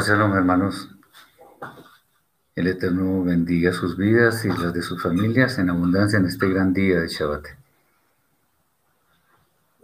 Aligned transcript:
Shabbat 0.00 0.36
hermanos. 0.36 0.90
El 2.54 2.66
Eterno 2.66 3.24
bendiga 3.24 3.72
sus 3.72 3.96
vidas 3.96 4.44
y 4.44 4.48
las 4.48 4.74
de 4.74 4.82
sus 4.82 5.02
familias 5.02 5.58
en 5.58 5.70
abundancia 5.70 6.18
en 6.18 6.26
este 6.26 6.48
gran 6.50 6.74
día 6.74 7.00
de 7.00 7.08
Shabbat. 7.08 7.46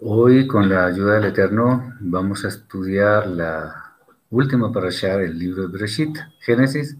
Hoy, 0.03 0.47
con 0.47 0.69
la 0.69 0.85
ayuda 0.85 1.15
del 1.15 1.25
Eterno, 1.25 1.95
vamos 2.01 2.45
a 2.45 2.49
estudiar 2.49 3.27
la 3.27 3.95
última 4.29 4.71
parasha 4.71 5.17
del 5.17 5.39
libro 5.39 5.63
de 5.63 5.69
Bereshit, 5.69 6.19
Génesis, 6.41 6.99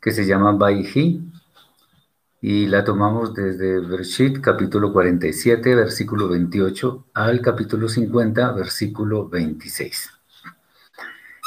que 0.00 0.12
se 0.12 0.24
llama 0.24 0.52
Baihi, 0.52 1.20
y 2.40 2.66
la 2.66 2.84
tomamos 2.84 3.34
desde 3.34 3.80
Bereshit, 3.80 4.40
capítulo 4.40 4.92
47, 4.92 5.74
versículo 5.74 6.28
28, 6.28 7.06
al 7.14 7.40
capítulo 7.40 7.88
50, 7.88 8.52
versículo 8.52 9.28
26. 9.28 10.12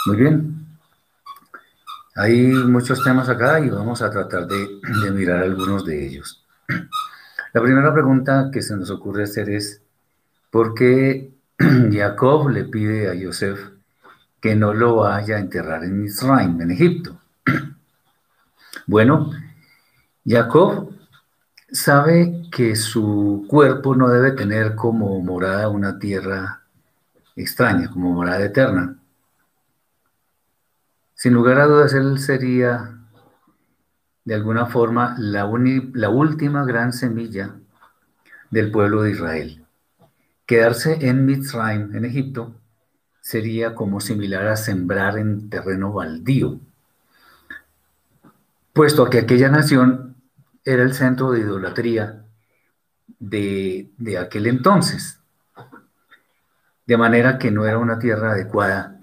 Muy 0.08 0.17
bien. 0.17 0.70
Hay 2.21 2.39
muchos 2.53 3.03
temas 3.03 3.30
acá 3.30 3.59
y 3.59 3.70
vamos 3.71 4.03
a 4.03 4.11
tratar 4.11 4.45
de, 4.45 5.09
mirar 5.09 5.41
algunos 5.41 5.84
de 5.84 6.05
ellos. 6.05 6.45
La 7.52 7.59
primera 7.63 7.91
pregunta 7.91 8.52
que 8.53 8.61
se 8.61 8.77
nos 8.77 8.91
ocurre 8.91 9.23
hacer 9.23 9.49
es, 9.49 9.81
¿por 10.52 10.75
qué 10.75 11.31
Jacob 11.91 12.49
le 12.49 12.66
pide 12.66 13.09
a 13.09 13.16
Yosef 13.16 13.71
que 14.39 14.55
no 14.55 14.71
lo 14.71 14.97
vaya 14.97 15.38
a 15.38 15.39
enterrar 15.39 15.84
en 15.84 16.05
Israel, 16.05 16.57
en 16.61 16.70
Egipto? 16.70 17.17
Bueno, 18.85 19.31
Jacob 20.23 20.91
sabe 21.72 22.44
que 22.52 22.75
su 22.75 23.45
cuerpo 23.47 23.95
no 23.95 24.09
debe 24.09 24.33
tener 24.33 24.75
como 24.75 25.19
morada 25.22 25.69
una 25.69 25.97
tierra 25.97 26.61
extraña, 27.35 27.89
como 27.89 28.13
morada 28.13 28.45
eterna. 28.45 29.00
Sin 31.22 31.36
lugar 31.36 31.59
a 31.59 31.67
dudas, 31.67 31.94
él 31.94 32.17
sería 32.17 32.97
de 34.25 34.33
alguna 34.33 34.66
forma 34.66 35.16
la, 35.19 35.45
última 35.45 36.66
gran 36.66 36.94
semilla 36.94 37.58
del 38.50 38.72
pueblo 38.72 39.03
de 39.03 39.11
Israel. 39.11 39.63
Quedarse 40.47 40.97
en 41.08 41.28
Mitzrayim, 41.28 41.95
en 41.95 42.05
Egipto, 42.05 42.55
sería 43.19 43.75
como 43.75 44.02
similar 44.02 44.47
a 44.47 44.55
sembrar 44.55 45.19
en 45.19 45.47
terreno 45.52 45.94
baldío, 45.94 46.59
puesto 48.73 49.08
que 49.11 49.19
aquella 49.19 49.50
nación 49.50 50.16
era 50.66 50.81
el 50.81 50.95
centro 50.95 51.30
de 51.33 51.41
idolatría 51.41 52.25
de 53.19 54.17
aquel 54.19 54.47
entonces, 54.47 55.19
de 56.88 56.97
manera 56.97 57.38
que 57.38 57.52
no 57.52 57.67
era 57.67 57.78
una 57.78 58.00
tierra 58.00 58.31
adecuada 58.31 59.00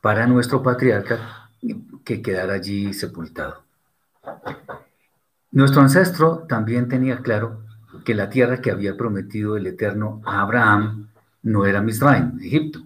para 0.00 0.26
nuestro 0.26 0.60
patriarca 0.60 1.43
que 2.04 2.22
quedara 2.22 2.54
allí 2.54 2.92
sepultado. 2.92 3.62
Nuestro 5.50 5.82
ancestro 5.82 6.46
también 6.48 6.88
tenía 6.88 7.18
claro 7.18 7.62
que 8.04 8.14
la 8.14 8.28
tierra 8.28 8.60
que 8.60 8.70
había 8.70 8.96
prometido 8.96 9.56
el 9.56 9.66
Eterno 9.66 10.20
a 10.24 10.40
Abraham 10.40 11.08
no 11.42 11.64
era 11.66 11.80
Misraim, 11.80 12.38
Egipto, 12.40 12.80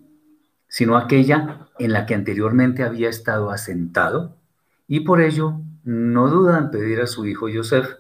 sino 0.69 0.97
aquella 0.97 1.69
en 1.79 1.93
la 1.93 2.07
que 2.07 2.15
anteriormente 2.15 2.83
había 2.83 3.09
estado 3.09 3.51
asentado, 3.51 4.37
y 4.87 5.01
por 5.01 5.21
ello 5.21 5.61
no 5.85 6.29
duda 6.29 6.59
en 6.59 6.71
pedir 6.71 7.01
a 7.01 7.07
su 7.07 7.25
hijo 7.27 7.49
Yosef 7.49 7.95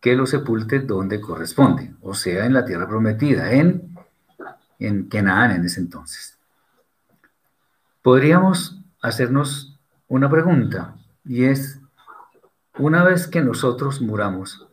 que 0.00 0.16
lo 0.16 0.26
sepulte 0.26 0.80
donde 0.80 1.20
corresponde, 1.20 1.94
o 2.00 2.14
sea, 2.14 2.46
en 2.46 2.54
la 2.54 2.64
tierra 2.64 2.88
prometida, 2.88 3.52
en, 3.52 3.94
en 4.78 5.08
Canaán 5.08 5.52
en 5.52 5.64
ese 5.64 5.80
entonces. 5.80 6.38
Podríamos 8.02 8.80
hacernos 9.02 9.69
una 10.10 10.28
pregunta 10.28 10.96
y 11.24 11.44
es, 11.44 11.80
una 12.76 13.04
vez 13.04 13.28
que 13.28 13.42
nosotros 13.42 14.00
muramos, 14.00 14.66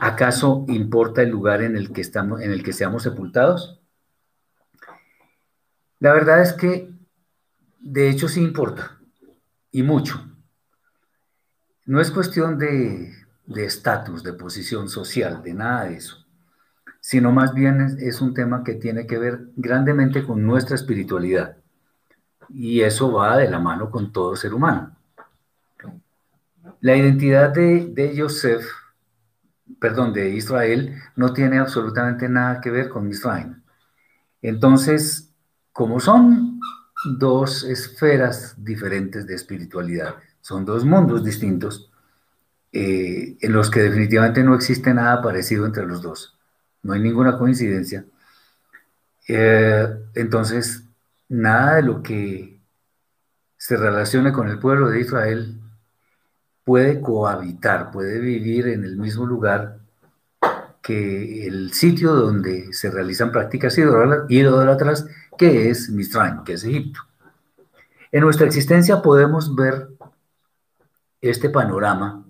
¿acaso 0.00 0.64
importa 0.68 1.20
el 1.20 1.28
lugar 1.28 1.62
en 1.62 1.76
el 1.76 1.92
que, 1.92 2.00
estamos, 2.00 2.40
en 2.40 2.50
el 2.50 2.62
que 2.62 2.72
seamos 2.72 3.02
sepultados? 3.02 3.78
La 5.98 6.14
verdad 6.14 6.40
es 6.40 6.54
que 6.54 6.90
de 7.78 8.08
hecho 8.08 8.26
sí 8.26 8.40
importa, 8.40 8.98
y 9.70 9.82
mucho. 9.82 10.26
No 11.84 12.00
es 12.00 12.10
cuestión 12.10 12.56
de 12.56 13.12
estatus, 13.54 14.22
de, 14.22 14.32
posición 14.32 14.88
social, 14.88 15.42
de 15.42 15.52
nada 15.52 15.84
de 15.84 15.96
eso, 15.96 16.24
sino 17.00 17.32
más 17.32 17.52
bien 17.52 17.98
es 18.00 18.22
un 18.22 18.32
tema 18.32 18.64
que 18.64 18.74
tiene 18.74 19.06
que 19.06 19.18
ver 19.18 19.50
grandemente 19.56 20.24
con 20.24 20.46
nuestra 20.46 20.74
espiritualidad 20.74 21.61
y 22.54 22.82
eso 22.82 23.12
va 23.12 23.36
de 23.36 23.48
la 23.48 23.58
mano 23.58 23.90
con 23.90 24.12
todo 24.12 24.36
ser 24.36 24.54
humano. 24.54 24.94
La 26.80 26.96
identidad 26.96 27.50
de, 27.50 27.86
de 27.86 28.14
Yosef, 28.14 28.66
perdón, 29.80 30.12
de 30.12 30.30
Israel, 30.30 30.96
no 31.16 31.32
tiene 31.32 31.58
absolutamente 31.58 32.28
nada 32.28 32.60
que 32.60 32.70
ver 32.70 32.88
con 32.88 33.08
Israel. 33.08 33.56
Entonces, 34.42 35.32
como 35.72 36.00
son 36.00 36.60
dos 37.18 37.64
esferas 37.64 38.54
diferentes 38.58 39.26
de 39.26 39.34
espiritualidad, 39.34 40.16
son 40.40 40.64
dos 40.64 40.84
mundos 40.84 41.24
distintos, 41.24 41.90
eh, 42.72 43.36
en 43.40 43.52
los 43.52 43.70
que 43.70 43.80
definitivamente 43.80 44.42
no 44.42 44.54
existe 44.54 44.92
nada 44.92 45.22
parecido 45.22 45.66
entre 45.66 45.86
los 45.86 46.02
dos. 46.02 46.36
No 46.82 46.94
hay 46.94 47.00
ninguna 47.00 47.38
coincidencia. 47.38 48.04
Eh, 49.28 49.88
entonces, 50.14 50.84
nada 51.32 51.76
de 51.76 51.82
lo 51.82 52.02
que 52.02 52.60
se 53.56 53.76
relacione 53.76 54.32
con 54.32 54.48
el 54.48 54.58
pueblo 54.58 54.90
de 54.90 55.00
Israel 55.00 55.60
puede 56.62 57.00
cohabitar, 57.00 57.90
puede 57.90 58.18
vivir 58.20 58.68
en 58.68 58.84
el 58.84 58.98
mismo 58.98 59.24
lugar 59.24 59.78
que 60.82 61.46
el 61.46 61.72
sitio 61.72 62.12
donde 62.12 62.72
se 62.74 62.90
realizan 62.90 63.32
prácticas 63.32 63.78
idólatras, 63.78 65.06
que 65.38 65.70
es 65.70 65.88
Mitzrayim, 65.88 66.44
que 66.44 66.54
es 66.54 66.64
Egipto. 66.64 67.00
En 68.10 68.20
nuestra 68.22 68.46
existencia 68.46 69.00
podemos 69.00 69.54
ver 69.54 69.88
este 71.20 71.48
panorama 71.48 72.26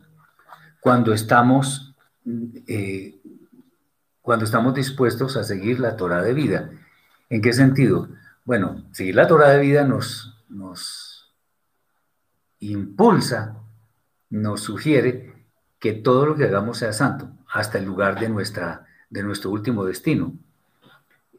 cuando 0.80 1.12
estamos, 1.12 1.96
eh, 2.68 3.20
cuando 4.20 4.44
estamos 4.44 4.74
dispuestos 4.74 5.36
a 5.36 5.42
seguir 5.42 5.80
la 5.80 5.96
Torah 5.96 6.22
de 6.22 6.34
vida. 6.34 6.70
¿En 7.30 7.42
qué 7.42 7.52
sentido? 7.52 8.08
Bueno, 8.44 8.84
seguir 8.90 9.14
la 9.14 9.28
Torah 9.28 9.50
de 9.50 9.60
vida 9.60 9.84
nos, 9.84 10.36
nos 10.48 11.32
impulsa, 12.58 13.56
nos 14.30 14.62
sugiere 14.62 15.46
que 15.78 15.92
todo 15.92 16.26
lo 16.26 16.34
que 16.34 16.44
hagamos 16.44 16.78
sea 16.78 16.92
santo, 16.92 17.30
hasta 17.48 17.78
el 17.78 17.84
lugar 17.84 18.18
de, 18.18 18.28
nuestra, 18.28 18.86
de 19.10 19.22
nuestro 19.22 19.50
último 19.50 19.84
destino. 19.84 20.32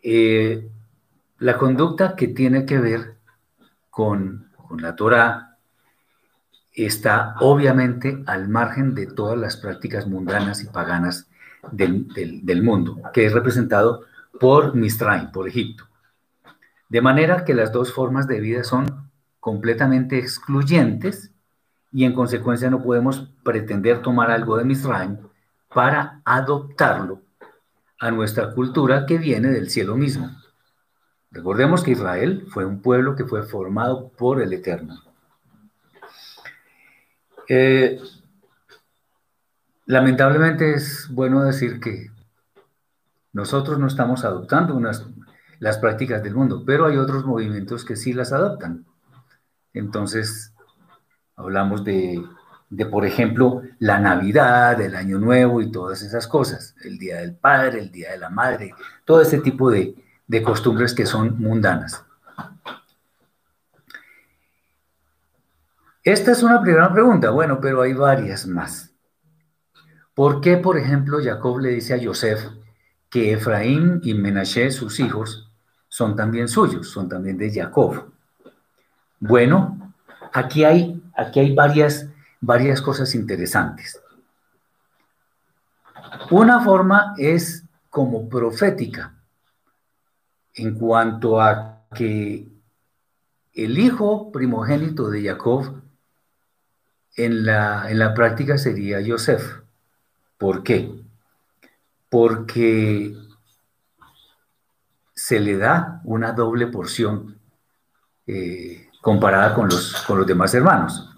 Eh, 0.02 0.69
la 1.40 1.58
conducta 1.58 2.16
que 2.16 2.30
tiene 2.30 2.66
que 2.66 2.80
ver 2.80 3.18
con, 3.90 4.52
la 4.80 4.96
Torah 4.96 5.58
está 6.74 7.36
obviamente 7.42 8.24
al 8.25 8.50
margen 8.50 8.96
de 8.96 9.06
todas 9.06 9.38
las 9.38 9.58
prácticas 9.58 10.08
mundanas 10.08 10.63
y 10.63 10.68
paganas 10.68 11.30
del, 11.72 12.08
del 12.44 12.63
mundo, 12.63 13.02
que 13.13 13.25
es 13.25 13.34
representado 13.34 14.06
por 14.40 14.74
Mistraim, 14.74 15.31
por 15.31 15.47
Egipto. 15.47 15.86
De 16.90 17.02
manera 17.02 17.46
que 17.46 17.54
las 17.54 17.72
dos 17.72 17.94
formas 17.94 18.28
de 18.28 18.40
vida 18.40 18.64
son 18.64 19.10
completamente 19.40 20.18
excluyentes 20.20 21.31
y 21.92 22.06
en 22.06 22.13
consecuencia 22.13 22.69
no 22.69 22.81
podemos 22.81 23.30
pretender 23.44 24.02
tomar 24.02 24.31
algo 24.31 24.57
de 24.57 24.66
Misraim 24.66 25.18
para 25.74 26.22
adoptarlo 26.25 27.22
a 28.00 28.12
nuestra 28.12 28.54
cultura 28.54 29.06
que 29.06 29.18
viene 29.18 29.50
del 29.50 29.69
cielo 29.69 29.96
mismo. 29.96 30.30
Recordemos 31.31 31.84
que 31.84 31.92
Israel 31.92 32.46
fue 32.50 32.66
un 32.66 32.81
pueblo 32.81 33.16
que 33.16 33.25
fue 33.25 33.44
formado 33.44 34.10
por 34.10 34.42
el 34.42 34.54
Eterno. 34.54 35.02
Eh, 37.50 38.00
lamentablemente 39.86 40.74
es 40.74 41.07
bueno 41.10 41.44
decir 41.44 41.80
que 41.80 42.12
nosotros 43.34 43.80
no 43.80 43.88
estamos 43.88 44.24
adoptando 44.24 44.75
unas, 44.75 45.06
las 45.63 45.77
prácticas 45.77 46.21
del 46.21 46.36
mundo, 46.36 46.63
pero 46.65 46.88
hay 46.88 46.98
otros 46.98 47.24
movimientos 47.25 47.86
que 47.86 47.95
sí 47.95 48.12
las 48.12 48.33
adoptan. 48.33 48.86
Entonces, 49.74 50.54
hablamos 51.38 51.86
de, 51.86 52.21
por 52.92 53.06
ejemplo, 53.06 53.62
la 53.80 53.98
Navidad, 53.98 54.81
el 54.81 54.94
Año 54.94 55.19
Nuevo 55.19 55.62
y 55.62 55.71
todas 55.71 56.01
esas 56.01 56.27
cosas, 56.27 56.75
el 56.83 56.98
Día 56.98 57.21
del 57.21 57.38
Padre, 57.38 57.80
el 57.80 57.92
Día 57.94 58.12
de 58.12 58.18
la 58.18 58.30
Madre, 58.30 58.75
todo 59.06 59.21
ese 59.21 59.39
tipo 59.39 59.71
de, 59.71 59.95
costumbres 60.44 60.94
que 60.94 61.06
son 61.06 61.39
mundanas. 61.39 62.04
Esta 66.04 66.33
es 66.33 66.44
una 66.44 66.62
primera 66.62 66.92
pregunta, 66.92 67.30
bueno, 67.30 67.62
pero 67.62 67.83
hay 67.83 67.94
varias 67.94 68.45
más. 68.48 68.94
¿Por 70.13 70.42
qué, 70.42 70.57
por 70.57 70.77
ejemplo, 70.77 71.19
Jacob 71.24 71.59
le 71.59 71.69
dice 71.69 71.94
a 71.94 71.98
Yosef 71.98 72.50
que 73.09 73.31
Efraín 73.31 74.01
y 74.04 74.13
Menashe, 74.13 74.69
sus 74.71 75.00
hijos, 75.00 75.43
son 75.94 76.16
también 76.16 76.48
suyos, 76.48 76.90
son 76.90 77.07
también 77.07 77.38
de 77.38 77.54
Jacob. 77.54 78.12
Bueno, 79.19 79.94
aquí 80.34 80.63
hay, 80.63 81.00
aquí 81.16 81.40
hay 81.40 81.54
varias, 81.54 82.10
varias 82.42 82.81
cosas 82.81 83.13
interesantes. 83.13 84.01
Una 86.31 86.62
forma 86.62 87.13
es 87.19 87.63
como 87.92 88.28
profética, 88.28 89.13
en 90.56 90.74
cuanto 90.80 91.40
a 91.40 91.84
que 91.94 92.48
el 93.54 93.78
hijo 93.78 94.31
primogénito 94.31 95.12
de 95.12 95.24
Jacob 95.25 95.80
en 97.16 97.45
la, 97.45 97.92
en 97.92 98.00
la 98.00 98.16
práctica 98.16 98.57
sería 98.57 99.00
Yosef. 99.00 99.60
¿Por 100.40 100.63
qué? 100.63 100.92
Porque 102.10 103.16
se 105.24 105.40
le 105.40 105.58
da 105.58 106.02
una 106.04 106.34
doble 106.34 106.68
porción 106.68 107.38
eh, 108.28 108.90
comparada 109.02 109.56
con 109.56 109.70
los, 109.70 110.04
con 110.06 110.18
los 110.18 110.28
demás 110.28 110.54
hermanos. 110.54 111.16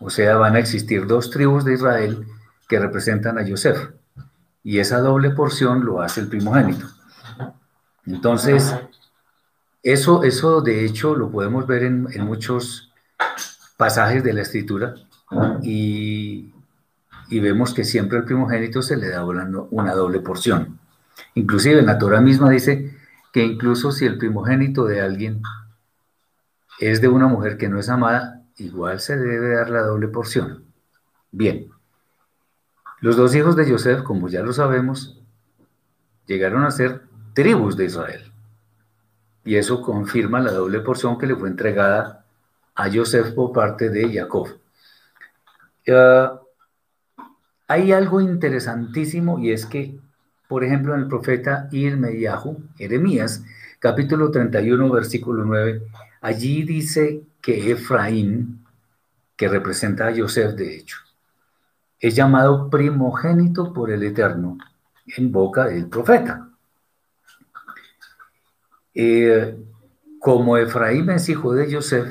O 0.00 0.10
sea, 0.10 0.36
van 0.38 0.56
a 0.56 0.58
existir 0.58 1.06
dos 1.06 1.30
tribus 1.30 1.64
de 1.64 1.74
Israel 1.74 2.26
que 2.68 2.80
representan 2.80 3.38
a 3.38 3.44
Yosef. 3.44 3.90
Y 4.64 4.80
esa 4.80 4.98
doble 4.98 5.30
porción 5.30 5.84
lo 5.84 6.02
hace 6.02 6.20
el 6.22 6.26
primogénito. 6.26 6.88
Entonces, 8.06 8.74
eso, 9.84 10.24
eso 10.24 10.60
de 10.60 10.84
hecho 10.84 11.14
lo 11.14 11.30
podemos 11.30 11.64
ver 11.68 11.84
en, 11.84 12.08
en 12.12 12.26
muchos 12.26 12.92
pasajes 13.76 14.24
de 14.24 14.32
la 14.32 14.42
escritura 14.42 14.96
y, 15.62 16.52
y, 17.28 17.38
vemos 17.38 17.72
que 17.72 17.84
siempre 17.84 18.18
al 18.18 18.24
primogénito 18.24 18.82
se 18.82 18.96
le 18.96 19.10
da 19.10 19.24
una, 19.24 19.94
doble 19.94 20.18
porción. 20.18 20.80
Inclusive 21.36 21.78
en 21.78 21.86
la 21.86 21.98
Torah 21.98 22.20
misma 22.20 22.50
dice 22.50 23.03
que 23.34 23.42
incluso 23.42 23.90
si 23.90 24.06
el 24.06 24.16
primogénito 24.16 24.84
de 24.84 25.00
alguien 25.00 25.42
es 26.78 27.00
de 27.00 27.08
una 27.08 27.26
mujer 27.26 27.58
que 27.58 27.68
no 27.68 27.80
es 27.80 27.88
amada, 27.88 28.44
igual 28.58 29.00
se 29.00 29.16
debe 29.16 29.56
dar 29.56 29.70
la 29.70 29.82
doble 29.82 30.06
porción. 30.06 30.62
Bien, 31.32 31.68
los 33.00 33.16
dos 33.16 33.34
hijos 33.34 33.56
de 33.56 33.68
Joseph, 33.68 34.04
como 34.04 34.28
ya 34.28 34.40
lo 34.42 34.52
sabemos, 34.52 35.20
llegaron 36.26 36.62
a 36.62 36.70
ser 36.70 37.02
tribus 37.32 37.76
de 37.76 37.86
Israel. 37.86 38.32
Y 39.44 39.56
eso 39.56 39.82
confirma 39.82 40.38
la 40.38 40.52
doble 40.52 40.78
porción 40.78 41.18
que 41.18 41.26
le 41.26 41.34
fue 41.34 41.48
entregada 41.48 42.24
a 42.76 42.88
Joseph 42.88 43.34
por 43.34 43.50
parte 43.50 43.90
de 43.90 44.14
Jacob. 44.14 44.46
Uh, 45.88 46.38
hay 47.66 47.90
algo 47.90 48.20
interesantísimo 48.20 49.40
y 49.40 49.50
es 49.50 49.66
que, 49.66 49.98
por 50.48 50.64
ejemplo, 50.64 50.94
en 50.94 51.00
el 51.00 51.08
profeta 51.08 51.68
Irmeyahu, 51.70 52.62
Jeremías, 52.76 53.42
capítulo 53.78 54.30
31, 54.30 54.90
versículo 54.90 55.44
9, 55.44 55.82
allí 56.20 56.62
dice 56.62 57.22
que 57.40 57.72
Efraín, 57.72 58.64
que 59.36 59.48
representa 59.48 60.08
a 60.08 60.16
Joseph 60.16 60.54
de 60.54 60.76
hecho, 60.76 60.98
es 61.98 62.14
llamado 62.14 62.68
primogénito 62.68 63.72
por 63.72 63.90
el 63.90 64.02
Eterno 64.02 64.58
en 65.16 65.32
boca 65.32 65.66
del 65.66 65.88
profeta. 65.88 66.48
Eh, 68.94 69.58
como 70.18 70.56
Efraín 70.56 71.10
es 71.10 71.28
hijo 71.28 71.52
de 71.54 71.72
Joseph, 71.72 72.08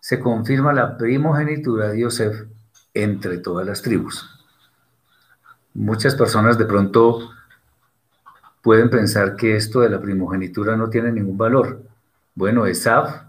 se 0.00 0.20
confirma 0.20 0.72
la 0.72 0.96
primogenitura 0.96 1.88
de 1.88 2.02
Joseph 2.02 2.46
entre 2.92 3.38
todas 3.38 3.66
las 3.66 3.80
tribus. 3.80 4.28
Muchas 5.72 6.14
personas 6.14 6.58
de 6.58 6.66
pronto 6.66 7.33
pueden 8.64 8.88
pensar 8.88 9.36
que 9.36 9.56
esto 9.56 9.80
de 9.80 9.90
la 9.90 10.00
primogenitura 10.00 10.74
no 10.74 10.88
tiene 10.88 11.12
ningún 11.12 11.36
valor. 11.36 11.82
Bueno, 12.34 12.64
Esaf, 12.64 13.24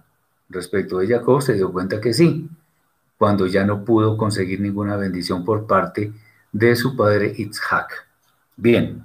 respecto 0.48 1.00
de 1.00 1.10
Jacob, 1.10 1.42
se 1.42 1.56
dio 1.56 1.74
cuenta 1.74 2.00
que 2.00 2.14
sí, 2.14 2.50
cuando 3.18 3.46
ya 3.46 3.66
no 3.66 3.84
pudo 3.84 4.16
conseguir 4.16 4.62
ninguna 4.62 4.96
bendición 4.96 5.44
por 5.44 5.68
parte 5.68 6.14
de 6.54 6.76
su 6.78 6.96
padre 6.96 7.34
Itzhak. 7.36 8.08
Bien. 8.56 9.04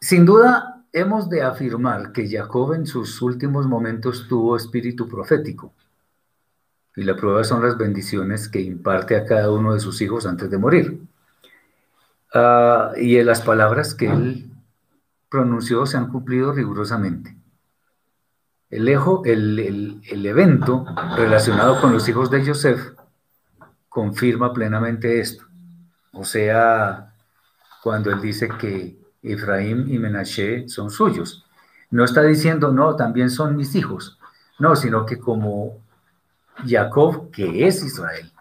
Sin 0.00 0.24
duda, 0.24 0.86
hemos 0.90 1.28
de 1.28 1.42
afirmar 1.42 2.10
que 2.12 2.26
Jacob 2.26 2.72
en 2.72 2.86
sus 2.86 3.20
últimos 3.20 3.66
momentos 3.66 4.26
tuvo 4.28 4.56
espíritu 4.56 5.06
profético. 5.06 5.74
Y 6.96 7.02
la 7.02 7.14
prueba 7.14 7.44
son 7.44 7.62
las 7.62 7.76
bendiciones 7.76 8.48
que 8.48 8.62
imparte 8.62 9.14
a 9.14 9.26
cada 9.26 9.52
uno 9.52 9.74
de 9.74 9.80
sus 9.80 10.00
hijos 10.00 10.24
antes 10.24 10.50
de 10.50 10.56
morir. 10.56 11.11
Uh, 12.34 12.96
y 12.96 13.22
las 13.22 13.42
palabras 13.42 13.94
que 13.94 14.06
él 14.06 14.50
pronunció 15.28 15.84
se 15.86 15.96
han 15.96 16.08
cumplido 16.08 16.52
rigurosamente. 16.52 17.36
El, 18.70 18.88
el, 18.88 20.00
el, 20.08 20.26
evento 20.26 20.86
relacionado 21.14 21.78
con 21.78 21.92
los 21.92 22.08
hijos 22.08 22.30
de 22.30 22.46
Joseph 22.46 22.94
confirma 23.90 24.54
plenamente 24.54 25.20
esto. 25.20 25.44
O 26.12 26.24
sea, 26.24 27.12
cuando 27.82 28.10
él 28.10 28.22
dice 28.22 28.48
que 28.48 28.96
Efraín 29.22 29.92
y 29.92 29.98
Menashe 29.98 30.68
son 30.68 30.90
suyos. 30.90 31.44
No 31.90 32.04
está 32.04 32.22
diciendo, 32.22 32.72
no, 32.72 32.96
también 32.96 33.30
son 33.30 33.56
mis 33.56 33.74
hijos. 33.74 34.18
No, 34.58 34.74
sino 34.76 35.06
que 35.06 35.18
como 35.18 35.78
Jacob, 36.66 37.30
que 37.30 37.66
es 37.66 37.84
Israel, 37.84 38.32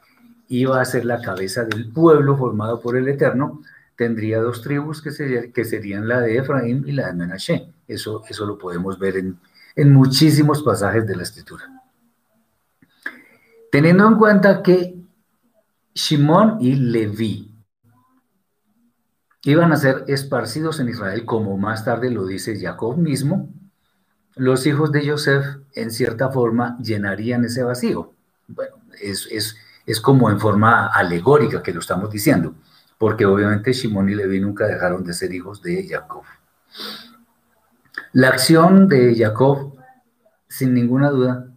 iba 0.47 0.81
a 0.81 0.85
ser 0.85 1.05
la 1.05 1.21
cabeza 1.21 1.63
del 1.63 1.91
pueblo 1.91 2.37
formado 2.37 2.81
por 2.81 2.97
el 2.97 3.07
Eterno, 3.07 3.61
tendría 3.95 4.39
dos 4.39 4.61
tribus 4.61 5.01
que, 5.01 5.51
que 5.53 5.65
serían 5.65 6.07
la 6.07 6.21
de 6.21 6.37
Efraín 6.37 6.83
y 6.87 6.91
la 6.91 7.07
de 7.07 7.13
Menashe. 7.13 7.73
Eso, 7.87 8.23
eso 8.27 8.45
lo 8.45 8.57
podemos 8.57 8.97
ver 8.97 9.17
en, 9.17 9.39
en 9.75 9.91
muchísimos 9.91 10.63
pasajes 10.63 11.05
de 11.07 11.15
la 11.15 11.23
escritura. 11.23 11.65
Teniendo 13.71 14.07
en 14.07 14.15
cuenta 14.15 14.61
que 14.61 14.95
Shimón 15.93 16.57
y 16.59 16.75
Leví 16.75 17.53
iban 19.43 19.71
a 19.71 19.77
ser 19.77 20.03
esparcidos 20.07 20.79
en 20.79 20.89
Israel, 20.89 21.25
como 21.25 21.57
más 21.57 21.83
tarde 21.83 22.09
lo 22.09 22.25
dice 22.25 22.59
Jacob 22.59 22.97
mismo, 22.97 23.49
los 24.35 24.65
hijos 24.65 24.91
de 24.91 25.09
Joseph 25.09 25.45
en 25.73 25.91
cierta 25.91 26.29
forma 26.29 26.77
llenarían 26.79 27.43
ese 27.45 27.63
vacío. 27.63 28.13
Bueno, 28.47 28.75
es, 29.01 29.27
es, 29.31 29.55
es 29.85 29.99
como 29.99 30.29
en 30.29 30.39
forma 30.39 30.87
alegórica 30.87 31.63
que 31.63 31.73
lo 31.73 31.79
estamos 31.79 32.11
diciendo, 32.11 32.55
porque 33.01 33.25
obviamente 33.25 33.73
Shimón 33.73 34.09
y 34.09 34.13
Leví 34.13 34.39
nunca 34.39 34.67
dejaron 34.67 35.03
de 35.03 35.13
ser 35.13 35.33
hijos 35.33 35.63
de 35.63 35.87
Jacob. 35.87 36.21
La 38.13 38.27
acción 38.27 38.87
de 38.87 39.15
Jacob, 39.17 39.73
sin 40.47 40.75
ninguna 40.75 41.09
duda, 41.09 41.47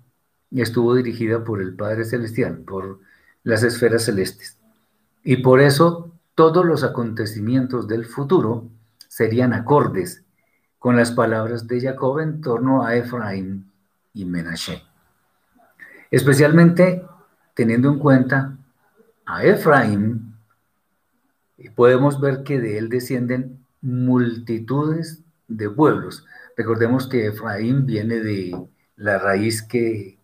estuvo 0.51 0.95
dirigida 0.95 1.45
por 1.45 1.61
el 1.61 1.77
Padre 1.77 2.07
Celestial, 2.07 2.61
por 2.61 3.01
las 3.43 3.63
esferas 3.63 4.07
celestes. 4.07 4.57
Y 5.23 5.37
por 5.43 5.61
eso 5.61 6.15
todos 6.35 6.65
los 6.65 6.83
acontecimientos 6.83 7.89
del 7.89 8.07
futuro 8.07 8.71
serían 9.07 9.53
acordes 9.53 10.25
con 10.79 10.97
las 10.97 11.11
palabras 11.11 11.69
de 11.69 11.79
Jacob 11.79 12.21
en 12.21 12.41
torno 12.41 12.87
a 12.87 12.97
Efraín 12.97 13.71
y 14.15 14.25
Menashe. 14.25 14.83
Especialmente 16.11 17.05
teniendo 17.53 17.91
en 17.91 17.99
cuenta 17.99 18.57
a 19.27 19.45
Efraín, 19.45 20.34
podemos 21.75 22.21
ver 22.21 22.43
que 22.43 22.61
de 22.61 22.79
él 22.79 22.89
descienden 22.89 23.65
multitudes 23.81 25.23
de 25.49 25.71
pueblos. 25.71 26.25
Recordemos 26.57 27.07
que 27.07 27.27
Efraín 27.27 27.87
viene 27.87 28.17
de 28.17 28.57
la 28.97 29.19
raíz 29.19 29.63
que 29.63 30.19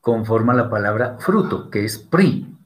conforma 0.00 0.54
la 0.54 0.70
palabra 0.70 1.16
fruto, 1.18 1.70
que 1.70 1.84
es 1.84 1.98
pri. 1.98 2.56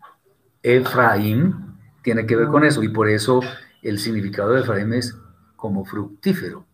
Efraín 0.63 1.77
tiene 2.03 2.27
que 2.27 2.37
ver 2.37 2.49
con 2.49 2.65
eso 2.65 2.83
y 2.83 2.89
por 2.89 3.09
eso 3.09 3.41
el 3.83 3.99
significado 3.99 4.53
de 4.53 4.61
Efraín 4.61 4.93
es 4.93 5.17
como 5.57 5.85
fructífero. 5.85 6.67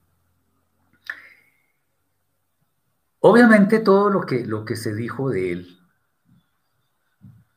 Obviamente 3.21 3.79
todo 3.79 4.11
lo 4.11 4.23
que, 4.23 4.45
lo 4.45 4.65
que 4.65 4.77
se 4.77 4.95
dijo 4.95 5.31
de 5.31 5.53
él 5.53 5.82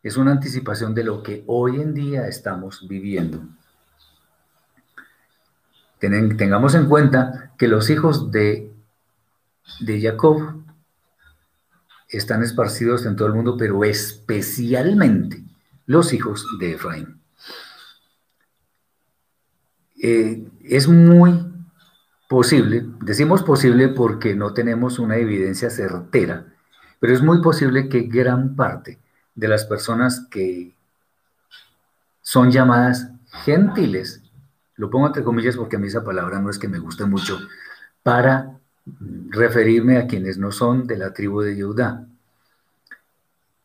es 0.05 0.17
una 0.17 0.31
anticipación 0.31 0.93
de 0.93 1.03
lo 1.03 1.21
que 1.21 1.43
hoy 1.47 1.81
en 1.81 1.93
día 1.93 2.27
estamos 2.27 2.87
viviendo 2.87 3.41
tengamos 5.99 6.75
en 6.75 6.87
cuenta 6.87 7.51
que 7.57 7.67
los 7.67 7.89
hijos 7.89 8.31
de, 8.31 8.71
de 9.79 10.01
Jacob 10.01 10.63
están 12.09 12.43
esparcidos 12.43 13.05
en 13.05 13.15
todo 13.15 13.27
el 13.27 13.33
mundo, 13.33 13.55
pero 13.57 13.83
especialmente 13.83 15.43
los 15.85 16.13
hijos 16.13 16.45
de 16.59 16.73
Efraín. 16.73 17.19
Eh, 20.01 20.47
es 20.63 20.87
muy 20.87 21.45
posible, 22.27 22.85
decimos 23.01 23.43
posible 23.43 23.87
porque 23.89 24.35
no 24.35 24.53
tenemos 24.53 24.99
una 24.99 25.17
evidencia 25.17 25.69
certera, 25.69 26.45
pero 26.99 27.13
es 27.13 27.21
muy 27.21 27.41
posible 27.41 27.89
que 27.89 28.01
gran 28.01 28.55
parte 28.55 28.99
de 29.35 29.47
las 29.47 29.65
personas 29.65 30.27
que 30.31 30.75
son 32.21 32.51
llamadas 32.51 33.09
gentiles 33.43 34.25
lo 34.75 34.89
pongo 34.89 35.07
entre 35.07 35.23
comillas 35.23 35.55
porque 35.55 35.77
a 35.77 35.79
mí 35.79 35.87
esa 35.87 36.03
palabra 36.03 36.39
no 36.39 36.49
es 36.49 36.59
que 36.59 36.67
me 36.67 36.79
guste 36.79 37.05
mucho, 37.05 37.39
para 38.03 38.59
referirme 39.29 39.97
a 39.97 40.07
quienes 40.07 40.37
no 40.37 40.51
son 40.51 40.85
de 40.85 40.97
la 40.97 41.13
tribu 41.13 41.41
de 41.41 41.61
Judá. 41.61 42.05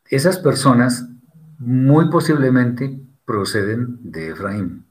Esas 0.07 0.39
personas 0.39 1.07
muy 1.59 2.11
posiblemente 2.11 3.01
proceden 3.25 3.99
de 4.03 4.31
Efraín. 4.31 4.85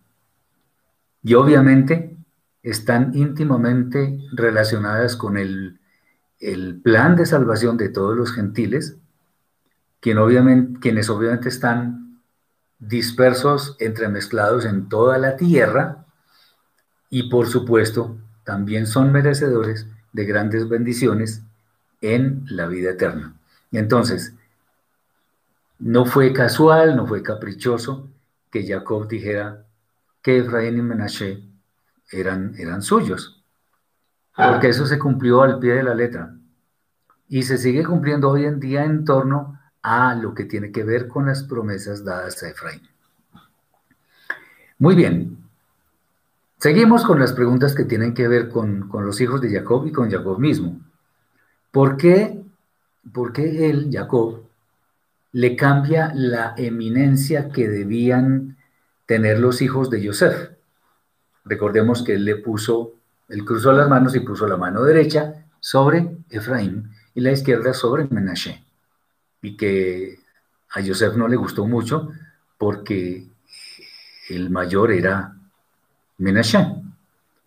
Y 1.24 1.34
obviamente 1.34 2.16
están 2.64 3.12
íntimamente 3.16 4.20
relacionadas 4.34 5.16
con 5.16 5.38
el, 5.38 5.80
el 6.40 6.80
plan 6.82 7.16
de 7.16 7.26
salvación 7.26 7.78
de 7.78 7.90
todos 7.90 8.16
los 8.16 8.32
gentiles, 8.32 8.98
quienes 10.00 11.10
obviamente 11.10 11.50
están 11.50 12.22
dispersos, 12.80 13.76
entremezclados 13.80 14.66
en 14.66 14.88
toda 14.88 15.18
la 15.18 15.36
tierra, 15.36 16.06
y 17.10 17.30
por 17.30 17.48
supuesto 17.48 18.18
también 18.44 18.88
son 18.88 19.12
merecedores 19.12 19.88
de 20.14 20.26
grandes 20.26 20.68
bendiciones 20.70 21.44
en 22.02 22.46
la 22.50 22.68
vida 22.68 22.92
eterna. 22.92 23.36
Entonces, 23.72 24.34
no 25.80 26.06
fue 26.06 26.34
casual, 26.34 26.96
no 26.96 27.08
fue 27.08 27.24
caprichoso 27.24 28.08
que 28.52 28.66
Jacob 28.66 29.08
dijera 29.08 29.66
que 30.22 30.40
Efraín 30.40 30.78
y 30.78 30.82
Menashe 30.82 31.44
eran, 32.12 32.56
eran 32.58 32.82
suyos, 32.82 33.44
porque 34.36 34.70
eso 34.70 34.86
se 34.86 35.00
cumplió 35.00 35.42
al 35.42 35.60
pie 35.60 35.76
de 35.76 35.84
la 35.84 35.96
letra 35.96 36.34
y 37.28 37.44
se 37.44 37.58
sigue 37.58 37.84
cumpliendo 37.86 38.30
hoy 38.30 38.46
en 38.46 38.60
día 38.60 38.84
en 38.84 39.06
torno 39.06 39.59
a 39.90 40.14
lo 40.14 40.36
que 40.36 40.46
tiene 40.46 40.72
que 40.72 40.84
ver 40.84 41.08
con 41.08 41.26
las 41.26 41.44
promesas 41.44 42.06
dadas 42.06 42.44
a 42.44 42.50
Efraín. 42.50 42.82
Muy 44.78 44.94
bien, 44.94 45.38
seguimos 46.60 47.04
con 47.04 47.20
las 47.20 47.34
preguntas 47.34 47.74
que 47.74 47.86
tienen 47.86 48.14
que 48.14 48.28
ver 48.28 48.50
con, 48.50 48.88
con 48.88 49.04
los 49.04 49.20
hijos 49.20 49.42
de 49.42 49.52
Jacob 49.52 49.88
y 49.88 49.92
con 49.92 50.12
Jacob 50.12 50.38
mismo. 50.38 50.80
¿Por 51.72 51.98
qué, 51.98 52.40
por 53.12 53.34
qué 53.34 53.72
él, 53.72 53.90
Jacob, 53.92 54.44
le 55.32 55.56
cambia 55.56 56.12
la 56.14 56.54
eminencia 56.56 57.50
que 57.50 57.68
debían 57.68 58.58
tener 59.08 59.40
los 59.40 59.64
hijos 59.64 59.90
de 59.90 60.04
Yosef. 60.04 60.52
Recordemos 61.46 62.04
que 62.04 62.14
él 62.14 62.26
le 62.26 62.36
puso, 62.36 62.94
él 63.28 63.44
cruzó 63.44 63.72
las 63.74 63.90
manos 63.90 64.16
y 64.16 64.20
puso 64.20 64.46
la 64.46 64.56
mano 64.56 64.84
derecha 64.84 65.48
sobre 65.60 66.18
Efraín 66.30 66.92
y 67.16 67.22
la 67.22 67.32
izquierda 67.32 67.74
sobre 67.74 68.06
Menashe. 68.06 68.69
Y 69.42 69.56
que 69.56 70.20
a 70.72 70.82
Yosef 70.82 71.16
no 71.16 71.28
le 71.28 71.36
gustó 71.36 71.66
mucho 71.66 72.10
porque 72.58 73.28
el 74.30 74.50
mayor 74.50 74.92
era 74.92 75.36
Menashe. 76.18 76.60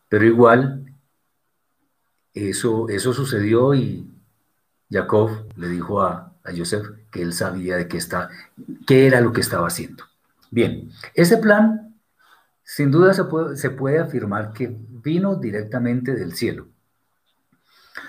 Pero 0.09 0.25
igual 0.25 0.85
eso, 2.35 2.89
eso 2.89 3.13
sucedió 3.13 3.75
y 3.75 4.11
Jacob 4.91 5.47
le 5.57 5.69
dijo 5.69 6.03
a, 6.03 6.33
a 6.45 6.51
Joseph 6.57 6.87
que 7.11 7.23
él 7.23 7.33
sabía 7.33 7.77
de 7.77 7.89
qué, 7.89 7.99
está, 7.99 8.31
qué 8.87 9.07
era 9.07 9.21
lo 9.21 9.33
que 9.33 9.41
estaba 9.41 9.69
haciendo. 9.69 10.05
Bien, 10.51 10.91
ese 11.15 11.39
plan, 11.39 11.97
sin 12.63 12.91
duda 12.91 13.15
se 13.15 13.25
puede, 13.25 13.57
se 13.57 13.71
puede 13.71 13.99
afirmar 13.99 14.53
que 14.53 14.75
vino 14.89 15.37
directamente 15.37 16.15
del 16.15 16.35
cielo. 16.35 16.69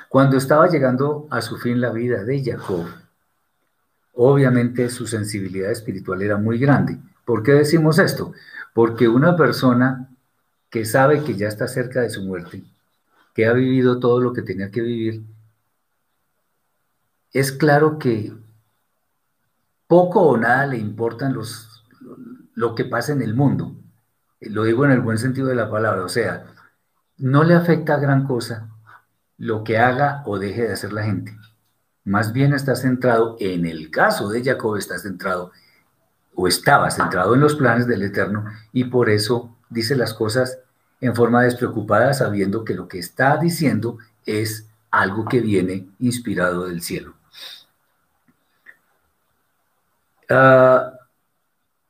Cuando 0.09 0.37
estaba 0.37 0.67
llegando 0.67 1.27
a 1.31 1.41
su 1.41 1.57
fin 1.57 1.81
la 1.81 1.91
vida 1.91 2.23
de 2.23 2.43
Jacob, 2.43 2.85
obviamente 4.13 4.89
su 4.89 5.07
sensibilidad 5.07 5.71
espiritual 5.71 6.21
era 6.21 6.37
muy 6.37 6.57
grande. 6.57 6.97
¿Por 7.25 7.43
qué 7.43 7.53
decimos 7.53 7.99
esto? 7.99 8.33
Porque 8.73 9.07
una 9.07 9.35
persona 9.35 10.09
que 10.69 10.85
sabe 10.85 11.23
que 11.23 11.35
ya 11.35 11.47
está 11.47 11.67
cerca 11.67 12.01
de 12.01 12.09
su 12.09 12.23
muerte, 12.23 12.63
que 13.33 13.45
ha 13.45 13.53
vivido 13.53 13.99
todo 13.99 14.19
lo 14.21 14.33
que 14.33 14.41
tenía 14.41 14.71
que 14.71 14.81
vivir, 14.81 15.23
es 17.31 17.51
claro 17.51 17.97
que 17.97 18.33
poco 19.87 20.21
o 20.21 20.37
nada 20.37 20.67
le 20.67 20.77
importan 20.77 21.33
los, 21.33 21.83
lo 22.55 22.75
que 22.75 22.85
pasa 22.85 23.13
en 23.13 23.21
el 23.21 23.35
mundo. 23.35 23.75
Lo 24.39 24.63
digo 24.63 24.85
en 24.85 24.91
el 24.91 25.01
buen 25.01 25.17
sentido 25.17 25.47
de 25.47 25.55
la 25.55 25.69
palabra, 25.69 26.03
o 26.03 26.09
sea, 26.09 26.45
no 27.17 27.43
le 27.43 27.55
afecta 27.55 27.97
gran 27.97 28.25
cosa 28.25 28.69
lo 29.37 29.63
que 29.63 29.77
haga 29.77 30.23
o 30.25 30.37
deje 30.37 30.63
de 30.63 30.73
hacer 30.73 30.93
la 30.93 31.03
gente. 31.03 31.35
Más 32.05 32.33
bien 32.33 32.53
está 32.53 32.75
centrado, 32.75 33.37
en 33.39 33.65
el 33.65 33.89
caso 33.89 34.29
de 34.29 34.43
Jacob, 34.43 34.75
está 34.75 34.97
centrado 34.99 35.51
o 36.35 36.47
estaba 36.47 36.91
centrado 36.91 37.33
en 37.33 37.39
los 37.39 37.55
planes 37.55 37.87
del 37.87 38.01
Eterno 38.03 38.45
y 38.71 38.85
por 38.85 39.09
eso 39.09 39.55
dice 39.69 39.95
las 39.95 40.13
cosas 40.13 40.59
en 40.99 41.15
forma 41.15 41.43
despreocupada, 41.43 42.13
sabiendo 42.13 42.63
que 42.63 42.73
lo 42.73 42.87
que 42.87 42.99
está 42.99 43.37
diciendo 43.37 43.97
es 44.25 44.67
algo 44.89 45.25
que 45.25 45.41
viene 45.41 45.89
inspirado 45.99 46.65
del 46.67 46.81
cielo. 46.81 47.15
Ah, 50.29 50.93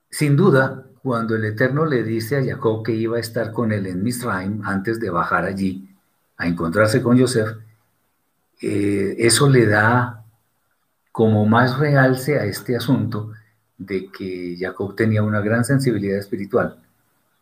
sin 0.09 0.35
duda, 0.35 0.85
cuando 1.01 1.35
el 1.35 1.45
Eterno 1.45 1.85
le 1.85 2.03
dice 2.03 2.37
a 2.37 2.43
Jacob 2.43 2.83
que 2.83 2.93
iba 2.93 3.17
a 3.17 3.19
estar 3.19 3.51
con 3.51 3.71
él 3.71 3.87
en 3.87 4.03
Misraim 4.03 4.61
antes 4.63 4.99
de 4.99 5.09
bajar 5.09 5.45
allí 5.45 5.89
a 6.37 6.47
encontrarse 6.47 7.01
con 7.01 7.19
Joseph, 7.19 7.57
eh, 8.61 9.15
eso 9.19 9.49
le 9.49 9.65
da 9.65 10.23
como 11.11 11.45
más 11.45 11.77
realce 11.77 12.39
a 12.39 12.45
este 12.45 12.75
asunto 12.75 13.31
de 13.77 14.09
que 14.11 14.55
Jacob 14.59 14.95
tenía 14.95 15.21
una 15.23 15.41
gran 15.41 15.63
sensibilidad 15.63 16.17
espiritual, 16.17 16.77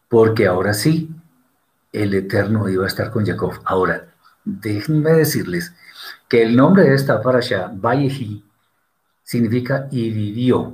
porque 0.09 0.47
ahora 0.47 0.73
sí, 0.73 1.09
el 1.91 2.13
Eterno 2.13 2.69
iba 2.69 2.85
a 2.85 2.87
estar 2.87 3.11
con 3.11 3.25
Jacob. 3.25 3.53
Ahora, 3.65 4.07
déjenme 4.43 5.11
decirles 5.11 5.73
que 6.27 6.43
el 6.43 6.55
nombre 6.55 6.83
de 6.83 6.95
esta 6.95 7.21
parasha, 7.21 7.71
Vayehi, 7.73 8.43
significa 9.23 9.87
y 9.91 10.09
vivió. 10.09 10.73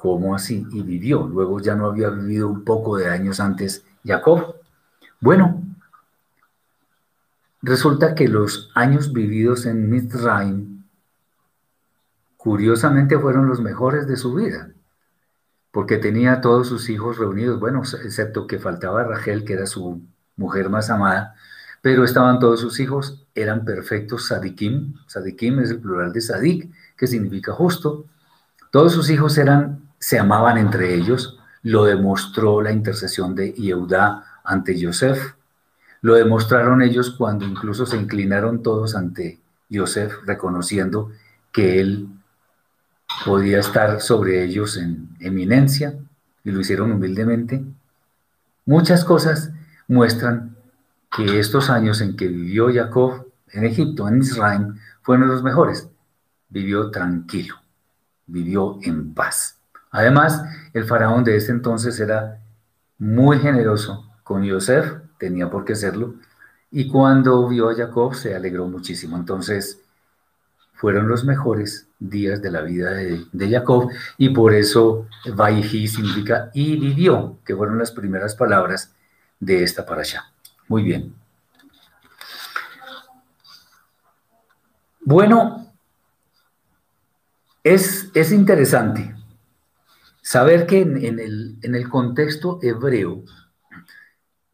¿Cómo 0.00 0.34
así? 0.34 0.66
Y 0.72 0.82
vivió. 0.82 1.26
Luego 1.26 1.60
ya 1.60 1.74
no 1.74 1.86
había 1.86 2.10
vivido 2.10 2.48
un 2.48 2.64
poco 2.64 2.96
de 2.96 3.08
años 3.08 3.40
antes 3.40 3.84
Jacob. 4.04 4.56
Bueno, 5.20 5.62
resulta 7.66 8.14
que 8.14 8.28
los 8.28 8.70
años 8.76 9.12
vividos 9.12 9.66
en 9.66 9.90
Mitzrayim, 9.90 10.84
curiosamente, 12.36 13.18
fueron 13.18 13.48
los 13.48 13.60
mejores 13.60 14.06
de 14.06 14.16
su 14.16 14.34
vida, 14.34 14.70
porque 15.72 15.98
tenía 15.98 16.40
todos 16.40 16.68
sus 16.68 16.88
hijos 16.88 17.18
reunidos, 17.18 17.58
bueno, 17.58 17.82
excepto 18.04 18.46
que 18.46 18.60
faltaba 18.60 19.02
Rachel, 19.02 19.44
que 19.44 19.54
era 19.54 19.66
su 19.66 20.00
mujer 20.36 20.70
más 20.70 20.90
amada, 20.90 21.34
pero 21.82 22.04
estaban 22.04 22.38
todos 22.38 22.60
sus 22.60 22.78
hijos, 22.78 23.26
eran 23.34 23.64
perfectos 23.64 24.28
sadikim, 24.28 24.94
sadikim 25.08 25.58
es 25.58 25.70
el 25.70 25.80
plural 25.80 26.12
de 26.12 26.20
sadik, 26.20 26.72
que 26.96 27.08
significa 27.08 27.52
justo, 27.52 28.06
todos 28.70 28.92
sus 28.92 29.10
hijos 29.10 29.38
eran 29.38 29.90
se 29.98 30.20
amaban 30.20 30.56
entre 30.56 30.94
ellos, 30.94 31.40
lo 31.64 31.84
demostró 31.84 32.62
la 32.62 32.70
intercesión 32.70 33.34
de 33.34 33.52
Yehudá 33.54 34.22
ante 34.44 34.78
Yosef, 34.78 35.34
lo 36.06 36.14
demostraron 36.14 36.82
ellos 36.82 37.10
cuando 37.10 37.44
incluso 37.44 37.84
se 37.84 37.96
inclinaron 37.96 38.62
todos 38.62 38.94
ante 38.94 39.40
Yosef, 39.68 40.22
reconociendo 40.24 41.10
que 41.50 41.80
él 41.80 42.06
podía 43.24 43.58
estar 43.58 44.00
sobre 44.00 44.44
ellos 44.44 44.76
en 44.76 45.08
eminencia, 45.18 45.98
y 46.44 46.52
lo 46.52 46.60
hicieron 46.60 46.92
humildemente. 46.92 47.64
Muchas 48.66 49.04
cosas 49.04 49.50
muestran 49.88 50.54
que 51.10 51.40
estos 51.40 51.70
años 51.70 52.00
en 52.00 52.14
que 52.16 52.28
vivió 52.28 52.72
Jacob 52.72 53.26
en 53.50 53.64
Egipto, 53.64 54.06
en 54.06 54.18
Israel, 54.18 54.74
fueron 55.02 55.26
los 55.26 55.42
mejores. 55.42 55.88
Vivió 56.48 56.92
tranquilo, 56.92 57.56
vivió 58.28 58.78
en 58.82 59.12
paz. 59.12 59.58
Además, 59.90 60.40
el 60.72 60.84
faraón 60.84 61.24
de 61.24 61.34
ese 61.34 61.50
entonces 61.50 61.98
era 61.98 62.44
muy 62.96 63.40
generoso 63.40 64.08
con 64.22 64.44
Yosef, 64.44 65.04
tenía 65.18 65.50
por 65.50 65.64
qué 65.64 65.74
serlo, 65.74 66.14
y 66.70 66.88
cuando 66.88 67.48
vio 67.48 67.70
a 67.70 67.74
Jacob 67.74 68.14
se 68.14 68.34
alegró 68.34 68.66
muchísimo. 68.66 69.16
Entonces, 69.16 69.80
fueron 70.74 71.08
los 71.08 71.24
mejores 71.24 71.88
días 71.98 72.42
de 72.42 72.50
la 72.50 72.60
vida 72.60 72.90
de, 72.90 73.50
Jacob, 73.50 73.90
y 74.18 74.30
por 74.30 74.52
eso 74.54 75.06
Vaihi 75.34 75.88
significa 75.88 76.50
y 76.52 76.76
vivió, 76.76 77.38
que 77.44 77.56
fueron 77.56 77.78
las 77.78 77.92
primeras 77.92 78.34
palabras 78.34 78.92
de 79.40 79.62
esta 79.62 79.86
parasha. 79.86 80.32
Muy 80.68 80.82
bien. 80.82 81.14
Bueno, 85.00 85.72
es, 87.62 88.10
es 88.14 88.32
interesante 88.32 89.16
Saber 90.26 90.66
que 90.66 90.80
en, 90.80 91.20
el, 91.20 91.88
contexto 91.88 92.58
hebreo, 92.60 93.22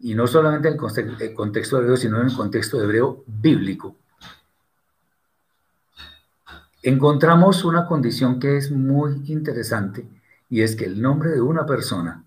y 0.03 0.15
no 0.15 0.27
solamente 0.27 0.69
en 0.69 0.75
el 0.75 1.35
contexto, 1.35 1.79
hebreo, 1.79 1.97
sino 1.97 2.21
en 2.21 2.27
el 2.27 2.37
contexto 2.37 2.83
hebreo 2.83 3.23
bíblico, 3.27 3.97
encontramos 6.83 7.65
una 7.65 7.87
condición 7.87 8.41
que 8.41 8.57
es 8.57 8.73
muy 8.73 9.23
interesante 9.27 10.09
y 10.51 10.63
es 10.63 10.75
que 10.75 10.87
el 10.87 11.01
nombre 11.01 11.31
de 11.31 11.41
una 11.41 11.65
persona 11.65 12.25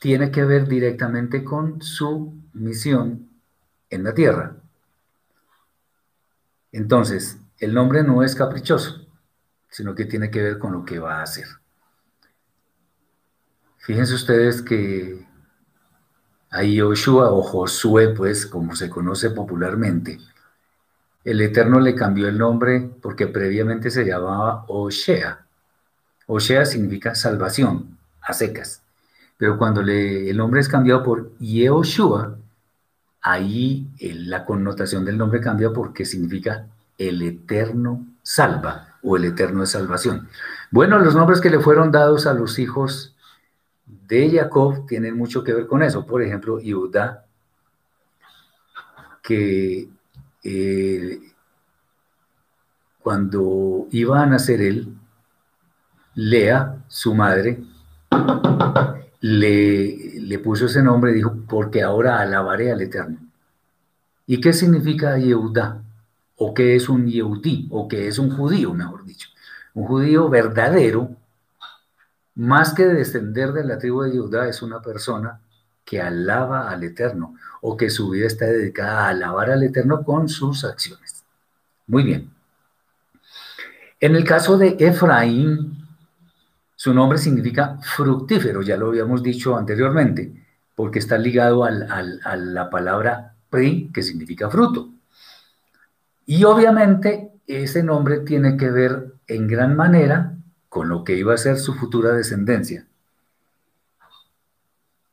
tiene 0.00 0.30
que 0.30 0.44
ver 0.44 0.68
directamente 0.68 1.42
con 1.42 1.80
su 1.80 2.34
misión 2.52 3.30
en 3.88 4.04
la 4.04 4.12
tierra. 4.12 4.56
Entonces, 6.72 7.38
el 7.58 7.72
nombre 7.72 8.02
no 8.02 8.22
es 8.22 8.34
caprichoso, 8.34 9.06
sino 9.70 9.94
que 9.94 10.04
tiene 10.04 10.30
que 10.30 10.42
ver 10.42 10.58
con 10.58 10.72
lo 10.72 10.84
que 10.84 10.98
va 10.98 11.20
a 11.20 11.22
hacer. 11.22 11.46
Fíjense 13.86 14.14
ustedes 14.14 14.62
que 14.62 15.24
a 16.50 16.64
Yoshua 16.64 17.30
o 17.30 17.40
Josué, 17.40 18.08
pues 18.08 18.44
como 18.44 18.74
se 18.74 18.90
conoce 18.90 19.30
popularmente, 19.30 20.18
el 21.22 21.40
Eterno 21.40 21.78
le 21.78 21.94
cambió 21.94 22.26
el 22.26 22.36
nombre 22.36 22.90
porque 23.00 23.28
previamente 23.28 23.92
se 23.92 24.04
llamaba 24.04 24.64
Oshea. 24.66 25.46
Oshea 26.26 26.66
significa 26.66 27.14
salvación, 27.14 27.96
a 28.22 28.32
secas. 28.32 28.82
Pero 29.36 29.56
cuando 29.56 29.82
el 29.82 30.36
nombre 30.36 30.58
es 30.58 30.68
cambiado 30.68 31.04
por 31.04 31.38
Yehoshua, 31.38 32.38
ahí 33.22 33.86
la 34.00 34.44
connotación 34.44 35.04
del 35.04 35.16
nombre 35.16 35.40
cambia 35.40 35.70
porque 35.70 36.04
significa 36.04 36.66
el 36.98 37.22
Eterno 37.22 38.04
salva 38.24 38.96
o 39.04 39.16
el 39.16 39.26
Eterno 39.26 39.60
de 39.60 39.68
salvación. 39.68 40.28
Bueno, 40.72 40.98
los 40.98 41.14
nombres 41.14 41.40
que 41.40 41.50
le 41.50 41.60
fueron 41.60 41.92
dados 41.92 42.26
a 42.26 42.34
los 42.34 42.58
hijos 42.58 43.12
de 44.06 44.30
Jacob 44.30 44.86
tienen 44.86 45.16
mucho 45.16 45.42
que 45.42 45.52
ver 45.52 45.66
con 45.66 45.82
eso. 45.82 46.06
Por 46.06 46.22
ejemplo, 46.22 46.58
Judá, 46.64 47.24
que 49.22 49.88
eh, 50.44 51.20
cuando 53.02 53.86
iba 53.90 54.22
a 54.22 54.26
nacer 54.26 54.60
él, 54.60 54.96
Lea, 56.14 56.84
su 56.88 57.14
madre, 57.14 57.62
le, 59.20 60.20
le 60.20 60.38
puso 60.38 60.66
ese 60.66 60.82
nombre 60.82 61.12
dijo, 61.12 61.36
porque 61.48 61.82
ahora 61.82 62.20
alabaré 62.20 62.72
al 62.72 62.80
Eterno. 62.80 63.18
¿Y 64.26 64.40
qué 64.40 64.52
significa 64.52 65.18
Yehudá? 65.18 65.82
¿O 66.36 66.54
qué 66.54 66.74
es 66.74 66.88
un 66.88 67.06
Yehudí? 67.06 67.68
¿O 67.70 67.86
qué 67.86 68.08
es 68.08 68.18
un 68.18 68.30
judío, 68.30 68.74
mejor 68.74 69.04
dicho? 69.04 69.28
Un 69.74 69.86
judío 69.86 70.28
verdadero, 70.28 71.10
más 72.36 72.74
que 72.74 72.84
descender 72.84 73.52
de 73.52 73.64
la 73.64 73.78
tribu 73.78 74.02
de 74.02 74.16
Judá, 74.16 74.48
es 74.48 74.62
una 74.62 74.80
persona 74.80 75.40
que 75.84 76.00
alaba 76.00 76.70
al 76.70 76.84
Eterno 76.84 77.34
o 77.62 77.76
que 77.76 77.90
su 77.90 78.10
vida 78.10 78.26
está 78.26 78.44
dedicada 78.46 79.06
a 79.06 79.08
alabar 79.08 79.50
al 79.50 79.62
Eterno 79.62 80.04
con 80.04 80.28
sus 80.28 80.64
acciones. 80.64 81.24
Muy 81.86 82.02
bien. 82.02 82.30
En 84.00 84.14
el 84.14 84.24
caso 84.24 84.58
de 84.58 84.76
Efraín, 84.78 85.86
su 86.74 86.92
nombre 86.92 87.18
significa 87.18 87.78
fructífero, 87.80 88.60
ya 88.60 88.76
lo 88.76 88.88
habíamos 88.88 89.22
dicho 89.22 89.56
anteriormente, 89.56 90.44
porque 90.74 90.98
está 90.98 91.16
ligado 91.16 91.64
a 91.64 91.70
la 91.70 92.70
palabra 92.70 93.34
pri, 93.48 93.90
que 93.94 94.02
significa 94.02 94.50
fruto. 94.50 94.90
Y 96.26 96.44
obviamente 96.44 97.30
ese 97.46 97.82
nombre 97.82 98.18
tiene 98.18 98.58
que 98.58 98.70
ver 98.70 99.14
en 99.26 99.46
gran 99.46 99.74
manera 99.74 100.35
con 100.76 100.90
lo 100.90 101.04
que 101.04 101.16
iba 101.16 101.32
a 101.32 101.38
ser 101.38 101.56
su 101.56 101.72
futura 101.72 102.12
descendencia, 102.12 102.84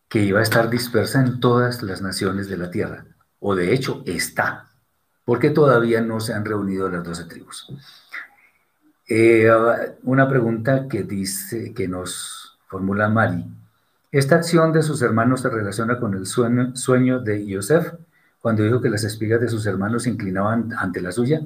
que 0.09 0.19
iba 0.19 0.41
a 0.41 0.43
estar 0.43 0.69
dispersa 0.69 1.21
en 1.21 1.39
todas 1.39 1.81
las 1.83 2.01
naciones 2.01 2.49
de 2.49 2.57
la 2.57 2.69
tierra, 2.69 3.05
o 3.39 3.55
de 3.55 3.73
hecho 3.73 4.03
está, 4.05 4.67
porque 5.23 5.51
todavía 5.51 6.01
no 6.01 6.19
se 6.19 6.33
han 6.33 6.43
reunido 6.43 6.89
las 6.89 7.05
doce 7.05 7.23
tribus. 7.23 7.73
Eh, 9.07 9.49
una 10.03 10.27
pregunta 10.27 10.89
que 10.89 11.03
dice, 11.03 11.73
que 11.73 11.87
nos 11.87 12.59
formula 12.67 13.07
Mari. 13.07 13.45
¿Esta 14.11 14.35
acción 14.35 14.73
de 14.73 14.83
sus 14.83 15.01
hermanos 15.01 15.43
se 15.43 15.49
relaciona 15.49 15.97
con 15.97 16.13
el 16.13 16.25
sueño, 16.25 16.75
sueño 16.75 17.21
de 17.21 17.45
Yosef 17.45 17.93
cuando 18.41 18.63
dijo 18.63 18.81
que 18.81 18.89
las 18.89 19.05
espigas 19.05 19.39
de 19.39 19.47
sus 19.47 19.65
hermanos 19.65 20.03
se 20.03 20.09
inclinaban 20.09 20.73
ante 20.77 20.99
la 20.99 21.13
suya? 21.13 21.39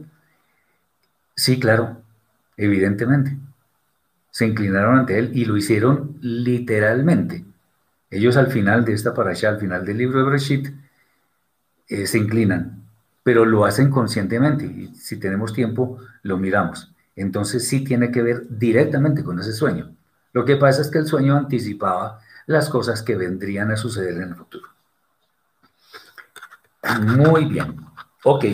Sí, 1.36 1.60
claro, 1.60 2.01
evidentemente. 2.58 3.38
Se 4.38 4.45
inclinaron 4.45 5.00
ante 5.00 5.17
él 5.17 5.32
y 5.34 5.45
lo 5.45 5.58
hicieron 5.58 6.15
literalmente. 6.21 7.43
Ellos 8.12 8.38
al 8.38 8.52
final 8.52 8.86
de 8.86 8.93
esta 8.93 9.12
parasha, 9.12 9.50
al 9.50 9.58
final 9.60 9.84
del 9.84 9.97
libro 9.97 10.19
de 10.19 10.26
Breshit, 10.26 10.67
eh, 11.88 12.06
se 12.06 12.19
inclinan, 12.19 12.84
pero 13.23 13.45
lo 13.45 13.65
hacen 13.65 13.89
conscientemente 13.89 14.63
y 14.63 14.93
si 14.93 15.17
tenemos 15.17 15.54
tiempo 15.54 15.97
lo 16.21 16.38
miramos. 16.38 16.93
Entonces 17.15 17.67
sí 17.67 17.84
tiene 17.84 18.12
que 18.12 18.21
ver 18.21 18.43
directamente 18.47 19.23
con 19.23 19.39
ese 19.39 19.54
sueño. 19.54 19.95
Lo 20.34 20.45
que 20.45 20.56
pasa 20.56 20.84
es 20.84 20.91
que 20.91 21.00
el 21.00 21.08
sueño 21.08 21.36
anticipaba 21.36 22.19
las 22.45 22.69
cosas 22.69 23.02
que 23.02 23.15
vendrían 23.15 23.71
a 23.71 23.76
suceder 23.76 24.17
en 24.17 24.30
el 24.30 24.36
futuro. 24.36 24.67
Muy 27.02 27.45
bien. 27.45 27.76
Ok. 28.23 28.45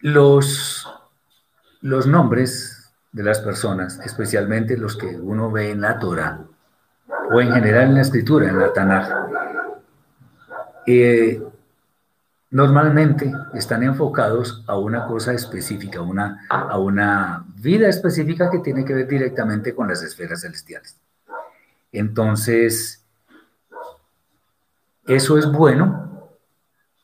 Los, 0.00 0.86
los 1.80 2.06
nombres 2.06 2.92
de 3.12 3.22
las 3.22 3.40
personas, 3.40 3.98
especialmente 4.04 4.76
los 4.76 4.96
que 4.96 5.06
uno 5.06 5.50
ve 5.50 5.70
en 5.70 5.80
la 5.80 5.98
Torah 5.98 6.40
o 7.32 7.40
en 7.40 7.52
general 7.52 7.88
en 7.88 7.94
la 7.94 8.02
escritura, 8.02 8.48
en 8.48 8.58
la 8.58 8.72
Tanakh, 8.72 9.10
eh, 10.86 11.42
normalmente 12.50 13.32
están 13.54 13.82
enfocados 13.82 14.64
a 14.66 14.78
una 14.78 15.06
cosa 15.06 15.32
específica, 15.32 16.00
una, 16.00 16.46
a 16.48 16.78
una 16.78 17.44
vida 17.56 17.88
específica 17.88 18.50
que 18.50 18.60
tiene 18.60 18.84
que 18.84 18.94
ver 18.94 19.08
directamente 19.08 19.74
con 19.74 19.88
las 19.88 20.02
esferas 20.02 20.42
celestiales. 20.42 20.96
Entonces, 21.92 23.02
eso 25.06 25.38
es 25.38 25.50
bueno 25.50 26.28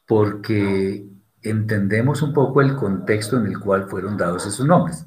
porque 0.06 1.06
entendemos 1.42 2.22
un 2.22 2.32
poco 2.32 2.60
el 2.60 2.74
contexto 2.74 3.36
en 3.36 3.46
el 3.46 3.58
cual 3.58 3.88
fueron 3.88 4.16
dados 4.16 4.46
esos 4.46 4.66
nombres. 4.66 5.04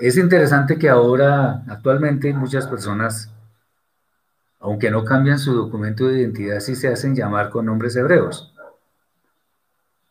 Es 0.00 0.16
interesante 0.16 0.78
que 0.78 0.88
ahora, 0.88 1.64
actualmente, 1.68 2.32
muchas 2.32 2.66
personas 2.66 3.30
aunque 4.60 4.90
no 4.90 5.04
cambian 5.04 5.38
su 5.38 5.54
documento 5.54 6.08
de 6.08 6.20
identidad, 6.20 6.60
si 6.60 6.74
se 6.74 6.88
hacen 6.88 7.14
llamar 7.14 7.50
con 7.50 7.66
nombres 7.66 7.94
hebreos. 7.96 8.52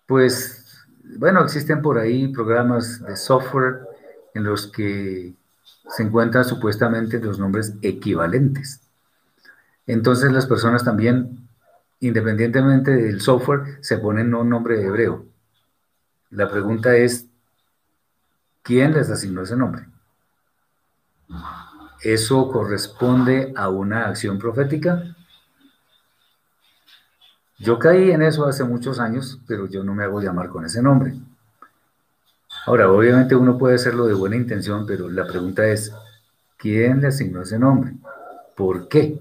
Pues, 0.06 0.86
bueno, 1.17 1.43
existen 1.43 1.82
por 1.82 1.98
ahí 1.98 2.30
programas 2.30 3.04
de 3.04 3.15
software 3.17 3.82
en 4.34 4.43
los 4.43 4.67
que 4.67 5.34
se 5.89 6.04
encuentran 6.04 6.46
supuestamente 6.46 7.20
los 7.20 7.39
nombres 7.39 7.74
equivalentes. 7.82 8.82
Entonces 9.86 10.32
las 10.32 10.46
personas 10.46 10.84
también, 10.84 11.47
independientemente 12.00 12.92
del 12.92 13.22
software, 13.22 13.78
se 13.82 13.98
ponen 13.98 14.34
un 14.34 14.50
nombre 14.50 14.82
hebreo. 14.84 15.26
La 16.30 16.50
pregunta 16.50 16.96
es, 16.96 17.28
¿quién 18.62 18.94
les 18.94 19.10
asignó 19.10 19.44
ese 19.44 19.56
nombre? 19.56 19.86
¿Eso 22.02 22.52
corresponde 22.52 23.54
a 23.56 23.70
una 23.70 24.08
acción 24.08 24.38
profética? 24.38 25.16
Yo 27.60 27.80
caí 27.80 28.12
en 28.12 28.22
eso 28.22 28.46
hace 28.46 28.64
muchos 28.64 29.00
años, 29.00 29.40
pero 29.48 29.68
yo 29.68 29.84
no 29.84 29.96
me 29.96 30.04
hago 30.04 30.22
llamar 30.22 30.50
con 30.50 30.66
ese 30.66 30.82
nombre. 30.82 31.16
Ahora, 32.68 32.92
obviamente 32.92 33.36
uno 33.36 33.58
puede 33.58 33.76
hacerlo 33.76 34.06
de 34.06 34.14
buena 34.14 34.36
intención, 34.36 34.86
pero 34.86 35.10
la 35.10 35.26
pregunta 35.26 35.66
es, 35.66 35.92
¿quién 36.58 37.02
le 37.02 37.08
asignó 37.08 37.42
ese 37.42 37.58
nombre? 37.58 37.94
¿Por 38.56 38.88
qué? 38.90 39.20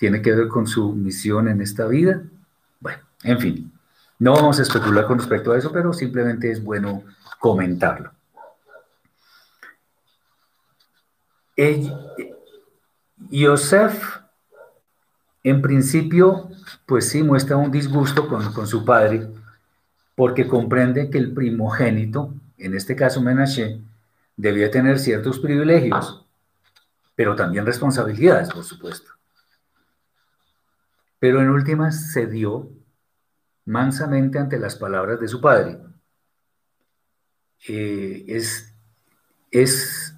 ¿Tiene 0.00 0.22
que 0.22 0.32
ver 0.32 0.48
con 0.48 0.66
su 0.66 0.94
misión 0.94 1.46
en 1.46 1.60
esta 1.60 1.86
vida? 1.86 2.22
Bueno, 2.80 3.02
en 3.22 3.38
fin, 3.38 3.72
no 4.18 4.32
vamos 4.32 4.58
a 4.58 4.62
especular 4.62 5.06
con 5.06 5.18
respecto 5.18 5.52
a 5.52 5.58
eso, 5.58 5.70
pero 5.70 5.92
simplemente 5.92 6.50
es 6.50 6.64
bueno 6.64 7.04
comentarlo. 7.38 8.10
Yosef, 13.28 14.20
en 15.42 15.60
principio, 15.60 16.48
pues 16.86 17.10
sí 17.10 17.22
muestra 17.22 17.58
un 17.58 17.70
disgusto 17.70 18.26
con, 18.26 18.66
su 18.66 18.86
padre, 18.86 19.28
porque 20.14 20.48
comprende 20.48 21.10
que 21.10 21.18
el 21.18 21.34
primogénito, 21.34 22.32
en 22.56 22.72
este 22.72 22.96
caso 22.96 23.20
Menashe, 23.20 23.82
debía 24.34 24.70
tener 24.70 24.98
ciertos 24.98 25.38
privilegios, 25.40 26.24
pero 27.14 27.36
también 27.36 27.66
responsabilidades, 27.66 28.48
por 28.48 28.64
supuesto. 28.64 29.09
Pero 31.20 31.40
en 31.40 31.50
últimas 31.50 32.12
cedió 32.12 32.68
mansamente 33.66 34.40
ante 34.40 34.58
las 34.58 34.74
palabras 34.74 35.20
de 35.20 35.28
su 35.28 35.40
padre. 35.40 35.78
Eh, 37.68 38.24
es, 38.26 38.74
es 39.52 40.16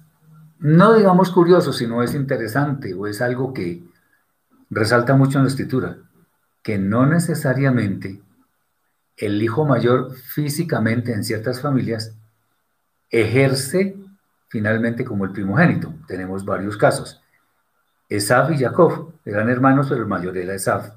no 0.59 0.95
digamos 0.95 1.29
curioso, 1.29 1.73
sino 1.73 2.01
es 2.01 2.15
interesante 2.15 2.93
o 2.93 3.05
es 3.05 3.21
algo 3.21 3.53
que 3.53 3.83
resalta 4.69 5.15
mucho 5.15 5.37
en 5.37 5.43
la 5.43 5.49
escritura, 5.49 5.97
que 6.63 6.77
no 6.77 7.05
necesariamente 7.05 8.21
el 9.17 9.41
hijo 9.41 9.65
mayor 9.65 10.15
físicamente 10.15 11.13
en 11.13 11.23
ciertas 11.23 11.61
familias 11.61 12.15
ejerce 13.09 13.97
finalmente 14.47 15.03
como 15.03 15.25
el 15.25 15.31
primogénito. 15.31 15.93
Tenemos 16.07 16.45
varios 16.45 16.77
casos. 16.77 17.22
Esaf 18.15 18.51
y 18.51 18.57
Jacob 18.57 19.13
eran 19.25 19.49
hermanos, 19.49 19.87
pero 19.89 20.01
el 20.01 20.07
mayor 20.07 20.37
era 20.37 20.53
Esaf, 20.53 20.91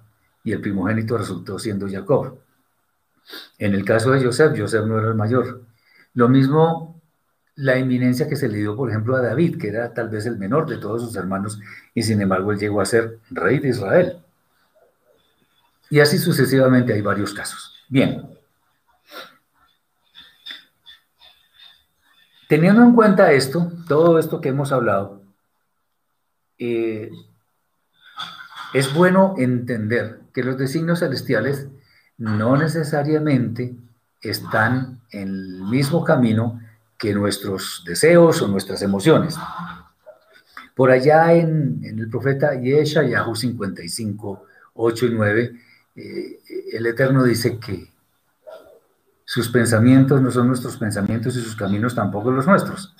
y 0.45 0.53
el 0.53 0.61
primogénito 0.61 1.17
resultó 1.17 1.59
siendo 1.59 1.89
Jacob. 1.89 2.39
En 3.59 3.75
el 3.75 3.85
caso 3.85 4.11
de 4.11 4.23
Joseph, 4.23 4.53
Joseph 4.57 4.85
no 4.85 4.99
era 4.99 5.09
el 5.09 5.15
mayor. 5.15 5.63
Lo 6.15 6.29
mismo 6.29 7.01
la 7.57 7.77
eminencia 7.77 8.29
que 8.29 8.37
se 8.37 8.49
le 8.49 8.59
dio, 8.59 8.77
por 8.77 8.91
ejemplo, 8.91 9.17
a 9.17 9.23
David, 9.23 9.59
que 9.59 9.69
era 9.69 9.95
tal 9.95 10.11
vez 10.11 10.27
el 10.27 10.37
menor 10.37 10.69
de 10.69 10.77
todos 10.77 11.03
sus 11.03 11.17
hermanos, 11.17 11.59
y 11.95 12.03
sin 12.03 12.21
embargo 12.21 12.53
él 12.53 12.59
llegó 12.59 12.83
a 12.83 12.85
ser 12.85 13.19
rey 13.31 13.59
de 13.61 13.69
Israel. 13.69 14.19
Y 15.89 16.01
así 16.01 16.19
sucesivamente 16.19 16.93
hay 16.93 17.01
varios 17.01 17.33
casos. 17.33 17.73
Bien. 17.89 18.29
Teniendo 22.47 22.83
en 22.83 22.95
cuenta 22.95 23.33
esto, 23.33 23.73
todo 23.89 24.19
esto 24.19 24.41
que 24.41 24.51
hemos 24.51 24.71
hablado, 24.71 25.23
eh, 26.59 27.11
es 28.75 28.93
bueno 28.95 29.35
entender 29.39 30.21
que 30.33 30.43
los 30.43 30.59
designios 30.59 31.01
celestiales 31.01 31.67
no 32.19 32.57
necesariamente 32.57 33.75
están 34.21 35.01
en 35.11 35.29
el 35.29 35.63
mismo 35.65 36.05
camino 36.05 36.61
que 36.99 37.15
nuestros 37.15 37.83
deseos 37.87 38.41
o 38.43 38.49
nuestras 38.49 38.83
emociones. 38.83 39.37
Por 40.75 40.91
allá 40.91 41.33
en, 41.33 41.81
el 41.85 42.09
profeta 42.09 42.55
Yeshayahu 42.61 43.35
55, 43.35 44.45
8 44.75 45.07
y 45.07 45.11
9, 45.11 45.61
eh, 45.97 46.41
el 46.73 46.87
Eterno 46.87 47.23
dice 47.23 47.59
que 47.59 47.91
sus 49.25 49.49
pensamientos 49.49 50.21
no 50.21 50.31
son 50.31 50.49
nuestros 50.49 50.77
pensamientos 50.77 51.37
y 51.37 51.41
sus 51.41 51.57
caminos 51.57 51.95
tampoco 51.95 52.31
los 52.31 52.47
nuestros. 52.47 52.95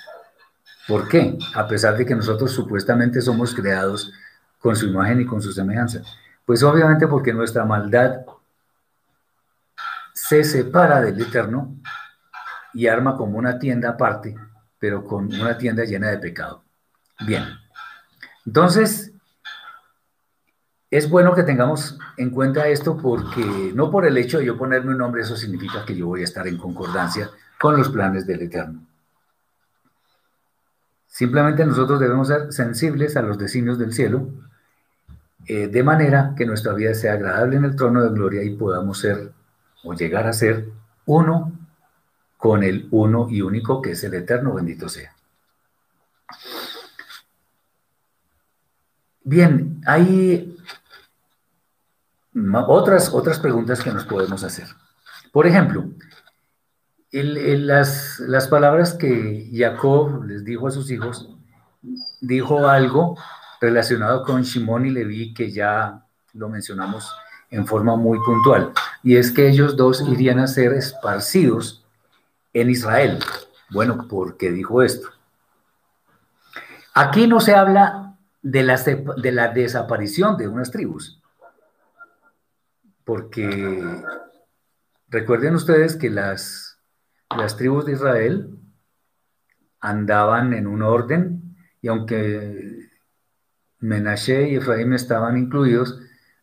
¿Por 0.87 1.09
qué? 1.09 1.37
A 1.55 1.67
pesar 1.67 1.97
de 1.97 2.07
que 2.07 2.15
nosotros 2.15 2.53
supuestamente 2.53 3.21
somos 3.21 3.55
creados 3.55 4.13
con 4.61 4.77
su 4.77 4.87
imagen 4.87 5.21
y 5.21 5.27
con 5.27 5.43
su 5.43 5.53
semejanza. 5.53 6.03
Pues 6.45 6.63
obviamente 6.63 7.09
porque 7.09 7.33
nuestra 7.33 7.65
maldad 7.65 8.25
se 10.13 10.45
separa 10.45 11.01
del 11.01 11.21
Eterno 11.21 11.77
y 12.73 12.87
arma 12.87 13.17
como 13.17 13.39
una 13.39 13.59
tienda 13.59 13.91
aparte, 13.91 14.35
pero 14.79 15.05
con 15.05 15.27
una 15.27 15.59
tienda 15.59 15.85
llena 15.85 16.09
de 16.09 16.19
pecado. 16.19 16.63
Bien, 17.27 17.45
entonces 18.45 19.13
es 20.91 21.11
bueno 21.11 21.35
que 21.35 21.43
tengamos 21.43 21.99
en 22.17 22.31
cuenta 22.31 22.69
esto 22.69 22.97
porque 22.97 23.73
no 23.75 23.91
por 23.91 24.07
el 24.07 24.17
hecho 24.19 24.39
de 24.39 24.47
yo 24.47 24.57
ponerme 24.57 24.93
un 24.93 24.99
nombre, 24.99 25.23
eso 25.23 25.37
significa 25.37 25.85
que 25.85 25.97
yo 25.97 26.07
voy 26.07 26.21
a 26.21 26.25
estar 26.25 26.47
en 26.47 26.59
concordancia 26.59 27.31
con 27.59 27.77
los 27.77 27.89
planes 27.89 28.27
del 28.27 28.43
Eterno. 28.43 28.87
Simplemente 31.17 31.65
nosotros 31.65 31.99
debemos 31.99 32.29
ser 32.29 32.53
sensibles 32.53 33.17
a 33.17 33.23
los 33.23 33.39
designios 33.39 33.79
del 33.79 33.95
cielo, 33.95 34.29
eh, 35.47 35.67
de 35.67 35.83
manera 35.83 36.35
que 36.37 36.45
nuestra 36.45 36.75
vida 36.75 36.93
sea 36.93 37.15
agradable 37.15 37.57
en 37.57 37.65
el 37.65 37.75
trono 37.75 38.03
de 38.03 38.11
gloria 38.11 38.43
y 38.43 38.55
podamos 38.55 38.99
ser 38.99 39.33
o 39.83 39.95
llegar 39.95 40.27
a 40.27 40.35
ser 40.35 40.69
uno 41.07 41.53
con 42.37 42.63
el 42.63 42.87
uno 42.91 43.29
y 43.31 43.41
único 43.41 43.81
que 43.81 43.93
es 43.93 44.05
el 44.05 44.13
eterno, 44.13 44.53
bendito 44.53 44.91
sea. 44.91 45.17
Bien, 49.25 49.81
hay 49.87 50.55
otras, 52.69 53.09
otras 53.15 53.39
preguntas 53.39 53.83
que 53.83 53.91
nos 53.91 54.05
podemos 54.05 54.45
hacer. 54.45 54.69
Por 55.33 55.47
ejemplo, 55.47 55.89
las, 57.13 58.21
las 58.21 58.49
palabras 58.49 58.95
que 58.95 59.51
Jacob 59.53 60.25
les 60.25 60.45
dijo 60.45 60.69
a 60.69 60.71
sus 60.71 60.91
hijos, 60.91 61.31
dijo 62.21 62.69
algo 62.69 63.17
relacionado 63.61 64.23
con 64.25 64.43
Shimón 64.43 64.87
y 64.87 64.91
Leví 64.91 65.33
que 65.33 65.51
ya 65.51 66.05
lo 66.33 66.49
mencionamos 66.49 67.15
en 67.51 67.67
forma 67.67 67.97
muy 67.97 68.19
puntual, 68.25 68.73
y 69.03 69.17
es 69.17 69.31
que 69.31 69.49
ellos 69.49 69.77
dos 69.77 70.03
irían 70.03 70.41
a 70.41 70.49
ser 70.49 70.73
esparcidos 70.73 71.85
en 72.53 72.71
Israel. 72.71 73.21
Bueno, 73.71 74.09
¿por 74.09 74.37
qué 74.37 74.51
dijo 74.51 74.83
esto? 74.83 75.09
Aquí 76.93 77.27
no 77.27 77.41
se 77.41 77.55
habla 77.55 78.17
de 78.43 78.63
la, 78.63 78.77
de 78.77 79.33
la 79.33 79.49
desaparición 79.49 80.37
de 80.37 80.49
unas 80.49 80.71
tribus, 80.71 81.21
porque 83.05 84.03
recuerden 85.09 85.55
ustedes 85.55 85.95
que 85.95 86.11
las, 86.11 86.66
las 87.31 87.57
tribus 87.57 87.87
de 87.87 87.93
Israel 87.93 88.51
andaban 89.81 90.53
en 90.53 90.67
un 90.67 90.83
orden 90.83 91.57
y 91.81 91.89
aunque 91.89 92.89
Menashe 93.81 94.51
y 94.51 94.57
Efraín 94.57 94.93
estaban 94.93 95.37
incluidos, 95.37 95.99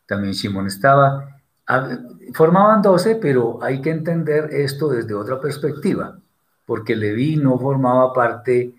también 0.05 0.33
Simón 0.33 0.67
estaba. 0.67 1.41
Formaban 2.33 2.81
doce, 2.81 3.15
pero 3.15 3.61
hay 3.63 3.81
que 3.81 3.89
entender 3.89 4.49
esto 4.51 4.89
desde 4.89 5.13
otra 5.13 5.39
perspectiva, 5.39 6.19
porque 6.65 6.95
Leví 6.95 7.37
no 7.37 7.57
formaba 7.57 8.13
parte 8.13 8.73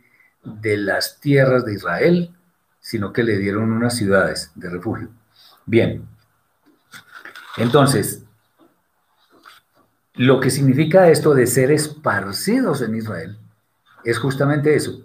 de 0.44 0.76
las 0.76 1.20
tierras 1.20 1.64
de 1.64 1.74
Israel, 1.74 2.34
sino 2.80 3.12
que 3.12 3.22
le 3.22 3.38
dieron 3.38 3.72
unas 3.72 3.96
ciudades 3.96 4.52
de 4.54 4.70
refugio. 4.70 5.08
Bien, 5.66 6.06
entonces, 7.56 8.23
lo 10.14 10.40
que 10.40 10.50
significa 10.50 11.08
esto 11.08 11.34
de 11.34 11.46
ser 11.46 11.70
esparcidos 11.70 12.82
en 12.82 12.94
Israel 12.94 13.38
es 14.04 14.18
justamente 14.18 14.74
eso, 14.74 15.02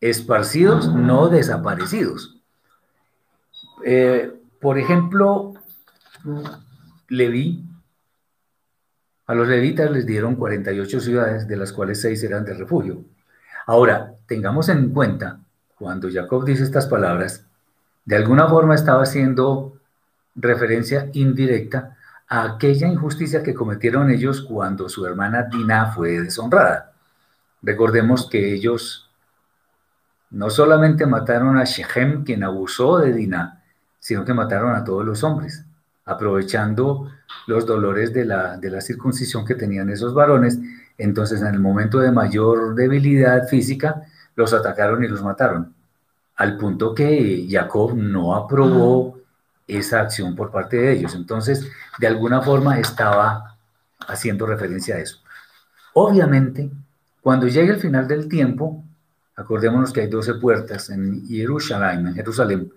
esparcidos, 0.00 0.92
no 0.92 1.28
desaparecidos. 1.28 2.36
Eh, 3.84 4.32
por 4.60 4.78
ejemplo, 4.78 5.54
Leví, 7.08 7.64
a 9.26 9.34
los 9.34 9.48
levitas 9.48 9.90
les 9.90 10.06
dieron 10.06 10.36
48 10.36 11.00
ciudades, 11.00 11.48
de 11.48 11.56
las 11.56 11.72
cuales 11.72 12.00
6 12.00 12.22
eran 12.24 12.44
de 12.44 12.54
refugio. 12.54 13.04
Ahora, 13.66 14.14
tengamos 14.26 14.68
en 14.68 14.90
cuenta, 14.90 15.40
cuando 15.78 16.08
Jacob 16.10 16.44
dice 16.44 16.62
estas 16.62 16.86
palabras, 16.86 17.46
de 18.04 18.16
alguna 18.16 18.48
forma 18.48 18.74
estaba 18.74 19.02
haciendo 19.02 19.78
referencia 20.34 21.08
indirecta 21.12 21.96
aquella 22.42 22.88
injusticia 22.88 23.42
que 23.42 23.54
cometieron 23.54 24.10
ellos 24.10 24.42
cuando 24.42 24.88
su 24.88 25.06
hermana 25.06 25.44
Dina 25.44 25.86
fue 25.86 26.20
deshonrada. 26.20 26.92
Recordemos 27.62 28.28
que 28.28 28.52
ellos 28.52 29.08
no 30.30 30.50
solamente 30.50 31.06
mataron 31.06 31.56
a 31.56 31.64
Shechem, 31.64 32.24
quien 32.24 32.42
abusó 32.42 32.98
de 32.98 33.12
Dina, 33.12 33.62
sino 34.00 34.24
que 34.24 34.34
mataron 34.34 34.74
a 34.74 34.84
todos 34.84 35.04
los 35.04 35.22
hombres, 35.22 35.64
aprovechando 36.04 37.10
los 37.46 37.64
dolores 37.64 38.12
de 38.12 38.24
la, 38.24 38.56
de 38.56 38.70
la 38.70 38.80
circuncisión 38.80 39.44
que 39.44 39.54
tenían 39.54 39.88
esos 39.90 40.12
varones. 40.12 40.58
Entonces, 40.98 41.40
en 41.40 41.54
el 41.54 41.60
momento 41.60 42.00
de 42.00 42.10
mayor 42.10 42.74
debilidad 42.74 43.46
física, 43.48 44.02
los 44.36 44.52
atacaron 44.52 45.04
y 45.04 45.08
los 45.08 45.22
mataron, 45.22 45.72
al 46.36 46.56
punto 46.56 46.94
que 46.94 47.46
Jacob 47.48 47.94
no 47.94 48.34
aprobó 48.34 49.13
esa 49.66 50.00
acción 50.00 50.34
por 50.34 50.50
parte 50.50 50.76
de 50.76 50.92
ellos. 50.92 51.14
Entonces, 51.14 51.68
de 51.98 52.06
alguna 52.06 52.42
forma 52.42 52.78
estaba 52.78 53.56
haciendo 54.06 54.46
referencia 54.46 54.96
a 54.96 55.00
eso. 55.00 55.18
Obviamente, 55.94 56.70
cuando 57.20 57.46
llegue 57.46 57.72
el 57.72 57.80
final 57.80 58.06
del 58.06 58.28
tiempo, 58.28 58.84
acordémonos 59.36 59.92
que 59.92 60.02
hay 60.02 60.08
12 60.08 60.34
puertas 60.34 60.90
en 60.90 61.26
Jerusalén, 61.26 62.72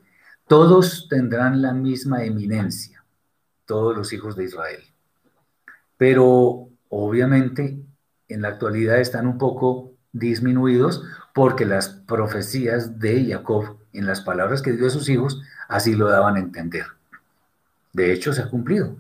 todos 0.48 1.08
tendrán 1.10 1.62
la 1.62 1.74
misma 1.74 2.24
eminencia, 2.24 3.04
todos 3.66 3.96
los 3.96 4.14
hijos 4.14 4.36
de 4.36 4.46
Israel. 4.46 4.82
Pero 5.98 6.70
obviamente 6.90 7.78
en 8.30 8.42
la 8.42 8.50
actualidad 8.50 9.00
están 9.00 9.28
un 9.28 9.38
poco 9.38 9.92
disminuidos 10.14 11.04
porque 11.34 11.66
las 11.66 11.90
profecías 11.90 13.00
de 13.00 13.26
Jacob 13.26 13.78
en 13.98 14.06
las 14.06 14.22
palabras 14.22 14.62
que 14.62 14.72
dio 14.72 14.88
a 14.88 14.92
sus 14.92 15.10
hijos 15.10 15.42
así 15.68 15.96
lo 15.96 16.10
daban 16.10 16.36
a 16.36 16.40
entender. 16.40 16.86
De 17.94 18.14
hecho, 18.14 18.34
se 18.34 18.42
ha 18.42 18.50
cumplido. 18.50 18.96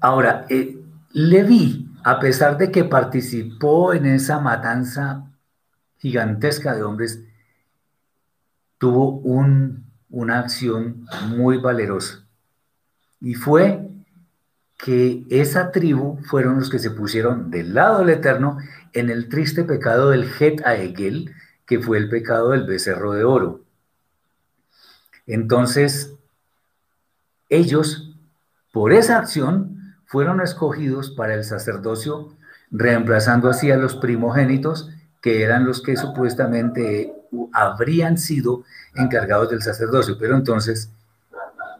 Ahora, 0.00 0.46
eh, 0.48 0.78
Leví, 1.12 1.88
a 2.02 2.18
pesar 2.18 2.58
de 2.58 2.70
que 2.72 2.84
participó 2.84 3.94
en 3.94 4.04
esa 4.06 4.40
matanza 4.40 5.30
gigantesca 5.98 6.74
de 6.74 6.82
hombres, 6.82 7.22
tuvo 8.78 9.20
una 10.10 10.38
acción 10.40 11.06
muy 11.28 11.58
valerosa. 11.58 12.26
Y 13.20 13.34
fue 13.34 13.88
que 14.76 15.24
esa 15.30 15.70
tribu 15.70 16.18
fueron 16.24 16.58
los 16.58 16.68
que 16.68 16.78
se 16.78 16.90
pusieron 16.90 17.50
del 17.50 17.72
lado 17.72 18.00
del 18.00 18.10
Eterno 18.10 18.58
en 18.92 19.08
el 19.08 19.28
triste 19.28 19.64
pecado 19.64 20.10
del 20.10 20.28
Het 20.38 20.60
Aegel, 20.66 21.32
que 21.66 21.80
fue 21.80 21.98
el 21.98 22.08
pecado 22.08 22.50
del 22.50 22.64
becerro 22.64 23.12
de 23.12 23.24
oro. 23.24 23.60
Entonces, 25.26 26.14
ellos, 27.48 28.14
por 28.72 28.92
esa 28.92 29.18
acción, 29.18 29.96
fueron 30.06 30.40
escogidos 30.40 31.10
para 31.10 31.34
el 31.34 31.44
sacerdocio, 31.44 32.34
reemplazando 32.70 33.48
así 33.48 33.70
a 33.70 33.76
los 33.76 33.96
primogénitos, 33.96 34.90
que 35.22 35.42
eran 35.42 35.64
los 35.64 35.82
que 35.82 35.96
supuestamente 35.96 37.12
habrían 37.52 38.18
sido 38.18 38.64
encargados 38.94 39.50
del 39.50 39.62
sacerdocio, 39.62 40.18
pero 40.18 40.36
entonces 40.36 40.90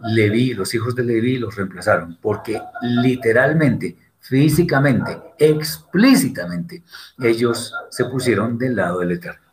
Leví, 0.00 0.54
los 0.54 0.74
hijos 0.74 0.94
de 0.94 1.04
Leví 1.04 1.38
los 1.38 1.54
reemplazaron, 1.56 2.18
porque 2.20 2.60
literalmente, 2.82 3.96
físicamente, 4.20 5.18
explícitamente, 5.38 6.82
ellos 7.18 7.72
se 7.90 8.04
pusieron 8.06 8.58
del 8.58 8.76
lado 8.76 9.00
del 9.00 9.12
Eterno. 9.12 9.43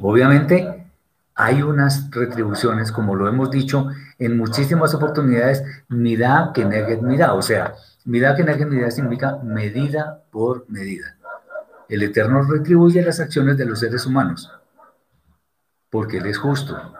Obviamente, 0.00 0.86
hay 1.34 1.62
unas 1.62 2.10
retribuciones, 2.10 2.90
como 2.90 3.14
lo 3.14 3.28
hemos 3.28 3.50
dicho 3.50 3.88
en 4.18 4.38
muchísimas 4.38 4.94
oportunidades, 4.94 5.62
mirá 5.88 6.50
que 6.54 6.64
negue 6.64 6.96
mirá, 6.96 7.34
o 7.34 7.42
sea, 7.42 7.74
mirá 8.06 8.34
que 8.34 8.42
negue 8.42 8.64
mirá 8.64 8.90
significa 8.90 9.36
medida 9.42 10.24
por 10.30 10.64
medida. 10.68 11.16
El 11.88 12.02
Eterno 12.02 12.42
retribuye 12.42 13.02
las 13.02 13.20
acciones 13.20 13.58
de 13.58 13.66
los 13.66 13.80
seres 13.80 14.06
humanos, 14.06 14.50
porque 15.90 16.18
Él 16.18 16.26
es 16.26 16.38
justo. 16.38 16.94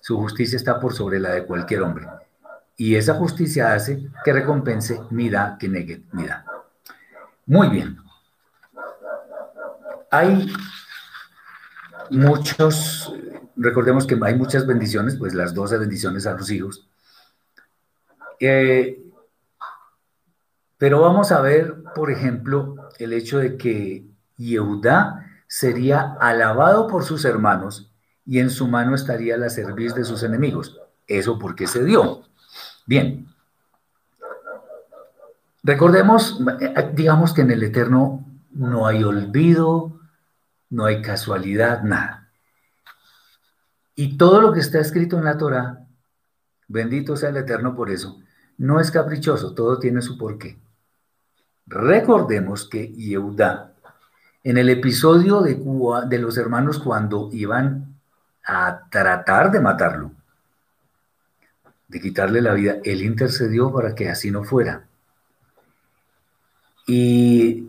Su 0.00 0.16
justicia 0.18 0.56
está 0.56 0.78
por 0.78 0.94
sobre 0.94 1.18
la 1.18 1.30
de 1.30 1.44
cualquier 1.44 1.82
hombre. 1.82 2.06
Y 2.76 2.94
esa 2.94 3.14
justicia 3.14 3.74
hace 3.74 4.08
que 4.24 4.32
recompense 4.32 5.00
mirá 5.10 5.56
que 5.58 5.68
negue 5.68 6.04
mirá. 6.12 6.44
Muy 7.44 7.68
bien. 7.70 7.98
Hay 10.10 10.50
muchos 12.10 13.12
recordemos 13.58 14.06
que 14.06 14.18
hay 14.22 14.34
muchas 14.36 14.66
bendiciones, 14.66 15.16
pues 15.16 15.34
las 15.34 15.52
12 15.52 15.78
bendiciones 15.78 16.26
a 16.26 16.34
los 16.34 16.50
hijos. 16.50 16.88
Eh, 18.40 19.02
pero 20.78 21.00
vamos 21.00 21.32
a 21.32 21.40
ver, 21.40 21.82
por 21.94 22.10
ejemplo, 22.10 22.76
el 22.98 23.12
hecho 23.12 23.38
de 23.38 23.56
que 23.56 24.06
Yehudá 24.36 25.26
sería 25.48 26.16
alabado 26.20 26.86
por 26.86 27.04
sus 27.04 27.24
hermanos 27.24 27.92
y 28.24 28.38
en 28.38 28.50
su 28.50 28.68
mano 28.68 28.94
estaría 28.94 29.36
la 29.36 29.50
cerviz 29.50 29.94
de 29.94 30.04
sus 30.04 30.22
enemigos. 30.22 30.80
¿Eso 31.06 31.38
por 31.38 31.56
qué 31.56 31.66
se 31.66 31.84
dio? 31.84 32.22
Bien. 32.86 33.26
Recordemos, 35.64 36.40
digamos 36.94 37.34
que 37.34 37.40
en 37.40 37.50
el 37.50 37.62
Eterno 37.62 38.24
no 38.52 38.86
hay 38.86 39.02
olvido, 39.02 39.97
no 40.70 40.84
hay 40.84 41.02
casualidad, 41.02 41.82
nada. 41.82 42.28
Y 43.94 44.16
todo 44.16 44.40
lo 44.40 44.52
que 44.52 44.60
está 44.60 44.78
escrito 44.78 45.18
en 45.18 45.24
la 45.24 45.38
Torah, 45.38 45.86
bendito 46.68 47.16
sea 47.16 47.30
el 47.30 47.38
Eterno 47.38 47.74
por 47.74 47.90
eso, 47.90 48.20
no 48.58 48.80
es 48.80 48.90
caprichoso, 48.90 49.54
todo 49.54 49.78
tiene 49.78 50.02
su 50.02 50.18
porqué. 50.18 50.58
Recordemos 51.66 52.68
que 52.68 52.88
Yehudá, 52.92 53.74
en 54.44 54.56
el 54.56 54.68
episodio 54.68 55.42
de, 55.42 55.60
de 56.08 56.18
los 56.18 56.38
hermanos 56.38 56.78
cuando 56.78 57.28
iban 57.32 57.98
a 58.44 58.88
tratar 58.90 59.50
de 59.50 59.60
matarlo, 59.60 60.12
de 61.88 62.00
quitarle 62.00 62.40
la 62.40 62.54
vida, 62.54 62.76
él 62.84 63.02
intercedió 63.02 63.72
para 63.72 63.94
que 63.94 64.08
así 64.08 64.30
no 64.30 64.44
fuera. 64.44 64.86
Y 66.86 67.68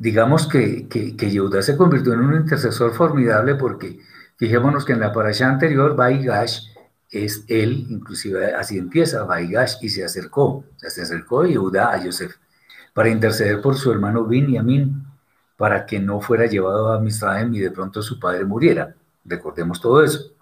digamos 0.00 0.48
que, 0.48 0.88
que, 0.88 1.16
que 1.16 1.30
Yehudá 1.30 1.62
se 1.62 1.76
convirtió 1.76 2.14
en 2.14 2.20
un 2.20 2.34
intercesor 2.34 2.92
formidable 2.92 3.54
porque 3.54 4.00
Fijémonos 4.40 4.86
que 4.86 4.94
en 4.94 5.00
la 5.00 5.12
parasha 5.12 5.50
anterior, 5.50 5.94
Baigash 5.94 6.68
es 7.10 7.44
él, 7.46 7.84
inclusive 7.90 8.54
así 8.54 8.78
empieza, 8.78 9.24
Baigash, 9.24 9.74
y 9.82 9.90
se 9.90 10.02
acercó, 10.02 10.64
se 10.78 11.02
acercó 11.02 11.44
Yehuda 11.44 11.92
a 11.92 12.02
Yosef 12.02 12.36
para 12.94 13.10
interceder 13.10 13.60
por 13.60 13.76
su 13.76 13.92
hermano 13.92 14.24
Binyamin, 14.24 15.04
para 15.58 15.84
que 15.84 16.00
no 16.00 16.22
fuera 16.22 16.46
llevado 16.46 16.90
a 16.90 16.98
Misraim 16.98 17.52
y 17.52 17.58
de 17.58 17.70
pronto 17.70 18.00
su 18.00 18.18
padre 18.18 18.46
muriera. 18.46 18.94
Recordemos 19.26 19.78
todo 19.78 20.02
eso. 20.02 20.32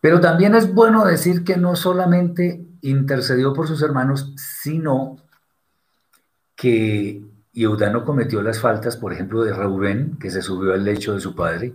Pero 0.00 0.20
también 0.20 0.56
es 0.56 0.74
bueno 0.74 1.04
decir 1.04 1.44
que 1.44 1.56
no 1.56 1.76
solamente 1.76 2.66
intercedió 2.80 3.52
por 3.52 3.68
sus 3.68 3.80
hermanos, 3.82 4.32
sino 4.36 5.16
que 6.56 7.22
Yehuda 7.54 7.88
no 7.90 8.04
cometió 8.04 8.42
las 8.42 8.60
faltas, 8.60 8.96
por 8.96 9.12
ejemplo, 9.12 9.44
de 9.44 9.54
Reubén, 9.54 10.18
que 10.18 10.30
se 10.30 10.42
subió 10.42 10.74
al 10.74 10.84
lecho 10.84 11.14
de 11.14 11.20
su 11.20 11.34
padre, 11.34 11.74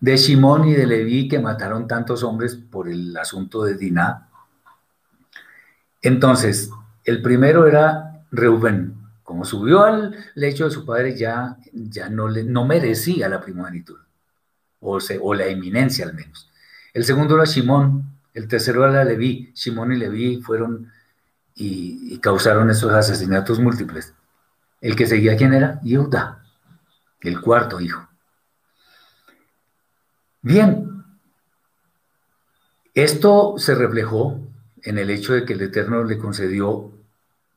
de 0.00 0.18
Simón 0.18 0.68
y 0.68 0.74
de 0.74 0.86
Leví 0.86 1.26
que 1.26 1.38
mataron 1.38 1.88
tantos 1.88 2.22
hombres 2.22 2.54
por 2.54 2.88
el 2.88 3.16
asunto 3.16 3.64
de 3.64 3.76
Diná. 3.76 4.28
Entonces, 6.02 6.70
el 7.04 7.22
primero 7.22 7.66
era 7.66 8.22
Reubén. 8.30 8.94
Como 9.22 9.44
subió 9.44 9.84
al 9.84 10.14
lecho 10.34 10.66
de 10.66 10.70
su 10.70 10.84
padre, 10.84 11.16
ya, 11.16 11.56
ya 11.72 12.08
no, 12.08 12.28
le, 12.28 12.44
no 12.44 12.64
merecía 12.64 13.28
la 13.28 13.40
primogenitura, 13.40 14.02
o, 14.80 14.98
o 15.22 15.34
la 15.34 15.46
eminencia 15.46 16.04
al 16.04 16.14
menos. 16.14 16.48
El 16.92 17.04
segundo 17.04 17.34
era 17.34 17.46
Simón, 17.46 18.04
el 18.34 18.46
tercero 18.46 18.88
era 18.88 19.02
Leví. 19.02 19.50
Simón 19.54 19.92
y 19.92 19.96
Leví 19.96 20.42
fueron 20.42 20.92
y, 21.54 22.14
y 22.14 22.18
causaron 22.18 22.70
esos 22.70 22.92
asesinatos 22.92 23.58
múltiples. 23.58 24.14
El 24.80 24.94
que 24.94 25.06
seguía, 25.06 25.36
¿quién 25.36 25.54
era? 25.54 25.80
Yehuda, 25.82 26.44
el 27.20 27.40
cuarto 27.40 27.80
hijo. 27.80 28.08
Bien, 30.42 31.04
esto 32.94 33.54
se 33.58 33.74
reflejó 33.74 34.40
en 34.82 34.98
el 34.98 35.10
hecho 35.10 35.32
de 35.32 35.44
que 35.44 35.54
el 35.54 35.62
Eterno 35.62 36.04
le 36.04 36.18
concedió, 36.18 36.92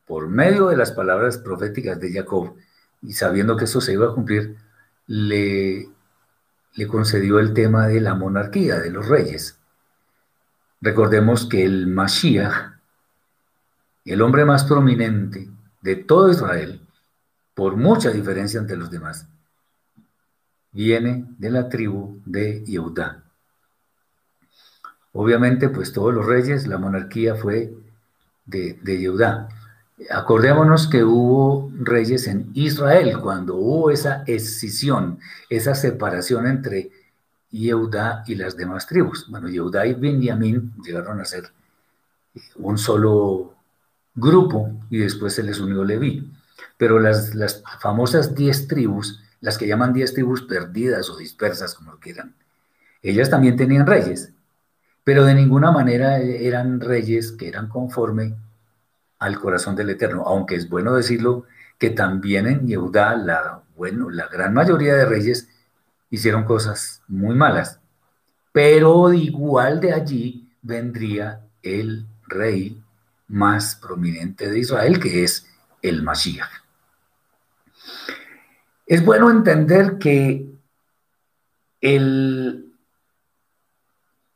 por 0.08 0.28
medio 0.28 0.68
de 0.70 0.78
las 0.78 0.92
palabras 0.92 1.38
proféticas 1.38 2.00
de 2.00 2.12
Jacob, 2.12 2.56
y 3.02 3.14
sabiendo 3.14 3.56
que 3.56 3.66
eso 3.66 3.80
se 3.80 3.94
iba 3.94 4.08
a 4.08 4.14
cumplir, 4.14 4.58
le, 5.06 5.88
le 6.74 6.88
concedió 6.88 7.40
el 7.40 7.54
tema 7.54 7.88
de 7.88 8.02
la 8.02 8.16
monarquía, 8.16 8.80
de 8.80 8.90
los 8.90 9.08
reyes. 9.08 9.60
Recordemos 10.82 11.46
que 11.46 11.64
el 11.64 11.88
Mashiach, 11.88 12.74
el 14.06 14.22
hombre 14.22 14.46
más 14.46 14.64
prominente 14.64 15.48
de 15.82 15.96
todo 15.96 16.32
Israel, 16.32 16.82
por 17.60 17.76
mucha 17.76 18.10
diferencia 18.12 18.58
entre 18.58 18.78
los 18.78 18.90
demás, 18.90 19.28
viene 20.72 21.26
de 21.38 21.50
la 21.50 21.68
tribu 21.68 22.22
de 22.26 22.64
Yehudá. 22.64 23.26
Obviamente, 25.12 25.68
pues 25.68 25.92
todos 25.92 26.14
los 26.14 26.26
reyes, 26.26 26.68
la 26.68 26.78
monarquía 26.78 27.36
fue 27.36 27.74
de, 28.46 28.80
de 28.82 29.00
Yehudá. 29.00 29.50
Acordémonos 30.10 30.88
que 30.88 31.04
hubo 31.04 31.70
reyes 31.78 32.28
en 32.28 32.50
Israel 32.54 33.20
cuando 33.22 33.58
hubo 33.58 33.92
esa 33.92 34.24
escisión, 34.26 35.20
esa 35.50 35.76
separación 35.76 36.48
entre 36.48 36.92
Yehudá 37.52 38.24
y 38.26 38.36
las 38.36 38.56
demás 38.56 38.88
tribus. 38.88 39.30
Bueno, 39.30 39.50
Yehudá 39.50 39.86
y 39.86 39.96
Benjamín 39.96 40.76
llegaron 40.82 41.20
a 41.20 41.26
ser 41.26 41.52
un 42.56 42.78
solo 42.78 43.54
grupo 44.16 44.72
y 44.90 45.00
después 45.00 45.34
se 45.34 45.44
les 45.44 45.60
unió 45.60 45.84
Leví. 45.84 46.39
Pero 46.78 47.00
las, 47.00 47.36
las 47.36 47.64
famosas 47.80 48.36
diez 48.36 48.68
tribus 48.68 49.22
las 49.42 49.58
que 49.58 49.68
llaman 49.68 49.94
diez 49.94 50.14
tribus 50.14 50.42
perdidas 50.44 51.10
o 51.10 51.18
dispersas, 51.18 51.76
como 51.76 51.92
lo 51.94 52.00
quieran, 52.00 52.36
ellas 53.02 53.30
también 53.30 53.56
tenían 53.56 53.88
reyes, 53.88 54.34
pero 55.04 55.24
de 55.24 55.34
ninguna 55.34 55.72
manera 55.72 56.20
eran 56.20 56.82
reyes 56.82 57.32
que 57.32 57.48
eran 57.48 57.70
conforme 57.70 58.36
al 59.20 59.40
corazón 59.40 59.76
del 59.76 59.90
Eterno, 59.90 60.24
aunque 60.26 60.56
es 60.56 60.70
bueno 60.70 60.94
decirlo 60.94 61.46
que 61.78 61.90
también 61.90 62.48
en 62.48 62.68
Yehudá, 62.68 63.16
la, 63.16 63.62
bueno, 63.76 64.10
la 64.10 64.28
gran 64.28 64.54
mayoría 64.54 64.96
de 64.96 65.06
reyes 65.06 65.48
hicieron 66.10 66.44
cosas 66.44 67.02
muy 67.08 67.36
malas, 67.36 67.80
pero 68.52 69.14
igual 69.14 69.80
de 69.80 69.94
allí 69.94 70.50
vendría 70.62 71.42
el 71.64 72.06
rey 72.28 72.82
más 73.28 73.76
prominente 73.76 74.50
de 74.50 74.60
Israel, 74.60 75.00
que 75.00 75.24
es 75.24 75.49
el 75.82 76.04
Mashiach. 76.04 76.50
Es 78.86 79.06
bueno 79.06 79.30
entender 79.30 79.98
que 80.00 80.50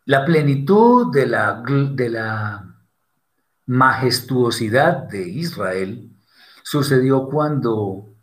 la 0.05 0.25
plenitud 0.25 1.11
de 1.11 1.25
la, 1.25 1.63
de 1.65 2.09
la 2.09 2.75
majestuosidad 3.65 5.09
de 5.09 5.27
Israel 5.27 6.09
sucedió 6.61 7.27
cuando, 7.27 8.13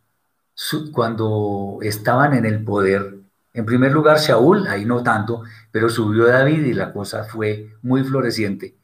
cuando 0.92 1.78
estaban 1.83 2.35
en 2.35 2.44
el 2.44 2.64
poder. 2.64 3.18
En 3.52 3.66
primer 3.66 3.92
lugar, 3.92 4.18
Shaul, 4.18 4.68
ahí 4.68 4.85
no 4.85 5.02
tanto, 5.02 5.42
pero 5.72 5.88
subió 5.88 6.26
David 6.26 6.64
y 6.64 6.74
la 6.74 6.92
cosa 6.92 7.24
fue 7.24 7.74
muy 7.83 8.04
floreciente. 8.04 8.76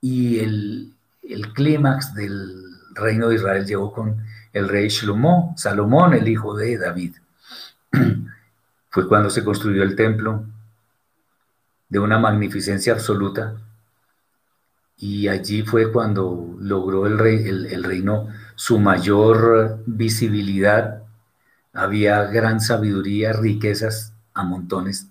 Y 0.00 0.40
el, 0.40 0.94
el 1.22 1.52
clímax 1.52 2.14
del 2.14 2.57
reino 2.98 3.28
de 3.28 3.36
Israel 3.36 3.64
llegó 3.64 3.92
con 3.92 4.22
el 4.52 4.68
rey 4.68 4.88
Shlomo, 4.88 5.54
Salomón, 5.56 6.14
el 6.14 6.28
hijo 6.28 6.54
de 6.54 6.78
David. 6.78 7.16
Fue 8.90 9.08
cuando 9.08 9.30
se 9.30 9.44
construyó 9.44 9.82
el 9.82 9.96
templo 9.96 10.44
de 11.88 11.98
una 11.98 12.18
magnificencia 12.18 12.92
absoluta 12.92 13.54
y 14.96 15.28
allí 15.28 15.62
fue 15.62 15.92
cuando 15.92 16.56
logró 16.58 17.06
el, 17.06 17.18
rey, 17.18 17.46
el, 17.46 17.84
reino 17.84 18.28
su 18.56 18.80
mayor 18.80 19.78
visibilidad 19.86 21.02
había 21.72 22.24
gran 22.24 22.60
sabiduría, 22.60 23.32
riquezas 23.32 24.12
a 24.34 24.42
montones. 24.42 25.06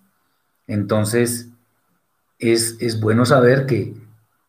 Entonces, 0.68 1.48
es, 2.40 2.76
es 2.82 3.00
bueno 3.00 3.26
saber 3.26 3.66
que 3.66 3.96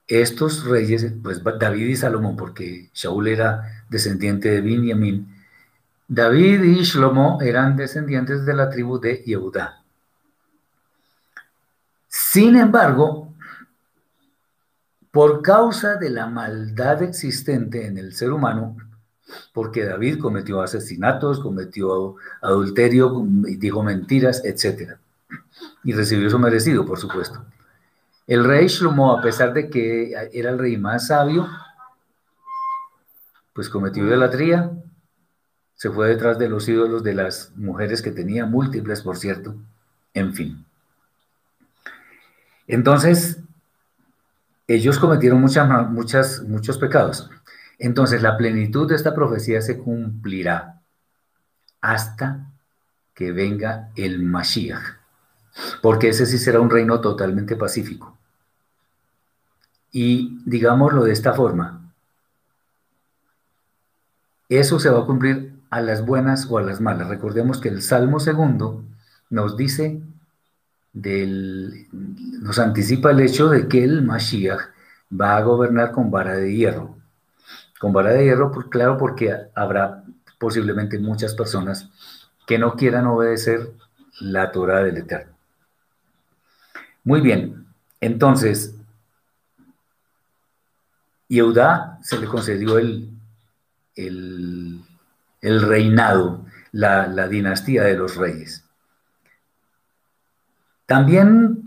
estos 0.09 0.65
reyes, 0.65 1.07
pues 1.23 1.43
David 1.45 1.87
y 1.87 1.97
Salomón, 1.97 2.37
porque 2.37 2.91
Shaul 2.95 3.29
era 3.29 3.85
descendiente 3.91 4.51
de 4.51 4.61
Benjamín, 4.63 5.29
David 6.09 6.63
y 6.63 6.83
Shlomo 6.83 7.39
eran 7.43 7.77
descendientes 7.77 8.47
de 8.47 8.55
la 8.55 8.71
tribu 8.71 8.99
de 8.99 9.23
Yehudá. 9.23 9.83
Sin 12.09 12.57
embargo, 12.57 13.35
por 15.11 15.43
causa 15.43 15.97
de 15.97 16.09
la 16.09 16.27
maldad 16.27 17.03
existente 17.03 17.87
en 17.87 17.99
el 17.99 18.15
ser 18.15 18.33
humano, 18.33 18.77
porque 19.53 19.85
David 19.85 20.19
cometió 20.19 20.63
asesinatos, 20.63 21.41
cometió 21.41 22.17
adulterio, 22.41 23.23
dijo 23.27 23.83
mentiras, 23.83 24.43
etc. 24.47 24.93
Y 25.85 25.93
recibió 25.93 26.31
su 26.31 26.39
merecido, 26.39 26.87
por 26.87 26.99
supuesto. 26.99 27.45
El 28.29 28.45
rey 28.45 28.67
Shlomo, 28.67 29.17
a 29.17 29.23
pesar 29.23 29.55
de 29.55 29.71
que 29.71 30.13
era 30.35 30.51
el 30.51 30.59
rey 30.59 30.77
más 30.77 31.07
sabio, 31.07 31.49
pues 33.55 33.71
cometió 33.71 34.07
idolatría, 34.07 34.71
se 35.75 35.89
fue 35.89 36.09
detrás 36.09 36.39
de 36.39 36.51
los 36.51 36.69
ídolos 36.69 37.03
de 37.03 37.15
las 37.15 37.53
mujeres 37.57 38.03
que 38.03 38.11
tenía, 38.11 38.45
múltiples, 38.45 39.01
por 39.01 39.17
cierto, 39.17 39.57
en 40.13 40.35
fin. 40.35 40.67
Entonces, 42.67 43.39
ellos 44.67 44.99
cometieron 44.99 45.41
muchas, 45.41 45.67
muchas, 45.89 46.43
muchos 46.43 46.77
pecados. 46.77 47.31
Entonces, 47.79 48.21
la 48.21 48.37
plenitud 48.37 48.87
de 48.87 48.97
esta 48.97 49.15
profecía 49.15 49.63
se 49.63 49.79
cumplirá 49.79 50.83
hasta 51.81 52.45
que 53.15 53.33
venga 53.33 53.89
el 53.97 54.23
Mashiach, 54.23 54.99
porque 55.81 56.11
ese 56.11 56.27
sí 56.27 56.37
será 56.37 56.61
un 56.61 56.69
reino 56.69 57.01
totalmente 57.01 57.57
pacífico. 57.57 58.18
Y 59.93 60.41
digámoslo 60.45 61.05
de 61.05 61.13
esta 61.13 61.33
forma, 61.33 61.93
eso 64.49 64.79
se 64.79 64.91
va 64.91 65.01
a 65.01 65.07
cumplir 65.07 65.55
a 65.71 65.81
las 65.81 66.05
buenas 66.05 66.47
o 66.51 66.59
a 66.59 66.63
las 66.63 66.81
malas. 66.81 67.09
Recordemos 67.09 67.61
que 67.61 67.69
el 67.69 67.83
Salmo 67.83 68.21
segundo 68.21 68.85
nos 69.31 69.57
dice, 69.57 70.01
del, 70.93 71.87
nos 71.93 72.59
anticipa 72.59 73.11
el 73.11 73.21
hecho 73.21 73.49
de 73.49 73.69
que 73.69 73.85
el 73.85 74.03
Mashiach 74.03 74.61
va 75.13 75.37
a 75.37 75.43
gobernar 75.43 75.93
con 75.93 76.11
vara 76.11 76.37
de 76.37 76.55
hierro. 76.55 76.97
Con 77.79 77.93
vara 77.93 78.11
de 78.11 78.25
hierro, 78.25 78.51
claro, 78.71 78.97
porque 78.97 79.35
habrá 79.55 80.05
posiblemente 80.39 80.99
muchas 80.99 81.35
personas 81.35 81.91
que 82.47 82.59
no 82.59 82.75
quieran 82.75 83.07
obedecer 83.07 83.73
la 84.21 84.51
Torah 84.51 84.83
del 84.83 84.97
Eterno. 84.97 85.33
Muy 87.05 87.21
bien, 87.21 87.67
entonces, 88.01 88.75
Yehuda 91.29 91.99
se 92.03 92.19
le 92.19 92.27
concedió 92.27 92.79
el, 92.79 93.11
el, 93.95 94.83
reinado, 95.43 96.45
la, 96.73 97.07
la 97.07 97.29
dinastía 97.29 97.85
de 97.85 97.97
los 97.97 98.17
reyes. 98.17 98.65
También 100.87 101.65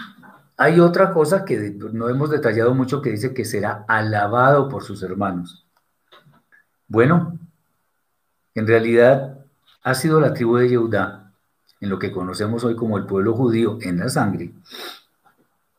hay 0.57 0.79
otra 0.79 1.13
cosa 1.13 1.45
que 1.45 1.75
no 1.93 2.09
hemos 2.09 2.29
detallado 2.29 2.73
mucho 2.73 3.01
que 3.01 3.11
dice 3.11 3.33
que 3.33 3.45
será 3.45 3.85
alabado 3.87 4.67
por 4.69 4.83
sus 4.83 5.03
hermanos. 5.03 5.65
Bueno, 6.87 7.39
en 8.53 8.67
realidad 8.67 9.39
ha 9.83 9.95
sido 9.95 10.19
la 10.19 10.33
tribu 10.33 10.57
de 10.57 10.69
Yehudá, 10.69 11.33
en 11.79 11.89
lo 11.89 11.97
que 11.97 12.11
conocemos 12.11 12.63
hoy 12.63 12.75
como 12.75 12.97
el 12.97 13.05
pueblo 13.05 13.33
judío 13.33 13.79
en 13.81 13.99
la 13.99 14.09
sangre, 14.09 14.51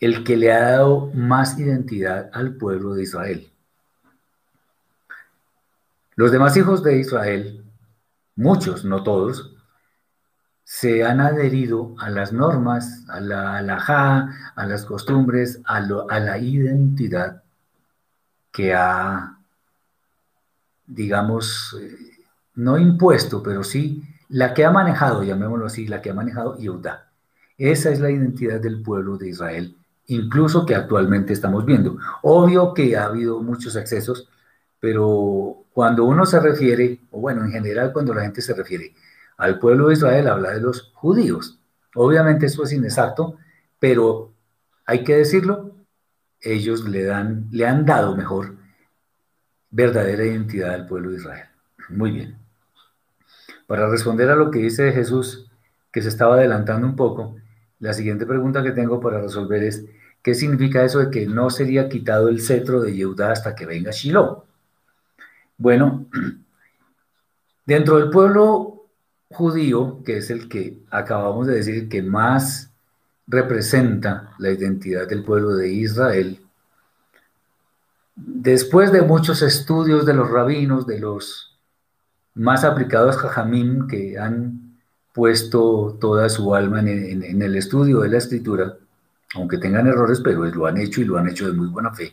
el 0.00 0.24
que 0.24 0.36
le 0.36 0.52
ha 0.52 0.70
dado 0.72 1.10
más 1.14 1.58
identidad 1.58 2.30
al 2.32 2.56
pueblo 2.56 2.94
de 2.94 3.04
Israel. 3.04 3.51
Los 6.14 6.30
demás 6.30 6.56
hijos 6.56 6.82
de 6.82 6.98
Israel, 6.98 7.64
muchos, 8.36 8.84
no 8.84 9.02
todos, 9.02 9.54
se 10.64 11.04
han 11.04 11.20
adherido 11.20 11.94
a 11.98 12.10
las 12.10 12.32
normas, 12.32 13.04
a 13.08 13.20
la 13.20 13.56
halajá, 13.56 14.52
a 14.54 14.66
las 14.66 14.84
costumbres, 14.84 15.60
a, 15.64 15.80
la 15.80 16.38
identidad 16.38 17.42
que 18.50 18.74
ha, 18.74 19.38
digamos, 20.86 21.76
eh, 21.80 21.96
no 22.54 22.78
impuesto, 22.78 23.42
pero 23.42 23.64
sí 23.64 24.02
la 24.28 24.54
que 24.54 24.64
ha 24.64 24.70
manejado, 24.70 25.22
llamémoslo 25.22 25.66
así, 25.66 25.86
la 25.86 26.00
que 26.00 26.10
ha 26.10 26.14
manejado 26.14 26.56
Yehuda. 26.56 27.10
Esa 27.58 27.90
es 27.90 28.00
la 28.00 28.10
identidad 28.10 28.60
del 28.60 28.82
pueblo 28.82 29.18
de 29.18 29.28
Israel, 29.28 29.76
incluso 30.06 30.64
que 30.64 30.74
actualmente 30.74 31.32
estamos 31.32 31.66
viendo. 31.66 31.98
Obvio 32.22 32.72
que 32.72 32.96
ha 32.96 33.04
habido 33.04 33.42
muchos 33.42 33.76
excesos, 33.76 34.28
pero 34.80 35.61
cuando 35.72 36.04
uno 36.04 36.26
se 36.26 36.38
refiere, 36.40 37.00
o 37.10 37.20
bueno, 37.20 37.44
en 37.44 37.52
general 37.52 37.92
cuando 37.92 38.14
la 38.14 38.22
gente 38.22 38.42
se 38.42 38.54
refiere 38.54 38.94
al 39.38 39.58
pueblo 39.58 39.88
de 39.88 39.94
Israel, 39.94 40.28
habla 40.28 40.50
de 40.50 40.60
los 40.60 40.92
judíos. 40.94 41.60
Obviamente 41.94 42.46
eso 42.46 42.64
es 42.64 42.72
inexacto, 42.72 43.36
pero 43.78 44.32
hay 44.86 45.04
que 45.04 45.16
decirlo, 45.16 45.74
ellos 46.40 46.88
le, 46.88 47.04
dan, 47.04 47.48
le 47.50 47.66
han 47.66 47.86
dado 47.86 48.16
mejor 48.16 48.56
verdadera 49.70 50.24
identidad 50.24 50.74
al 50.74 50.86
pueblo 50.86 51.10
de 51.10 51.16
Israel. 51.16 51.46
Muy 51.88 52.10
bien. 52.10 52.36
Para 53.66 53.88
responder 53.88 54.30
a 54.30 54.36
lo 54.36 54.50
que 54.50 54.58
dice 54.58 54.92
Jesús, 54.92 55.50
que 55.90 56.02
se 56.02 56.08
estaba 56.08 56.34
adelantando 56.34 56.86
un 56.86 56.96
poco, 56.96 57.36
la 57.78 57.94
siguiente 57.94 58.26
pregunta 58.26 58.62
que 58.62 58.72
tengo 58.72 59.00
para 59.00 59.20
resolver 59.20 59.62
es, 59.62 59.86
¿qué 60.22 60.34
significa 60.34 60.84
eso 60.84 60.98
de 60.98 61.10
que 61.10 61.26
no 61.26 61.50
sería 61.50 61.88
quitado 61.88 62.28
el 62.28 62.40
cetro 62.40 62.80
de 62.80 62.94
Yehudá 62.94 63.32
hasta 63.32 63.54
que 63.54 63.66
venga 63.66 63.90
Shiloh? 63.90 64.44
Bueno, 65.62 66.06
dentro 67.66 67.98
del 67.98 68.10
pueblo 68.10 68.88
judío, 69.30 70.02
que 70.04 70.16
es 70.16 70.28
el 70.28 70.48
que 70.48 70.82
acabamos 70.90 71.46
de 71.46 71.54
decir 71.54 71.88
que 71.88 72.02
más 72.02 72.72
representa 73.28 74.34
la 74.38 74.50
identidad 74.50 75.06
del 75.06 75.22
pueblo 75.22 75.54
de 75.54 75.72
Israel, 75.72 76.40
después 78.16 78.90
de 78.90 79.02
muchos 79.02 79.40
estudios 79.42 80.04
de 80.04 80.14
los 80.14 80.28
rabinos, 80.28 80.84
de 80.84 80.98
los 80.98 81.56
más 82.34 82.64
aplicados 82.64 83.16
jajamim 83.18 83.86
que 83.86 84.18
han 84.18 84.80
puesto 85.12 85.96
toda 86.00 86.28
su 86.28 86.56
alma 86.56 86.80
en, 86.80 87.22
en, 87.22 87.40
el 87.40 87.54
estudio 87.54 88.00
de 88.00 88.08
la 88.08 88.18
escritura, 88.18 88.78
aunque 89.36 89.58
tengan 89.58 89.86
errores, 89.86 90.20
pero 90.24 90.44
lo 90.44 90.66
han 90.66 90.78
hecho 90.78 91.00
y 91.00 91.04
lo 91.04 91.18
han 91.18 91.28
hecho 91.28 91.46
de 91.46 91.52
muy 91.52 91.68
buena 91.68 91.94
fe. 91.94 92.12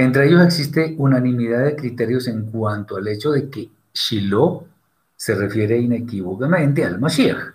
Entre 0.00 0.26
ellos 0.26 0.42
existe 0.42 0.94
unanimidad 0.96 1.62
de 1.62 1.76
criterios 1.76 2.26
en 2.26 2.50
cuanto 2.50 2.96
al 2.96 3.06
hecho 3.06 3.32
de 3.32 3.50
que 3.50 3.68
Shiloh 3.92 4.66
se 5.14 5.34
refiere 5.34 5.76
inequívocamente 5.76 6.86
al 6.86 6.98
Mashiach. 6.98 7.52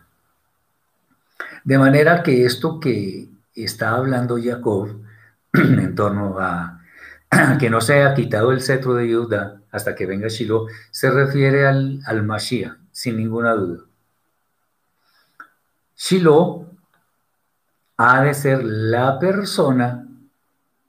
De 1.63 1.77
manera 1.79 2.21
que 2.21 2.45
esto 2.45 2.79
que 2.79 3.27
está 3.55 3.95
hablando 3.95 4.37
Jacob 4.39 4.95
en 5.53 5.95
torno 5.95 6.37
a 6.37 6.83
que 7.59 7.71
no 7.71 7.81
se 7.81 7.95
haya 7.95 8.13
quitado 8.13 8.51
el 8.51 8.61
cetro 8.61 8.93
de 8.93 9.11
Judá 9.11 9.59
hasta 9.71 9.95
que 9.95 10.05
venga 10.05 10.27
Shiloh, 10.27 10.67
se 10.91 11.09
refiere 11.09 11.65
al, 11.65 11.99
al 12.05 12.21
Mashiach, 12.21 12.77
sin 12.91 13.17
ninguna 13.17 13.53
duda. 13.53 13.85
Shiloh 15.97 16.67
ha 17.97 18.21
de 18.21 18.35
ser 18.35 18.63
la 18.63 19.17
persona 19.17 20.07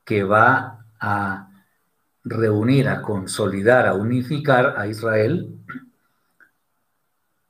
que 0.05 0.22
va 0.22 0.85
a 1.01 1.45
reunir, 2.27 2.89
a 2.89 3.03
consolidar, 3.03 3.87
a 3.87 3.95
unificar 3.95 4.74
a 4.77 4.89
Israel 4.89 5.49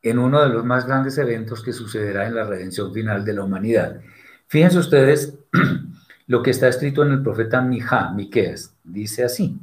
en 0.03 0.19
uno 0.19 0.43
de 0.43 0.51
los 0.51 0.65
más 0.65 0.87
grandes 0.87 1.17
eventos 1.17 1.63
que 1.63 1.73
sucederá 1.73 2.27
en 2.27 2.35
la 2.35 2.45
redención 2.45 2.93
final 2.93 3.25
de 3.25 3.33
la 3.33 3.43
humanidad. 3.43 4.01
Fíjense 4.47 4.79
ustedes 4.79 5.35
lo 6.27 6.43
que 6.43 6.51
está 6.51 6.69
escrito 6.69 7.03
en 7.03 7.13
el 7.13 7.23
profeta 7.23 7.63
Mijá, 7.63 8.11
Miqueas, 8.11 8.75
dice 8.85 9.25
así. 9.25 9.59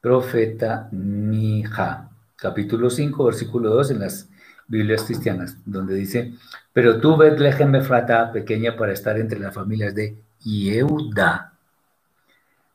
Profeta 0.00 0.88
Mijá, 0.92 2.08
capítulo 2.36 2.88
5, 2.88 3.24
versículo 3.24 3.70
2 3.70 3.90
en 3.90 3.98
las 3.98 4.30
Biblias 4.68 5.02
cristianas, 5.02 5.58
donde 5.64 5.94
dice, 5.94 6.34
pero 6.72 7.00
tú, 7.00 7.16
Betlehem 7.16 7.74
Efrata, 7.74 8.30
pequeña 8.30 8.76
para 8.76 8.92
estar 8.92 9.18
entre 9.18 9.40
las 9.40 9.52
familias 9.52 9.94
de 9.94 10.16
Yehuda, 10.40 11.55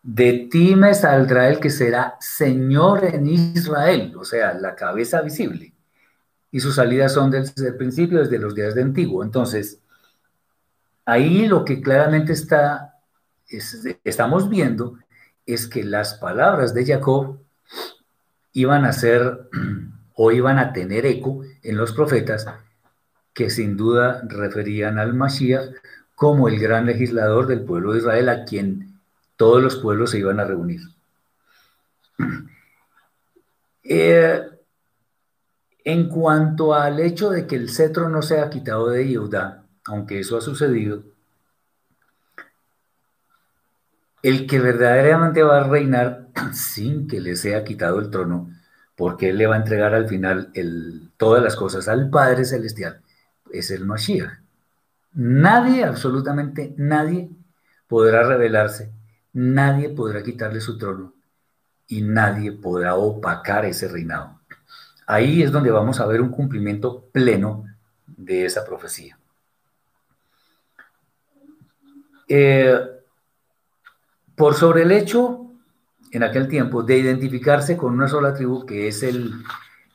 de 0.04 0.48
ti 0.52 0.76
me 0.76 0.94
saldrá 0.94 1.50
el 1.50 1.60
que 1.60 1.70
será 1.70 2.18
Señor 2.20 3.06
en 3.06 3.28
Israel, 3.28 4.14
o 4.18 4.26
sea, 4.26 4.54
la 4.54 4.76
cabeza 4.76 5.22
visible. 5.22 5.74
Y 6.52 6.60
sus 6.60 6.76
salidas 6.76 7.14
son 7.14 7.32
desde 7.32 7.68
el 7.68 7.76
principio, 7.76 8.20
desde 8.20 8.40
los 8.40 8.56
días 8.56 8.76
de 8.76 8.82
antiguo. 8.82 9.24
Entonces, 9.24 9.80
ahí 11.06 11.48
lo 11.48 11.64
que 11.64 11.82
claramente 11.82 12.34
está, 12.34 12.96
estamos 14.04 14.50
viendo 14.50 14.98
es 15.46 15.68
que 15.68 15.84
las 15.84 16.16
palabras 16.16 16.74
de 16.74 16.86
Jacob 16.86 17.40
iban 18.54 18.86
a 18.86 18.94
ser 18.94 19.50
o 20.16 20.32
iban 20.32 20.60
a 20.60 20.74
tener 20.74 21.06
eco 21.06 21.42
en 21.64 21.78
los 21.78 21.94
profetas 21.94 22.48
que 23.34 23.50
sin 23.50 23.78
duda 23.78 24.22
referían 24.28 25.00
al 25.00 25.14
Mashiach 25.14 25.74
como 26.16 26.48
el 26.48 26.60
gran 26.60 26.86
legislador 26.86 27.48
del 27.48 27.64
pueblo 27.64 27.94
de 27.94 28.00
Israel 28.00 28.30
a 28.30 28.44
quien 28.44 28.91
todos 29.42 29.60
los 29.60 29.78
pueblos 29.78 30.12
se 30.12 30.20
iban 30.20 30.40
a 30.40 30.44
reunir. 30.44 30.82
Eh, 33.84 34.40
en 35.84 36.08
cuanto 36.08 36.76
al 36.76 37.00
hecho 37.00 37.32
de 37.32 37.48
que 37.48 37.56
el 37.56 37.72
cetro 37.72 38.08
no 38.10 38.22
sea 38.22 38.52
quitado 38.52 38.90
de 38.90 39.16
Judá, 39.16 39.66
aunque 39.86 40.20
eso 40.20 40.38
ha 40.38 40.42
sucedido, 40.42 41.04
el 44.22 44.46
que 44.46 44.60
verdaderamente 44.60 45.42
va 45.42 45.62
a 45.62 45.68
reinar 45.68 46.28
sin 46.54 47.08
que 47.08 47.20
le 47.20 47.36
sea 47.36 47.64
quitado 47.64 48.00
el 48.00 48.12
trono, 48.12 48.52
porque 48.96 49.32
él 49.32 49.40
le 49.40 49.48
va 49.48 49.56
a 49.56 49.62
entregar 49.62 49.96
al 49.96 50.08
final 50.08 50.54
todas 51.18 51.44
las 51.44 51.56
cosas 51.56 51.88
al 51.88 52.12
Padre 52.12 52.46
Celestial, 52.46 53.02
es 53.52 53.72
el 53.72 53.86
Mashiach. 53.86 54.40
Nadie, 55.14 55.84
absolutamente 55.84 56.76
nadie, 56.78 57.32
podrá 57.88 58.24
rebelarse, 58.24 58.92
nadie 59.34 59.90
podrá 59.90 60.24
quitarle 60.24 60.62
su 60.62 60.78
trono 60.78 61.14
y 61.88 62.02
nadie 62.02 62.52
podrá 62.52 62.96
opacar 62.96 63.66
ese 63.66 63.88
reinado. 63.88 64.40
Ahí 65.06 65.42
es 65.42 65.52
donde 65.52 65.72
vamos 65.72 66.00
a 66.00 66.06
ver 66.06 66.22
un 66.22 66.30
cumplimiento 66.30 67.06
pleno 67.12 67.66
de 68.06 68.46
esa 68.46 68.66
profecía. 68.66 69.18
Eh, 72.28 72.80
por 74.36 74.56
sobre 74.56 74.84
el 74.84 74.92
hecho, 74.92 75.52
en 76.12 76.24
aquel 76.24 76.48
tiempo, 76.48 76.82
de 76.82 76.98
identificarse 76.98 77.76
con 77.76 77.94
una 77.94 78.08
sola 78.08 78.34
tribu, 78.34 78.66
que 78.66 78.88
es 78.88 79.04
el, 79.04 79.34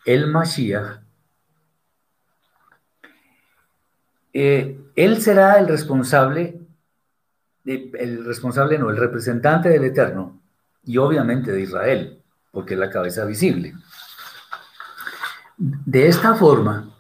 el 0.05 0.27
Mashiach, 0.27 1.01
eh, 4.35 4.79
él 4.97 5.23
será 5.23 5.59
el 5.59 5.67
responsable, 5.67 6.61
el 7.67 8.25
responsable 8.25 8.79
no, 8.79 8.91
el 8.91 8.97
representante 8.97 9.69
del 9.69 9.85
Eterno, 9.85 10.41
y 10.85 10.99
obviamente 10.99 11.53
de 11.53 11.61
Israel, 11.61 12.23
porque 12.53 12.75
es 12.75 12.81
la 12.81 12.91
cabeza 12.91 13.25
visible. 13.25 13.75
De 15.59 16.07
esta 16.07 16.35
forma, 16.35 16.95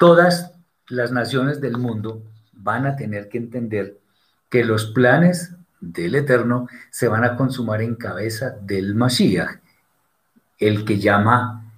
todas 0.00 0.52
las 0.88 1.12
naciones 1.12 1.60
del 1.60 1.76
mundo 1.76 2.22
van 2.52 2.86
a 2.86 2.96
tener 2.96 3.28
que 3.28 3.38
entender 3.38 3.98
que 4.48 4.64
los 4.64 4.86
planes 4.86 5.54
del 5.80 6.14
Eterno 6.14 6.68
se 6.90 7.06
van 7.08 7.24
a 7.24 7.36
consumar 7.36 7.82
en 7.82 7.94
cabeza 7.94 8.56
del 8.62 8.94
Mashiach, 8.94 9.60
el 10.58 10.84
que 10.84 10.98
llama 10.98 11.70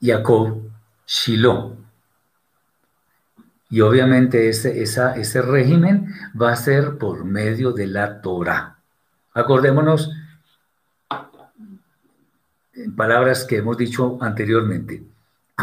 Jacob 0.00 0.70
Shiloh. 1.06 1.76
Y 3.70 3.80
obviamente 3.82 4.48
ese, 4.48 4.80
ese 4.82 5.42
régimen 5.42 6.14
va 6.40 6.52
a 6.52 6.56
ser 6.56 6.96
por 6.96 7.24
medio 7.24 7.72
de 7.72 7.86
la 7.86 8.20
Torah. 8.20 8.78
Acordémonos 9.34 10.10
en 12.72 12.96
palabras 12.96 13.44
que 13.44 13.58
hemos 13.58 13.76
dicho 13.76 14.18
anteriormente. 14.22 15.04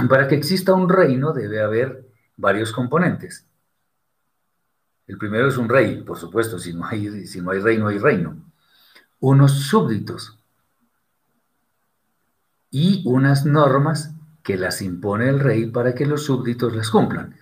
Para 0.10 0.28
que 0.28 0.36
exista 0.36 0.74
un 0.74 0.90
reino 0.90 1.34
debe 1.34 1.62
haber 1.62 2.06
varios 2.38 2.72
componentes. 2.72 3.48
El 5.08 5.18
primero 5.18 5.48
es 5.48 5.58
un 5.58 5.70
rey, 5.70 6.02
por 6.02 6.18
supuesto, 6.18 6.60
si 6.60 6.74
no 6.74 6.86
hay, 6.86 7.26
si 7.28 7.42
no 7.42 7.52
hay 7.52 7.60
rey, 7.60 7.78
no 7.78 7.88
hay 7.88 7.98
reino. 7.98 8.38
Unos 9.20 9.52
súbditos 9.62 10.38
y 12.72 13.04
unas 13.06 13.46
normas 13.46 14.14
que 14.44 14.58
las 14.58 14.82
impone 14.82 15.30
el 15.30 15.40
rey 15.40 15.68
para 15.68 15.96
que 15.96 16.06
los 16.06 16.26
súbditos 16.26 16.76
las 16.76 16.90
cumplan. 16.90 17.36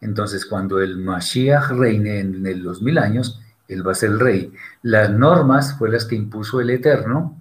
Entonces, 0.00 0.46
cuando 0.46 0.80
el 0.80 0.96
Mashiach 0.96 1.70
reine 1.70 2.20
en 2.20 2.62
los 2.62 2.82
mil 2.82 2.98
años, 2.98 3.40
él 3.70 3.86
va 3.86 3.92
a 3.92 3.94
ser 3.94 4.10
el 4.10 4.20
rey. 4.20 4.52
Las 4.82 5.10
normas 5.10 5.78
fue 5.78 5.90
las 5.90 6.04
que 6.04 6.16
impuso 6.16 6.60
el 6.60 6.70
Eterno, 6.70 7.40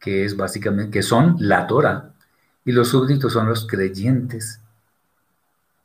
que 0.00 0.24
es 0.24 0.36
básicamente, 0.36 0.90
que 0.90 1.02
son 1.02 1.36
la 1.38 1.66
Torah, 1.66 2.12
y 2.64 2.72
los 2.72 2.88
súbditos 2.88 3.32
son 3.32 3.48
los 3.48 3.66
creyentes 3.66 4.60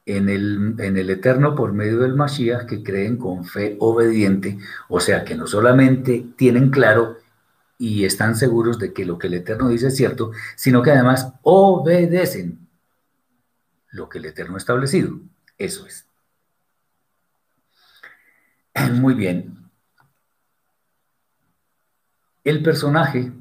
en 0.06 0.30
el, 0.30 0.76
en 0.80 0.98
el 0.98 1.10
Eterno 1.12 1.54
por 1.54 1.74
medio 1.74 2.00
del 2.00 2.16
Mashiach 2.16 2.66
que 2.66 2.82
creen 2.82 3.18
con 3.18 3.46
fe 3.46 3.78
obediente, 3.80 4.58
o 4.90 5.00
sea 5.00 5.24
que 5.24 5.36
no 5.36 5.46
solamente 5.46 6.26
tienen 6.36 6.72
claro 6.72 7.18
y 7.78 8.06
están 8.06 8.36
seguros 8.36 8.80
de 8.80 8.94
que 8.94 9.06
lo 9.06 9.20
que 9.20 9.28
el 9.28 9.36
Eterno 9.36 9.70
dice 9.70 9.88
es 9.88 9.96
cierto, 9.96 10.32
sino 10.56 10.82
que 10.82 10.92
además 10.92 11.34
obedecen 11.44 12.68
lo 13.92 14.10
que 14.10 14.18
el 14.18 14.26
Eterno 14.26 14.56
ha 14.56 14.58
establecido. 14.58 15.20
Eso 15.62 15.86
es. 15.86 16.08
Muy 18.94 19.14
bien. 19.14 19.70
El 22.44 22.64
personaje 22.64 23.32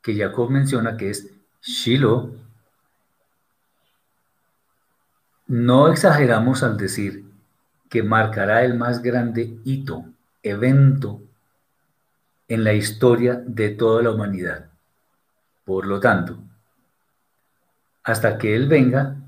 que 0.00 0.16
Jacob 0.16 0.48
menciona, 0.48 0.96
que 0.96 1.10
es 1.10 1.30
Shiloh, 1.60 2.34
no 5.48 5.92
exageramos 5.92 6.62
al 6.62 6.78
decir 6.78 7.26
que 7.90 8.02
marcará 8.02 8.64
el 8.64 8.78
más 8.78 9.02
grande 9.02 9.58
hito, 9.64 10.06
evento 10.42 11.20
en 12.48 12.64
la 12.64 12.72
historia 12.72 13.34
de 13.44 13.68
toda 13.68 14.02
la 14.02 14.12
humanidad. 14.12 14.70
Por 15.66 15.86
lo 15.86 16.00
tanto, 16.00 16.38
hasta 18.04 18.38
que 18.38 18.56
Él 18.56 18.68
venga, 18.68 19.20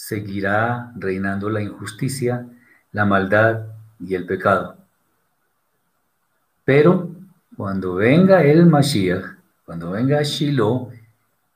seguirá 0.00 0.92
reinando 0.96 1.50
la 1.50 1.60
injusticia, 1.60 2.46
la 2.90 3.04
maldad 3.04 3.66
y 4.00 4.14
el 4.14 4.24
pecado. 4.24 4.78
Pero 6.64 7.10
cuando 7.54 7.96
venga 7.96 8.42
el 8.42 8.64
Mashiach, 8.64 9.24
cuando 9.66 9.90
venga 9.90 10.22
Shiloh, 10.22 10.90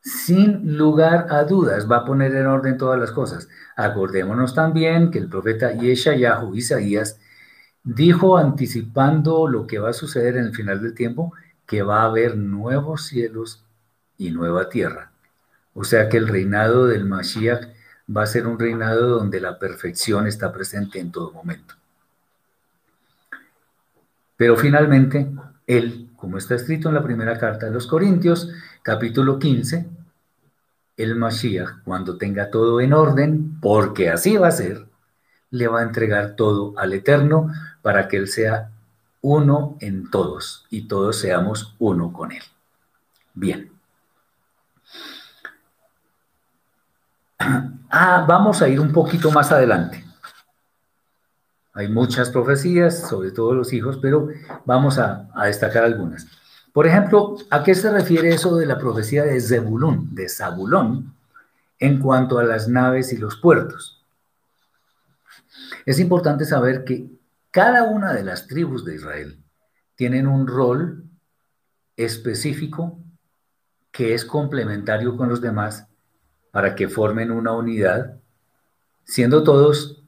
sin 0.03 0.77
lugar 0.77 1.29
a 1.31 1.45
dudas 1.45 1.91
va 1.91 1.99
a 1.99 2.05
poner 2.05 2.35
en 2.35 2.47
orden 2.47 2.77
todas 2.77 3.01
las 3.01 3.13
cosas. 3.13 3.49
Acordémonos 3.77 4.55
también 4.55 5.11
que 5.11 5.21
el 5.21 5.31
profeta 5.31 5.73
Yeshayahu 5.73 6.55
Isaías 6.55 7.19
dijo 7.83 8.37
anticipando 8.37 9.49
lo 9.49 9.67
que 9.67 9.79
va 9.79 9.89
a 9.89 9.95
suceder 9.95 10.37
en 10.37 10.45
el 10.45 10.55
final 10.55 10.83
del 10.83 10.95
tiempo, 10.95 11.33
que 11.67 11.83
va 11.83 12.03
a 12.03 12.07
haber 12.07 12.37
nuevos 12.37 13.07
cielos 13.07 13.65
y 14.19 14.33
nueva 14.33 14.69
tierra. 14.69 15.13
O 15.73 15.83
sea 15.83 16.11
que 16.11 16.19
el 16.19 16.29
reinado 16.29 16.87
del 16.87 17.07
Mashiach 17.07 17.74
va 18.09 18.23
a 18.23 18.27
ser 18.27 18.47
un 18.47 18.59
reinado 18.59 19.09
donde 19.09 19.41
la 19.41 19.59
perfección 19.59 20.27
está 20.27 20.53
presente 20.53 20.99
en 20.99 21.11
todo 21.11 21.33
momento. 21.33 21.75
Pero 24.37 24.57
finalmente, 24.57 25.31
él, 25.67 26.11
como 26.17 26.39
está 26.39 26.55
escrito 26.55 26.89
en 26.89 26.95
la 26.95 27.03
primera 27.03 27.39
carta 27.39 27.67
de 27.67 27.73
los 27.73 27.87
Corintios, 27.87 28.51
capítulo 28.83 29.39
15, 29.39 29.87
el 30.97 31.17
Mashiach, 31.17 31.83
cuando 31.85 32.17
tenga 32.17 32.51
todo 32.51 32.81
en 32.81 32.93
orden, 32.93 33.61
porque 33.61 34.11
así 34.11 34.37
va 34.37 34.49
a 34.49 34.53
ser, 34.53 34.87
le 35.51 35.69
va 35.69 35.81
a 35.81 35.85
entregar 35.85 36.37
todo 36.37 36.79
al 36.79 36.93
Eterno 36.93 37.53
para 37.83 38.09
que 38.09 38.17
Él 38.17 38.29
sea 38.29 38.71
uno 39.21 39.77
en 39.81 40.11
todos 40.11 40.67
y 40.69 40.87
todos 40.89 41.17
seamos 41.17 41.75
uno 41.79 42.13
con 42.13 42.33
Él. 42.33 42.43
Bien. 43.35 43.74
Ah, 47.39 48.25
vamos 48.27 48.61
a 48.63 48.69
ir 48.69 48.81
un 48.81 48.93
poquito 48.93 49.31
más 49.31 49.53
adelante. 49.53 50.05
Hay 51.75 51.89
muchas 51.89 52.31
profecías, 52.31 53.09
sobre 53.09 53.33
todo 53.33 53.55
los 53.55 53.73
hijos, 53.73 53.99
pero 54.01 54.29
vamos 54.65 54.99
a, 54.99 55.29
destacar 55.45 55.85
algunas. 55.85 56.27
Por 56.73 56.87
ejemplo, 56.87 57.37
¿a 57.51 57.63
qué 57.63 57.75
se 57.75 57.91
refiere 57.91 58.31
eso 58.31 58.57
de 58.57 58.67
la 58.67 58.79
profecía 58.79 59.25
de 59.25 59.41
Zebulón, 59.41 60.15
de 60.15 60.29
Zabulón, 60.29 61.15
en 61.79 62.01
cuanto 62.01 62.39
a 62.39 62.45
las 62.45 62.69
naves 62.69 63.13
y 63.13 63.17
los 63.17 63.37
puertos? 63.37 64.05
Es 65.87 65.99
importante 65.99 66.45
saber 66.45 66.85
que 66.85 67.09
cada 67.51 67.85
una 67.85 68.13
de 68.13 68.25
las 68.25 68.47
tribus 68.47 68.85
de 68.85 68.95
Israel 68.95 69.39
tienen 69.97 70.27
un 70.27 70.47
rol 70.47 71.05
específico 71.97 72.99
que 73.93 74.15
es 74.15 74.25
complementario 74.25 75.17
con 75.17 75.29
los 75.29 75.41
demás 75.41 75.87
para 76.55 76.77
que 76.77 76.87
formen 76.87 77.33
una 77.33 77.51
unidad, 77.51 78.15
siendo 79.03 79.43
todos 79.43 80.05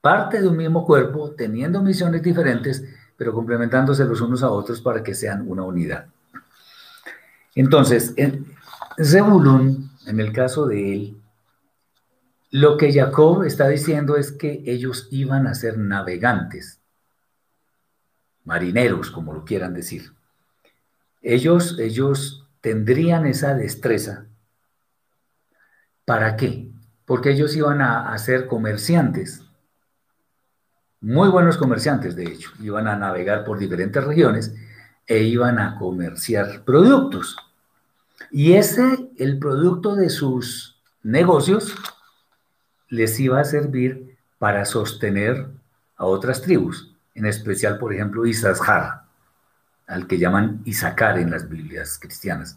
parte 0.00 0.42
de 0.42 0.48
un 0.48 0.56
mismo 0.56 0.84
cuerpo, 0.84 1.30
teniendo 1.30 1.80
misiones 1.82 2.20
diferentes, 2.20 2.84
pero 3.16 3.32
complementándose 3.32 4.04
los 4.04 4.20
unos 4.20 4.42
a 4.42 4.50
otros 4.50 4.80
para 4.80 5.04
que 5.04 5.14
sean 5.14 5.48
una 5.48 5.62
unidad. 5.62 6.06
Entonces, 7.54 8.12
en 8.16 8.44
Zebulun, 9.00 9.92
en 10.04 10.18
el 10.18 10.32
caso 10.32 10.66
de 10.66 10.94
él, 10.94 11.16
lo 12.50 12.76
que 12.76 12.92
Jacob 12.92 13.44
está 13.44 13.68
diciendo 13.68 14.16
es 14.16 14.32
que 14.32 14.64
ellos 14.66 15.06
iban 15.12 15.46
a 15.46 15.54
ser 15.54 15.78
navegantes, 15.78 16.80
marineros, 18.42 19.12
como 19.12 19.32
lo 19.32 19.44
quieran 19.44 19.74
decir. 19.74 20.12
Ellos, 21.22 21.78
ellos 21.78 22.48
tendrían 22.60 23.26
esa 23.26 23.54
destreza 23.54 24.26
¿Para 26.04 26.36
qué? 26.36 26.70
Porque 27.04 27.30
ellos 27.30 27.54
iban 27.56 27.80
a, 27.80 28.12
a 28.12 28.18
ser 28.18 28.46
comerciantes, 28.46 29.44
muy 31.00 31.28
buenos 31.28 31.58
comerciantes 31.58 32.16
de 32.16 32.24
hecho, 32.24 32.50
iban 32.60 32.88
a 32.88 32.96
navegar 32.96 33.44
por 33.44 33.58
diferentes 33.58 34.02
regiones 34.02 34.54
e 35.06 35.22
iban 35.22 35.58
a 35.58 35.78
comerciar 35.78 36.64
productos. 36.64 37.36
Y 38.30 38.54
ese, 38.54 39.10
el 39.18 39.38
producto 39.38 39.96
de 39.96 40.08
sus 40.08 40.80
negocios, 41.02 41.74
les 42.88 43.20
iba 43.20 43.40
a 43.40 43.44
servir 43.44 44.16
para 44.38 44.64
sostener 44.64 45.46
a 45.96 46.06
otras 46.06 46.40
tribus, 46.42 46.94
en 47.14 47.26
especial, 47.26 47.78
por 47.78 47.92
ejemplo, 47.92 48.24
Isashar, 48.24 49.02
al 49.86 50.06
que 50.06 50.18
llaman 50.18 50.62
Isaacar 50.64 51.18
en 51.18 51.30
las 51.30 51.48
Biblias 51.48 51.98
cristianas. 51.98 52.56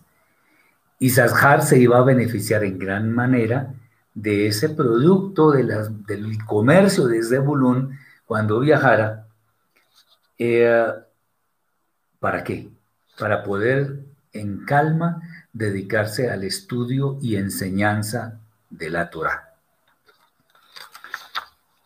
Isashar 0.99 1.61
se 1.61 1.79
iba 1.79 1.97
a 1.97 2.03
beneficiar 2.03 2.63
en 2.63 2.79
gran 2.79 3.11
manera 3.11 3.73
de 4.13 4.47
ese 4.47 4.69
producto 4.69 5.51
de 5.51 5.63
del 6.07 6.43
comercio 6.45 7.05
de 7.05 7.23
Zebulun 7.23 7.97
cuando 8.25 8.59
viajara. 8.59 9.27
Eh, 10.39 10.87
¿Para 12.19 12.43
qué? 12.43 12.69
Para 13.19 13.43
poder 13.43 13.99
en 14.33 14.65
calma 14.65 15.21
dedicarse 15.53 16.29
al 16.29 16.43
estudio 16.43 17.17
y 17.21 17.35
enseñanza 17.35 18.39
de 18.69 18.89
la 18.89 19.09
Torah. 19.09 19.53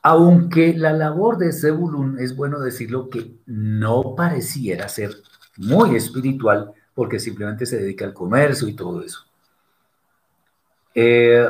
Aunque 0.04 0.74
la 0.74 0.94
labor 0.94 1.38
de 1.38 1.54
Zebulun, 1.54 2.18
es 2.18 2.36
bueno 2.36 2.60
decirlo, 2.60 3.10
que 3.10 3.36
no 3.46 4.16
pareciera 4.16 4.88
ser 4.88 5.16
muy 5.58 5.96
espiritual, 5.96 6.74
porque 6.94 7.20
simplemente 7.20 7.66
se 7.66 7.78
dedica 7.78 8.06
al 8.06 8.14
comercio 8.14 8.68
y 8.68 8.74
todo 8.74 9.04
eso. 9.04 9.26
Eh, 10.94 11.50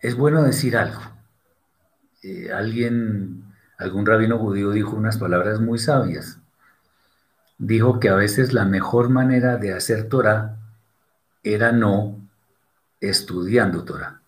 es 0.00 0.16
bueno 0.16 0.42
decir 0.42 0.76
algo. 0.76 1.00
Eh, 2.22 2.52
alguien, 2.52 3.44
algún 3.78 4.06
rabino 4.06 4.38
judío 4.38 4.70
dijo 4.70 4.96
unas 4.96 5.18
palabras 5.18 5.60
muy 5.60 5.78
sabias. 5.78 6.38
Dijo 7.58 8.00
que 8.00 8.08
a 8.08 8.14
veces 8.14 8.52
la 8.52 8.64
mejor 8.64 9.10
manera 9.10 9.56
de 9.56 9.74
hacer 9.74 10.08
Torah 10.08 10.56
era 11.42 11.72
no 11.72 12.20
estudiando 13.00 13.84
Torah. 13.84 14.20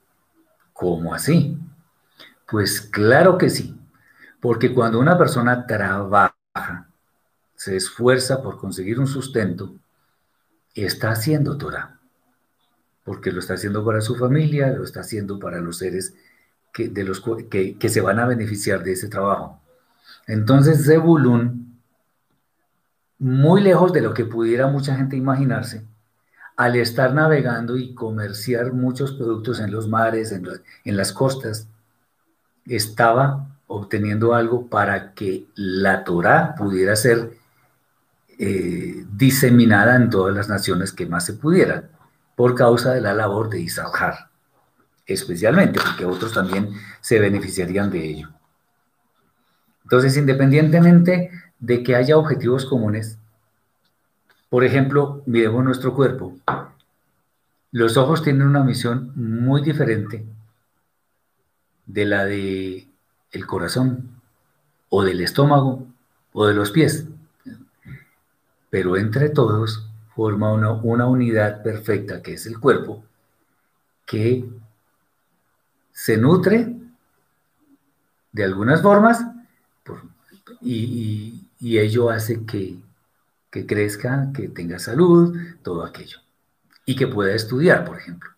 ¿Cómo 0.72 1.14
así? 1.14 1.58
Pues 2.50 2.80
claro 2.80 3.38
que 3.38 3.48
sí, 3.48 3.78
porque 4.40 4.74
cuando 4.74 4.98
una 4.98 5.16
persona 5.16 5.66
trabaja, 5.66 6.88
se 7.62 7.76
esfuerza 7.76 8.42
por 8.42 8.58
conseguir 8.58 8.98
un 8.98 9.06
sustento, 9.06 9.72
está 10.74 11.12
haciendo 11.12 11.56
Torah, 11.56 12.00
porque 13.04 13.30
lo 13.30 13.38
está 13.38 13.54
haciendo 13.54 13.84
para 13.84 14.00
su 14.00 14.16
familia, 14.16 14.72
lo 14.72 14.82
está 14.82 15.02
haciendo 15.02 15.38
para 15.38 15.60
los 15.60 15.78
seres 15.78 16.12
que, 16.72 16.88
de 16.88 17.04
los, 17.04 17.22
que, 17.48 17.78
que 17.78 17.88
se 17.88 18.00
van 18.00 18.18
a 18.18 18.26
beneficiar 18.26 18.82
de 18.82 18.90
ese 18.90 19.06
trabajo. 19.06 19.60
Entonces, 20.26 20.84
Zebulun, 20.84 21.80
muy 23.20 23.60
lejos 23.60 23.92
de 23.92 24.00
lo 24.00 24.12
que 24.12 24.24
pudiera 24.24 24.66
mucha 24.66 24.96
gente 24.96 25.16
imaginarse, 25.16 25.84
al 26.56 26.74
estar 26.74 27.14
navegando 27.14 27.76
y 27.76 27.94
comerciar 27.94 28.72
muchos 28.72 29.12
productos 29.12 29.60
en 29.60 29.70
los 29.70 29.86
mares, 29.88 30.32
en, 30.32 30.96
las 30.96 31.12
costas, 31.12 31.68
estaba 32.66 33.46
obteniendo 33.68 34.34
algo 34.34 34.66
para 34.66 35.14
que 35.14 35.46
la 35.54 36.02
Torá 36.02 36.56
pudiera 36.56 36.96
ser 36.96 37.40
eh, 38.44 39.06
diseminada 39.12 39.94
en 39.94 40.10
todas 40.10 40.34
las 40.34 40.48
naciones 40.48 40.90
que 40.92 41.06
más 41.06 41.24
se 41.24 41.34
pudieran, 41.34 41.88
por 42.34 42.56
causa 42.56 42.92
de 42.92 43.00
la 43.00 43.14
labor 43.14 43.48
de 43.48 43.60
Isahar, 43.60 44.30
especialmente, 45.06 45.78
porque 45.78 46.04
otros 46.04 46.32
también 46.32 46.70
se 47.00 47.20
beneficiarían 47.20 47.88
de 47.88 48.04
ello. 48.04 48.30
Entonces, 49.84 50.16
independientemente 50.16 51.30
de 51.60 51.84
que 51.84 51.94
haya 51.94 52.16
objetivos 52.16 52.66
comunes, 52.66 53.16
por 54.50 54.64
ejemplo, 54.64 55.22
miremos 55.26 55.62
nuestro 55.62 55.94
cuerpo. 55.94 56.36
Los 57.70 57.96
ojos 57.96 58.24
tienen 58.24 58.48
una 58.48 58.64
misión 58.64 59.12
muy 59.14 59.62
diferente 59.62 60.26
de 61.86 62.04
la 62.06 62.24
de 62.24 62.88
el 63.30 63.46
corazón 63.46 64.20
o 64.88 65.04
del 65.04 65.20
estómago 65.20 65.86
o 66.32 66.44
de 66.44 66.54
los 66.54 66.72
pies. 66.72 67.06
Pero 68.72 68.96
entre 68.96 69.28
todos 69.28 69.86
forma 70.16 70.52
una, 70.52 70.72
una 70.72 71.06
unidad 71.06 71.62
perfecta 71.62 72.22
que 72.22 72.32
es 72.32 72.46
el 72.46 72.58
cuerpo 72.58 73.04
que 74.04 74.44
se 75.92 76.16
nutre 76.16 76.74
de 78.32 78.44
algunas 78.44 78.82
formas 78.82 79.24
y 80.60 81.78
ello 81.78 82.10
hace 82.10 82.44
que 82.44 82.82
que 83.52 83.66
crezca, 83.66 84.30
que 84.34 84.48
tenga 84.48 84.78
salud, 84.78 85.36
todo 85.62 85.84
aquello. 85.84 86.18
Y 86.86 86.96
que 86.96 87.06
pueda 87.06 87.34
estudiar, 87.34 87.84
por 87.84 87.98
ejemplo. 87.98 88.30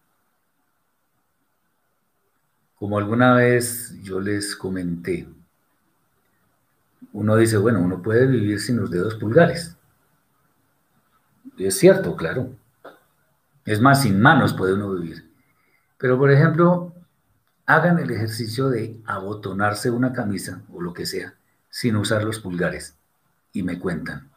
Como 2.74 2.99
alguna 2.99 3.32
vez 3.37 3.95
yo 4.03 4.20
les 4.20 4.57
comenté, 4.57 5.28
uno 7.12 7.37
dice, 7.37 7.57
bueno, 7.59 7.80
uno 7.80 8.03
puede 8.03 8.26
vivir 8.26 8.59
sin 8.61 8.76
los 8.76 8.91
dedos 8.91 9.14
pulgares. 9.14 9.76
Es 11.59 11.78
cierto, 11.78 12.16
claro. 12.16 12.50
Es 13.64 13.80
más, 13.80 14.02
sin 14.02 14.20
manos 14.20 14.52
puede 14.55 14.74
uno 14.74 14.92
vivir. 14.92 15.30
Pero, 15.98 16.18
por 16.18 16.30
ejemplo, 16.30 16.92
hagan 17.66 17.98
el 17.98 18.11
ejercicio 18.11 18.68
de 18.68 19.00
abotonarse 19.07 19.90
una 19.90 20.12
camisa 20.12 20.62
o 20.72 20.80
lo 20.80 20.92
que 20.92 21.07
sea 21.07 21.34
sin 21.70 21.96
usar 21.96 22.22
los 22.22 22.38
pulgares 22.38 22.96
y 23.52 23.64
me 23.64 23.80
cuentan. 23.80 24.30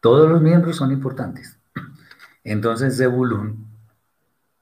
Todos 0.00 0.28
los 0.28 0.42
miembros 0.42 0.76
son 0.76 0.92
importantes. 0.92 1.58
Entonces 2.44 2.98
Zebulun, 2.98 3.66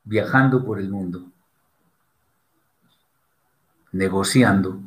viajando 0.05 0.65
por 0.65 0.79
el 0.79 0.91
mundo, 0.91 1.27
negociando, 3.91 4.81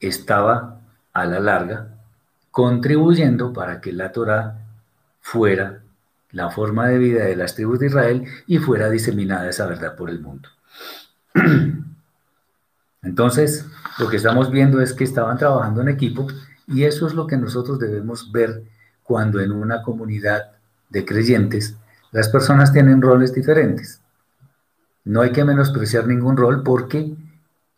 estaba 0.00 0.80
a 1.12 1.26
la 1.26 1.38
larga 1.38 1.94
contribuyendo 2.50 3.52
para 3.52 3.82
que 3.82 3.92
la 3.92 4.12
Torah 4.12 4.69
fuera 5.20 5.82
la 6.32 6.50
forma 6.50 6.86
de 6.88 6.98
vida 6.98 7.24
de 7.24 7.36
las 7.36 7.54
tribus 7.54 7.78
de 7.80 7.86
Israel 7.86 8.24
y 8.46 8.58
fuera 8.58 8.88
diseminada 8.88 9.48
esa 9.48 9.66
verdad 9.66 9.96
por 9.96 10.10
el 10.10 10.20
mundo. 10.20 10.48
Entonces, 13.02 13.66
lo 13.98 14.08
que 14.08 14.16
estamos 14.16 14.50
viendo 14.50 14.80
es 14.80 14.92
que 14.92 15.04
estaban 15.04 15.38
trabajando 15.38 15.80
en 15.80 15.88
equipo 15.88 16.26
y 16.66 16.84
eso 16.84 17.06
es 17.06 17.14
lo 17.14 17.26
que 17.26 17.36
nosotros 17.36 17.78
debemos 17.78 18.30
ver 18.30 18.62
cuando 19.02 19.40
en 19.40 19.52
una 19.52 19.82
comunidad 19.82 20.52
de 20.88 21.04
creyentes 21.04 21.76
las 22.12 22.28
personas 22.28 22.72
tienen 22.72 23.02
roles 23.02 23.34
diferentes. 23.34 24.00
No 25.04 25.22
hay 25.22 25.32
que 25.32 25.44
menospreciar 25.44 26.06
ningún 26.06 26.36
rol 26.36 26.62
porque 26.62 27.16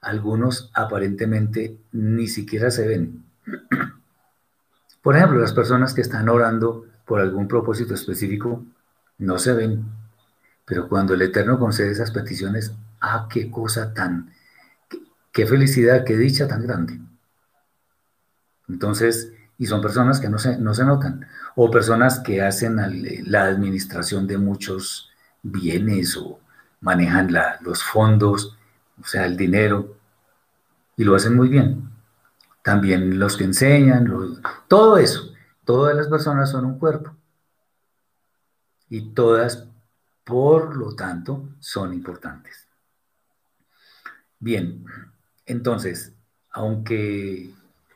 algunos 0.00 0.70
aparentemente 0.74 1.78
ni 1.92 2.26
siquiera 2.26 2.70
se 2.70 2.86
ven. 2.88 3.24
Por 5.02 5.16
ejemplo, 5.16 5.40
las 5.40 5.52
personas 5.52 5.94
que 5.94 6.00
están 6.00 6.28
orando 6.28 6.86
por 7.12 7.20
algún 7.20 7.46
propósito 7.46 7.92
específico 7.92 8.64
no 9.18 9.38
se 9.38 9.52
ven, 9.52 9.84
pero 10.64 10.88
cuando 10.88 11.12
el 11.12 11.20
Eterno 11.20 11.58
concede 11.58 11.90
esas 11.90 12.10
peticiones, 12.10 12.72
ah, 13.02 13.28
qué 13.30 13.50
cosa 13.50 13.92
tan, 13.92 14.32
qué, 15.30 15.46
felicidad, 15.46 16.04
qué 16.06 16.16
dicha 16.16 16.48
tan 16.48 16.62
grande. 16.62 16.98
Entonces, 18.66 19.30
y 19.58 19.66
son 19.66 19.82
personas 19.82 20.20
que 20.20 20.30
no 20.30 20.38
se, 20.38 20.56
no 20.56 20.72
se 20.72 20.86
notan, 20.86 21.26
o 21.54 21.70
personas 21.70 22.20
que 22.20 22.40
hacen 22.40 22.76
la 23.26 23.44
administración 23.44 24.26
de 24.26 24.38
muchos 24.38 25.10
bienes 25.42 26.16
o 26.16 26.40
manejan 26.80 27.28
los 27.60 27.84
fondos, 27.84 28.56
o 28.98 29.06
sea, 29.06 29.26
el 29.26 29.36
dinero, 29.36 29.98
y 30.96 31.04
lo 31.04 31.14
hacen 31.14 31.36
muy 31.36 31.50
bien. 31.50 31.90
También 32.62 33.18
los 33.18 33.36
que 33.36 33.44
enseñan, 33.44 34.10
todo 34.66 34.96
eso, 34.96 35.31
todas 35.64 35.96
las 35.96 36.08
personas 36.08 36.50
son 36.50 36.64
un 36.64 36.78
cuerpo. 36.78 37.14
Y 38.88 39.12
todas, 39.14 39.66
por 40.24 40.76
lo 40.76 40.94
tanto, 40.94 41.48
son 41.60 41.94
importantes. 41.94 42.66
Bien, 44.38 44.84
entonces, 45.46 46.12
aunque 46.50 47.50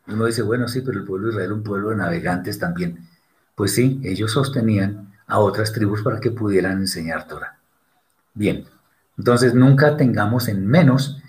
uno 0.07 0.27
dice, 0.27 0.43
bueno, 0.43 0.69
sí, 0.69 0.81
pero 0.81 1.01
el 1.01 1.05
pueblo 1.05 1.27
de 1.27 1.33
Israel 1.35 1.53
un 1.53 1.63
pueblo 1.63 1.91
de 1.91 1.97
navegantes 1.97 2.59
también. 2.59 3.09
Pues 3.55 3.73
sí, 3.73 4.01
ellos 4.05 4.33
sostenían 4.33 5.13
a 5.27 5.39
otras 5.39 5.73
tribus 5.73 6.03
para 6.03 6.21
que 6.21 6.31
pudieran 6.31 6.79
enseñar 6.79 7.27
Torah. 7.27 7.59
Bien, 8.35 8.65
entonces 9.19 9.55
nunca 9.55 9.97
tengamos 9.97 10.49
en 10.49 10.67
menos 10.67 11.21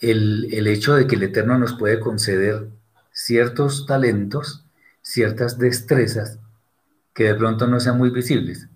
el, 0.00 0.52
el 0.52 0.66
hecho 0.66 0.94
de 0.94 1.06
que 1.06 1.16
el 1.16 1.22
Eterno 1.22 1.58
nos 1.58 1.74
puede 1.74 2.00
conceder 2.00 2.68
ciertos 3.12 3.86
talentos, 3.86 4.64
ciertas 5.10 5.58
destrezas 5.58 6.38
que 7.12 7.24
de 7.24 7.34
pronto 7.34 7.66
no 7.66 7.80
sean 7.80 7.98
muy 7.98 8.10
visibles, 8.10 8.68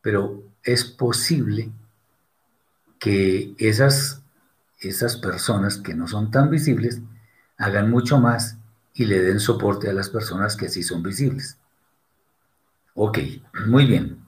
pero 0.00 0.42
es 0.62 0.82
posible 0.82 1.70
que 2.98 3.54
esas, 3.58 4.22
esas 4.80 5.18
personas 5.18 5.76
que 5.76 5.94
no 5.94 6.08
son 6.08 6.30
tan 6.30 6.48
visibles 6.48 7.02
hagan 7.58 7.90
mucho 7.90 8.18
más 8.18 8.56
y 8.94 9.04
le 9.04 9.20
den 9.20 9.38
soporte 9.38 9.90
a 9.90 9.92
las 9.92 10.08
personas 10.08 10.56
que 10.56 10.70
sí 10.70 10.82
son 10.82 11.02
visibles. 11.02 11.58
Ok, 12.94 13.18
muy 13.66 13.84
bien. 13.84 14.24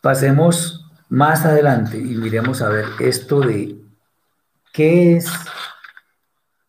Pasemos 0.00 0.90
más 1.08 1.44
adelante 1.44 1.98
y 1.98 2.16
miremos 2.16 2.62
a 2.62 2.68
ver 2.68 2.86
esto 2.98 3.38
de 3.40 3.80
qué 4.72 5.18
es 5.18 5.26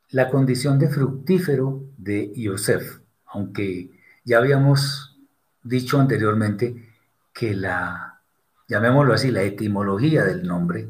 la 0.10 0.30
condición 0.30 0.80
de 0.80 0.90
fructífero 0.90 1.84
de 1.98 2.32
Yosef, 2.36 3.00
aunque 3.26 3.92
ya 4.24 4.38
habíamos 4.38 5.18
dicho 5.64 6.00
anteriormente 6.00 6.90
que 7.34 7.54
la, 7.54 8.22
llamémoslo 8.68 9.14
así, 9.14 9.32
la 9.32 9.44
etimología 9.44 10.24
del 10.24 10.48
nombre 10.48 10.90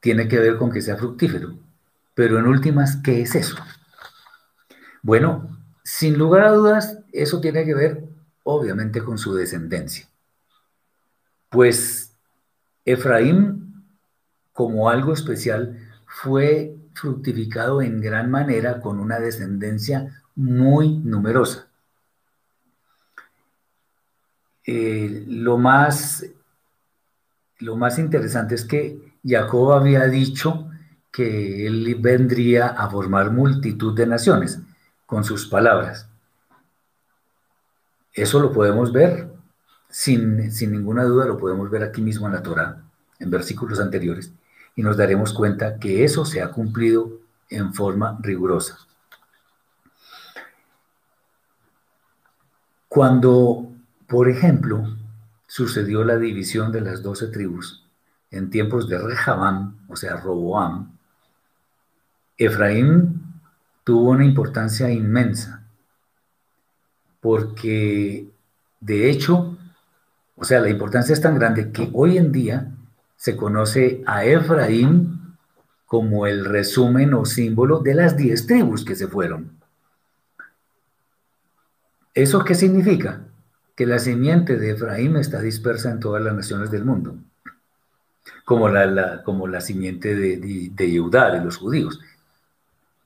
tiene 0.00 0.28
que 0.28 0.38
ver 0.38 0.56
con 0.56 0.70
que 0.70 0.80
sea 0.80 0.96
fructífero. 0.96 1.58
Pero 2.14 2.38
en 2.38 2.46
últimas, 2.46 2.96
¿qué 2.96 3.22
es 3.22 3.34
eso? 3.34 3.56
Bueno, 5.02 5.58
sin 5.82 6.16
lugar 6.16 6.44
a 6.44 6.52
dudas, 6.52 6.98
eso 7.12 7.40
tiene 7.40 7.64
que 7.64 7.74
ver 7.74 8.04
obviamente 8.44 9.02
con 9.02 9.18
su 9.18 9.34
descendencia. 9.34 10.08
Pues 11.50 12.12
Efraín, 12.84 13.84
como 14.52 14.88
algo 14.88 15.12
especial, 15.12 15.78
fue 16.06 16.75
fructificado 16.96 17.82
en 17.82 18.00
gran 18.00 18.30
manera 18.30 18.80
con 18.80 18.98
una 18.98 19.18
descendencia 19.18 20.22
muy 20.34 20.98
numerosa. 20.98 21.68
Eh, 24.64 25.24
lo, 25.28 25.58
más, 25.58 26.26
lo 27.60 27.76
más 27.76 27.98
interesante 27.98 28.56
es 28.56 28.64
que 28.64 29.14
Jacob 29.24 29.72
había 29.72 30.04
dicho 30.06 30.70
que 31.12 31.66
él 31.66 31.96
vendría 32.00 32.68
a 32.68 32.90
formar 32.90 33.30
multitud 33.30 33.96
de 33.96 34.06
naciones 34.06 34.58
con 35.06 35.22
sus 35.22 35.46
palabras. 35.46 36.08
Eso 38.12 38.40
lo 38.40 38.52
podemos 38.52 38.92
ver, 38.92 39.30
sin, 39.88 40.50
sin 40.50 40.72
ninguna 40.72 41.04
duda 41.04 41.26
lo 41.26 41.38
podemos 41.38 41.70
ver 41.70 41.84
aquí 41.84 42.02
mismo 42.02 42.26
en 42.26 42.32
la 42.32 42.42
Torah, 42.42 42.82
en 43.18 43.30
versículos 43.30 43.78
anteriores, 43.78 44.32
y 44.76 44.82
nos 44.82 44.98
daremos 44.98 45.32
cuenta 45.32 45.78
que 45.78 46.04
eso 46.04 46.24
se 46.26 46.42
ha 46.42 46.52
cumplido 46.52 47.10
en 47.48 47.72
forma 47.72 48.18
rigurosa. 48.20 48.78
Cuando, 52.86 53.72
por 54.06 54.28
ejemplo, 54.28 54.96
sucedió 55.46 56.04
la 56.04 56.18
división 56.18 56.72
de 56.72 56.82
las 56.82 57.02
doce 57.02 57.28
tribus 57.28 57.84
en 58.30 58.50
tiempos 58.50 58.88
de 58.88 58.98
Rehabam, 58.98 59.78
o 59.88 59.96
sea, 59.96 60.16
Roboam, 60.16 60.96
Efraín 62.36 63.22
tuvo 63.82 64.10
una 64.10 64.26
importancia 64.26 64.90
inmensa, 64.90 65.66
porque 67.20 68.28
de 68.80 69.10
hecho, 69.10 69.56
o 70.36 70.44
sea, 70.44 70.60
la 70.60 70.68
importancia 70.68 71.14
es 71.14 71.20
tan 71.20 71.36
grande 71.36 71.72
que 71.72 71.88
hoy 71.94 72.18
en 72.18 72.30
día 72.30 72.75
se 73.16 73.36
conoce 73.36 74.02
a 74.06 74.24
Efraín 74.24 75.36
como 75.86 76.26
el 76.26 76.44
resumen 76.44 77.14
o 77.14 77.24
símbolo 77.24 77.80
de 77.80 77.94
las 77.94 78.16
diez 78.16 78.46
tribus 78.46 78.84
que 78.84 78.96
se 78.96 79.08
fueron. 79.08 79.52
¿Eso 82.14 82.44
qué 82.44 82.54
significa? 82.54 83.20
Que 83.74 83.86
la 83.86 83.98
simiente 83.98 84.56
de 84.56 84.70
Efraín 84.70 85.16
está 85.16 85.40
dispersa 85.40 85.90
en 85.90 86.00
todas 86.00 86.22
las 86.22 86.34
naciones 86.34 86.70
del 86.70 86.84
mundo, 86.84 87.16
como 88.44 88.68
la, 88.68 89.22
como 89.22 89.46
la 89.46 89.60
simiente 89.60 90.14
de, 90.14 90.38
de, 90.38 90.70
de 90.74 90.86
de 90.86 91.44
los 91.44 91.56
judíos. 91.58 92.00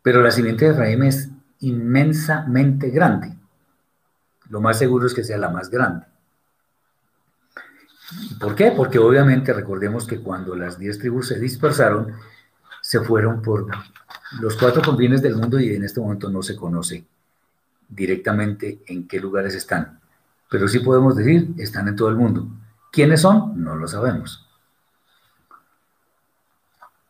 Pero 0.02 0.22
la 0.22 0.30
simiente 0.30 0.64
de 0.64 0.70
Efraín 0.72 1.02
es 1.02 1.28
inmensamente 1.60 2.90
grande. 2.90 3.34
Lo 4.48 4.60
más 4.60 4.78
seguro 4.78 5.06
es 5.06 5.14
que 5.14 5.24
sea 5.24 5.38
la 5.38 5.50
más 5.50 5.70
grande. 5.70 6.06
¿Por 8.38 8.54
qué? 8.54 8.72
Porque 8.72 8.98
obviamente 8.98 9.52
recordemos 9.52 10.06
que 10.06 10.20
cuando 10.20 10.54
las 10.54 10.78
diez 10.78 10.98
tribus 10.98 11.28
se 11.28 11.38
dispersaron, 11.38 12.14
se 12.80 13.00
fueron 13.00 13.42
por 13.42 13.66
los 14.40 14.56
cuatro 14.56 14.82
confines 14.82 15.22
del 15.22 15.36
mundo 15.36 15.60
y 15.60 15.74
en 15.74 15.84
este 15.84 16.00
momento 16.00 16.28
no 16.30 16.42
se 16.42 16.56
conoce 16.56 17.04
directamente 17.88 18.80
en 18.86 19.06
qué 19.06 19.20
lugares 19.20 19.54
están. 19.54 20.00
Pero 20.48 20.66
sí 20.68 20.80
podemos 20.80 21.16
decir, 21.16 21.54
están 21.58 21.88
en 21.88 21.96
todo 21.96 22.08
el 22.08 22.16
mundo. 22.16 22.48
¿Quiénes 22.90 23.20
son? 23.20 23.62
No 23.62 23.76
lo 23.76 23.86
sabemos. 23.86 24.48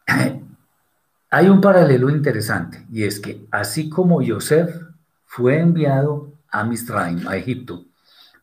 Hay 1.30 1.48
un 1.48 1.60
paralelo 1.60 2.10
interesante 2.10 2.84
y 2.92 3.04
es 3.04 3.20
que 3.20 3.46
así 3.50 3.88
como 3.88 4.20
Yosef 4.20 4.74
fue 5.24 5.60
enviado 5.60 6.32
a 6.50 6.64
Misraim, 6.64 7.26
a 7.28 7.36
Egipto, 7.36 7.84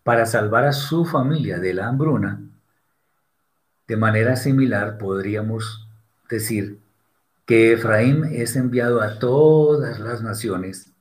para 0.07 0.25
salvar 0.25 0.63
a 0.63 0.71
su 0.71 1.03
familia 1.03 1.59
de 1.59 1.73
la 1.73 1.89
hambruna, 1.89 2.39
de 3.89 3.97
manera 3.97 4.37
similar 4.37 4.97
podríamos 4.97 5.85
decir 6.29 6.79
que 7.45 7.73
Efraín 7.73 8.23
es 8.23 8.55
enviado 8.55 9.01
a 9.01 9.19
todas 9.19 9.99
las 9.99 10.23
naciones 10.23 10.93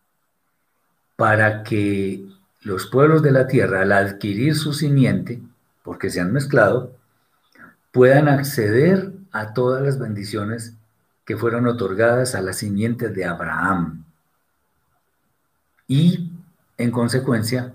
para 1.14 1.62
que 1.62 2.26
los 2.62 2.88
pueblos 2.88 3.22
de 3.22 3.30
la 3.30 3.46
tierra, 3.46 3.82
al 3.82 3.92
adquirir 3.92 4.56
su 4.56 4.72
simiente, 4.72 5.40
porque 5.84 6.10
se 6.10 6.20
han 6.20 6.32
mezclado, 6.32 6.90
puedan 7.92 8.26
acceder 8.26 9.12
a 9.30 9.54
todas 9.54 9.84
las 9.84 10.00
bendiciones 10.00 10.74
que 11.24 11.36
fueron 11.36 11.68
otorgadas 11.68 12.34
a 12.34 12.42
la 12.42 12.52
simiente 12.52 13.08
de 13.10 13.24
Abraham. 13.24 14.04
Y, 15.86 16.32
en 16.76 16.90
consecuencia, 16.90 17.72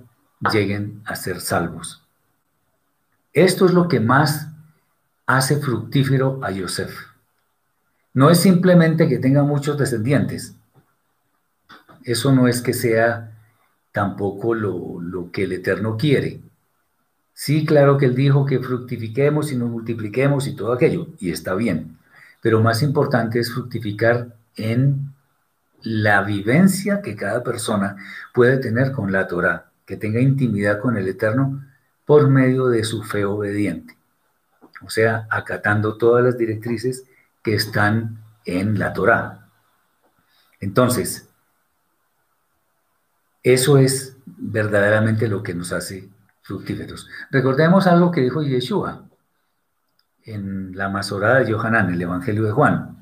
lleguen 0.51 1.01
a 1.05 1.15
ser 1.15 1.41
salvos. 1.41 2.03
Esto 3.33 3.65
es 3.65 3.73
lo 3.73 3.87
que 3.87 3.99
más 3.99 4.47
hace 5.25 5.57
fructífero 5.57 6.39
a 6.43 6.51
Yosef. 6.51 6.93
No 8.13 8.29
es 8.29 8.39
simplemente 8.39 9.07
que 9.07 9.19
tenga 9.19 9.43
muchos 9.43 9.77
descendientes. 9.77 10.55
Eso 12.03 12.33
no 12.33 12.47
es 12.47 12.61
que 12.61 12.73
sea 12.73 13.31
tampoco 13.91 14.53
lo, 14.53 14.99
lo 14.99 15.31
que 15.31 15.43
el 15.43 15.53
Eterno 15.53 15.97
quiere. 15.97 16.41
Sí, 17.33 17.65
claro 17.65 17.97
que 17.97 18.05
él 18.05 18.15
dijo 18.15 18.45
que 18.45 18.59
fructifiquemos 18.59 19.51
y 19.51 19.55
nos 19.55 19.69
multipliquemos 19.69 20.47
y 20.47 20.55
todo 20.55 20.73
aquello, 20.73 21.07
y 21.19 21.31
está 21.31 21.55
bien 21.55 21.97
pero 22.41 22.59
más 22.59 22.81
importante 22.81 23.39
es 23.39 23.53
fructificar 23.53 24.35
en 24.55 25.13
la 25.83 26.23
vivencia 26.23 27.01
que 27.01 27.15
cada 27.15 27.43
persona 27.43 27.95
puede 28.33 28.57
tener 28.57 28.91
con 28.91 29.11
la 29.11 29.27
Torah, 29.27 29.70
que 29.91 29.97
tenga 29.97 30.21
intimidad 30.21 30.79
con 30.79 30.95
el 30.95 31.05
Eterno 31.05 31.65
por 32.05 32.29
medio 32.29 32.69
de 32.69 32.85
su 32.85 33.03
fe 33.03 33.25
obediente, 33.25 33.97
o 34.85 34.89
sea, 34.89 35.27
acatando 35.29 35.97
todas 35.97 36.23
las 36.23 36.37
directrices 36.37 37.03
que 37.43 37.55
están 37.55 38.23
en 38.45 38.79
la 38.79 38.93
Torah. 38.93 39.49
Entonces, 40.61 41.27
eso 43.43 43.77
es 43.79 44.15
verdaderamente 44.25 45.27
lo 45.27 45.43
que 45.43 45.53
nos 45.53 45.73
hace 45.73 46.07
fructíferos. 46.41 47.09
Recordemos 47.29 47.85
algo 47.85 48.11
que 48.11 48.21
dijo 48.21 48.41
Yeshua 48.41 49.03
en 50.23 50.71
la 50.73 50.87
Masorada 50.87 51.39
de 51.39 51.51
Yohanan, 51.51 51.93
el 51.93 52.01
Evangelio 52.01 52.43
de 52.43 52.51
Juan. 52.53 53.00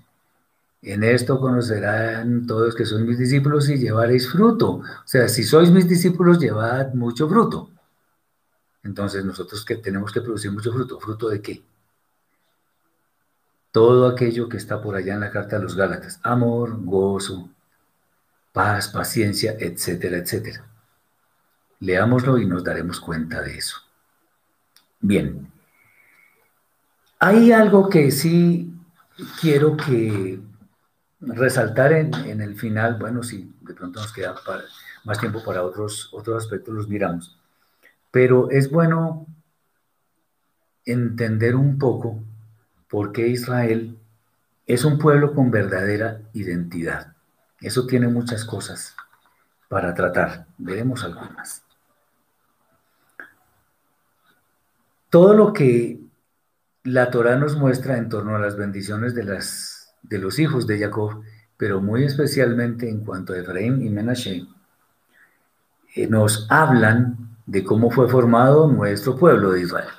En 0.82 1.03
esto 1.03 1.39
conocerán 1.39 2.47
todos 2.47 2.73
que 2.73 2.86
son 2.86 3.05
mis 3.05 3.17
discípulos 3.17 3.69
y 3.69 3.77
llevaréis 3.77 4.30
fruto. 4.30 4.75
O 4.75 4.84
sea, 5.05 5.27
si 5.27 5.43
sois 5.43 5.69
mis 5.71 5.88
discípulos, 5.88 6.39
llevad 6.39 6.93
mucho 6.93 7.27
fruto. 7.27 7.69
Entonces, 8.84 9.25
nosotros 9.25 9.65
que 9.65 9.75
tenemos 9.75 10.11
que 10.11 10.21
producir 10.21 10.51
mucho 10.51 10.71
fruto. 10.71 10.99
¿Fruto 10.99 11.30
de 11.30 11.41
qué? 11.41 11.63
Todo 13.71 14.07
aquello 14.07 14.47
que 14.47 14.57
está 14.57 14.82
por 14.82 14.95
allá 14.95 15.13
en 15.15 15.19
la 15.19 15.32
carta 15.32 15.57
de 15.57 15.63
los 15.63 15.75
Gálatas. 15.75 16.19
Amor, 16.23 16.77
gozo, 16.84 17.49
paz, 18.53 18.88
paciencia, 18.88 19.55
etcétera, 19.59 20.17
etcétera. 20.17 20.65
Leámoslo 21.82 22.38
y 22.38 22.45
nos 22.45 22.63
daremos 22.63 22.99
cuenta 22.99 23.41
de 23.41 23.57
eso. 23.57 23.77
Bien, 25.01 25.51
hay 27.19 27.51
algo 27.51 27.89
que 27.89 28.11
sí 28.11 28.73
quiero 29.41 29.75
que 29.77 30.39
resaltar 31.20 31.93
en, 31.93 32.13
el 32.41 32.55
final, 32.55 32.97
bueno, 32.99 33.24
si 33.24 33.53
de 33.61 33.74
pronto 33.74 33.99
nos 33.99 34.13
queda 34.13 34.36
más 35.03 35.20
tiempo 35.20 35.43
para 35.43 35.63
otros, 35.63 36.09
otros 36.13 36.43
aspectos, 36.43 36.74
los 36.74 36.88
miramos, 36.88 37.38
pero 38.11 38.49
es 38.49 38.72
bueno 38.72 39.28
entender 40.86 41.55
un 41.55 41.78
poco 41.78 42.24
por 42.89 43.11
qué 43.11 43.28
Israel 43.28 43.97
es 44.65 44.86
un 44.86 44.97
pueblo 44.97 45.34
con 45.34 45.51
verdadera 45.51 46.22
identidad. 46.34 47.13
Eso 47.59 47.86
tiene 47.86 48.07
muchas 48.07 48.45
cosas 48.45 48.95
para 49.67 49.93
tratar. 49.93 50.47
Veremos 50.57 51.03
algunas. 51.03 51.63
todo 55.09 55.34
lo 55.34 55.53
que 55.53 55.99
la 56.84 57.09
Torah 57.09 57.36
nos 57.36 57.55
muestra 57.55 57.97
en 57.97 58.09
torno 58.09 58.36
a 58.36 58.39
las 58.39 58.55
bendiciones 58.55 59.13
de, 59.15 59.24
las, 59.24 59.78
de 60.04 60.18
los 60.18 60.39
hijos 60.39 60.68
de 60.68 60.80
Jacob, 60.80 61.24
pero 61.58 61.82
muy 61.82 62.04
especialmente 62.04 62.89
en 62.89 63.04
cuanto 63.04 63.34
a 63.34 63.39
Efraín 63.39 63.82
y 63.82 63.89
Menashe, 63.89 64.45
eh, 65.95 66.08
nos 66.08 66.47
hablan 66.50 67.18
de 67.45 67.64
cómo 67.64 67.89
fue 67.89 68.08
formado 68.08 68.68
nuestro 68.68 69.16
pueblo 69.16 69.52
de 69.52 69.62
Israel, 69.62 69.89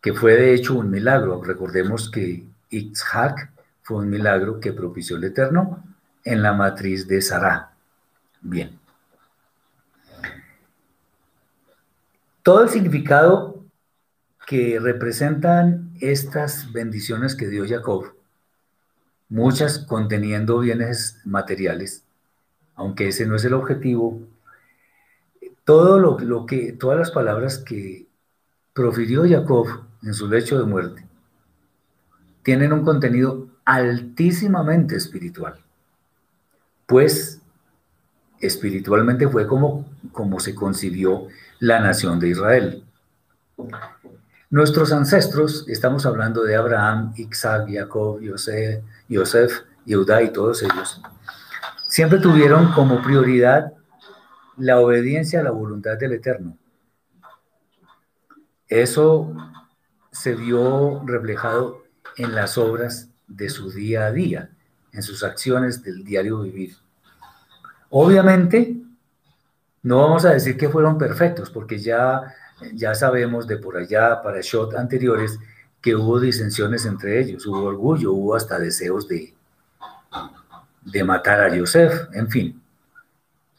que 0.00 0.12
fue 0.12 0.34
de 0.34 0.54
hecho 0.54 0.74
un 0.74 0.90
milagro. 0.90 1.42
Recordemos 1.42 2.10
que 2.10 2.44
Itzhak 2.70 3.52
fue 3.82 3.98
un 3.98 4.08
milagro 4.08 4.58
que 4.58 4.72
propició 4.72 5.16
el 5.16 5.24
Eterno 5.24 5.84
en 6.24 6.42
la 6.42 6.52
matriz 6.52 7.06
de 7.06 7.20
Sarah. 7.20 7.72
Bien. 8.40 8.78
Todo 12.42 12.62
el 12.62 12.70
significado 12.70 13.64
que 14.46 14.78
representan 14.80 15.92
estas 16.00 16.72
bendiciones 16.72 17.36
que 17.36 17.48
dio 17.48 17.68
Jacob, 17.68 18.14
muchas 19.30 19.78
conteniendo 19.78 20.58
bienes 20.58 21.20
materiales, 21.24 22.04
aunque 22.74 23.08
ese 23.08 23.26
no 23.26 23.36
es 23.36 23.44
el 23.44 23.54
objetivo, 23.54 24.20
todo 25.64 25.98
lo, 25.98 26.46
que, 26.46 26.72
todas 26.72 26.98
las 26.98 27.12
palabras 27.12 27.58
que 27.58 28.06
profirió 28.74 29.22
Jacob 29.26 29.66
en 30.02 30.14
su 30.14 30.28
lecho 30.28 30.58
de 30.58 30.64
muerte 30.64 31.06
tienen 32.42 32.72
un 32.72 32.84
contenido 32.84 33.48
altísimamente 33.64 34.96
espiritual, 34.96 35.60
pues 36.86 37.40
espiritualmente 38.40 39.28
fue 39.28 39.46
como, 39.46 39.86
como 40.12 40.40
se 40.40 40.54
concibió 40.54 41.28
la 41.60 41.78
nación 41.78 42.18
de 42.18 42.30
Israel. 42.30 42.84
Nuestros 44.48 44.92
ancestros, 44.92 45.68
estamos 45.68 46.06
hablando 46.06 46.42
de 46.42 46.56
Abraham, 46.56 47.12
Isaac, 47.16 47.68
Jacob, 47.70 48.20
Yosef, 48.20 48.82
Yosef, 49.10 49.64
Yehudá 49.84 50.22
y 50.22 50.32
todos 50.32 50.62
ellos, 50.62 51.02
siempre 51.88 52.20
tuvieron 52.20 52.72
como 52.72 53.02
prioridad 53.02 53.72
la 54.56 54.78
obediencia 54.78 55.40
a 55.40 55.42
la 55.42 55.50
voluntad 55.50 55.98
del 55.98 56.12
Eterno. 56.12 56.56
Eso 58.68 59.34
se 60.12 60.36
vio 60.36 61.02
reflejado 61.04 61.82
en 62.16 62.34
las 62.34 62.56
obras 62.56 63.08
de 63.26 63.48
su 63.48 63.70
día 63.70 64.06
a 64.06 64.12
día, 64.12 64.50
en 64.92 65.02
sus 65.02 65.24
acciones 65.24 65.82
del 65.82 66.04
diario 66.04 66.40
vivir. 66.42 66.76
Obviamente, 67.90 68.76
no 69.82 69.98
vamos 69.98 70.24
a 70.24 70.32
decir 70.32 70.56
que 70.56 70.68
fueron 70.68 70.98
perfectos, 70.98 71.50
porque 71.50 71.78
ya, 71.78 72.32
ya 72.74 72.94
sabemos 72.94 73.48
de 73.48 73.56
por 73.56 73.76
allá, 73.76 74.22
para 74.22 74.40
shot 74.40 74.74
anteriores, 74.74 75.38
que 75.80 75.96
hubo 75.96 76.20
disensiones 76.20 76.84
entre 76.84 77.20
ellos, 77.20 77.46
hubo 77.46 77.62
orgullo, 77.62 78.12
hubo 78.12 78.34
hasta 78.34 78.58
deseos 78.58 79.08
de, 79.08 79.34
de 80.82 81.04
matar 81.04 81.40
a 81.40 81.54
Yosef, 81.54 82.08
en 82.12 82.28
fin. 82.28 82.62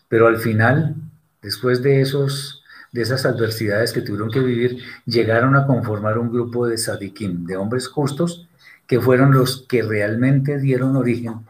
Pero 0.08 0.28
al 0.28 0.38
final, 0.38 0.96
después 1.42 1.82
de, 1.82 2.02
esos, 2.02 2.64
de 2.92 3.02
esas 3.02 3.26
adversidades 3.26 3.94
que 3.94 4.02
tuvieron 4.02 4.30
que 4.30 4.40
vivir, 4.40 4.84
llegaron 5.06 5.56
a 5.56 5.66
conformar 5.66 6.18
un 6.18 6.32
grupo 6.32 6.68
de 6.68 6.78
sadikim, 6.78 7.46
de 7.46 7.58
hombres 7.58 7.88
justos, 7.88 8.48
que 8.86 9.00
fueron 9.00 9.32
los 9.32 9.66
que 9.68 9.82
realmente 9.82 10.60
dieron 10.60 10.96
origen 10.98 11.46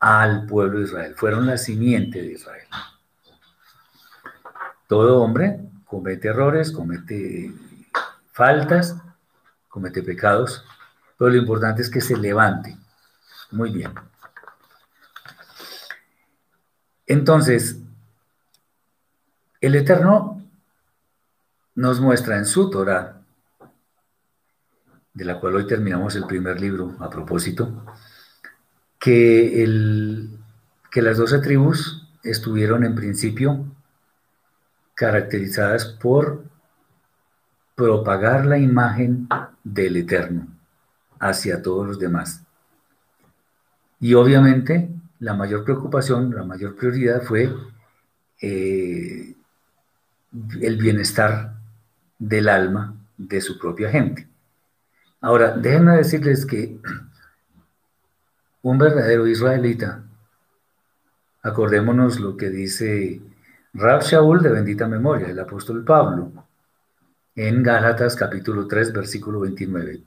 al 0.00 0.46
pueblo 0.46 0.78
de 0.78 0.84
Israel, 0.86 1.14
fueron 1.14 1.46
la 1.46 1.58
simiente 1.58 2.22
de 2.22 2.32
Israel. 2.32 2.66
Todo 4.88 5.22
hombre 5.22 5.60
comete 5.84 6.28
errores, 6.28 6.72
comete 6.72 7.52
faltas, 8.32 8.96
comete 9.76 10.02
pecados, 10.02 10.64
pero 11.18 11.28
lo 11.28 11.36
importante 11.36 11.82
es 11.82 11.90
que 11.90 12.00
se 12.00 12.16
levante. 12.16 12.78
Muy 13.50 13.70
bien. 13.70 13.92
Entonces, 17.06 17.76
el 19.60 19.74
Eterno 19.74 20.42
nos 21.74 22.00
muestra 22.00 22.38
en 22.38 22.46
su 22.46 22.70
Torah, 22.70 23.20
de 25.12 25.24
la 25.26 25.38
cual 25.40 25.56
hoy 25.56 25.66
terminamos 25.66 26.16
el 26.16 26.24
primer 26.24 26.58
libro 26.58 26.96
a 27.00 27.10
propósito, 27.10 27.84
que, 28.98 29.62
el, 29.62 30.38
que 30.90 31.02
las 31.02 31.18
doce 31.18 31.38
tribus 31.40 32.08
estuvieron 32.22 32.82
en 32.82 32.94
principio 32.94 33.62
caracterizadas 34.94 35.84
por 35.84 36.44
propagar 37.74 38.46
la 38.46 38.56
imagen 38.56 39.28
del 39.66 39.96
Eterno 39.96 40.46
hacia 41.18 41.60
todos 41.60 41.86
los 41.86 41.98
demás. 41.98 42.42
Y 43.98 44.14
obviamente 44.14 44.88
la 45.18 45.34
mayor 45.34 45.64
preocupación, 45.64 46.34
la 46.34 46.44
mayor 46.44 46.76
prioridad 46.76 47.22
fue 47.22 47.52
eh, 48.40 49.34
el 50.60 50.76
bienestar 50.76 51.54
del 52.18 52.48
alma 52.48 52.94
de 53.16 53.40
su 53.40 53.58
propia 53.58 53.90
gente. 53.90 54.28
Ahora, 55.20 55.56
déjenme 55.56 55.96
decirles 55.96 56.46
que 56.46 56.78
un 58.62 58.78
verdadero 58.78 59.26
israelita, 59.26 60.04
acordémonos 61.42 62.20
lo 62.20 62.36
que 62.36 62.50
dice 62.50 63.20
Rab 63.74 64.02
Shaul 64.02 64.42
de 64.42 64.50
bendita 64.50 64.86
memoria, 64.86 65.28
el 65.28 65.38
apóstol 65.40 65.84
Pablo, 65.84 66.30
en 67.36 67.62
Gálatas 67.62 68.16
capítulo 68.16 68.66
3, 68.66 68.92
versículo 68.92 69.40
29. 69.40 70.02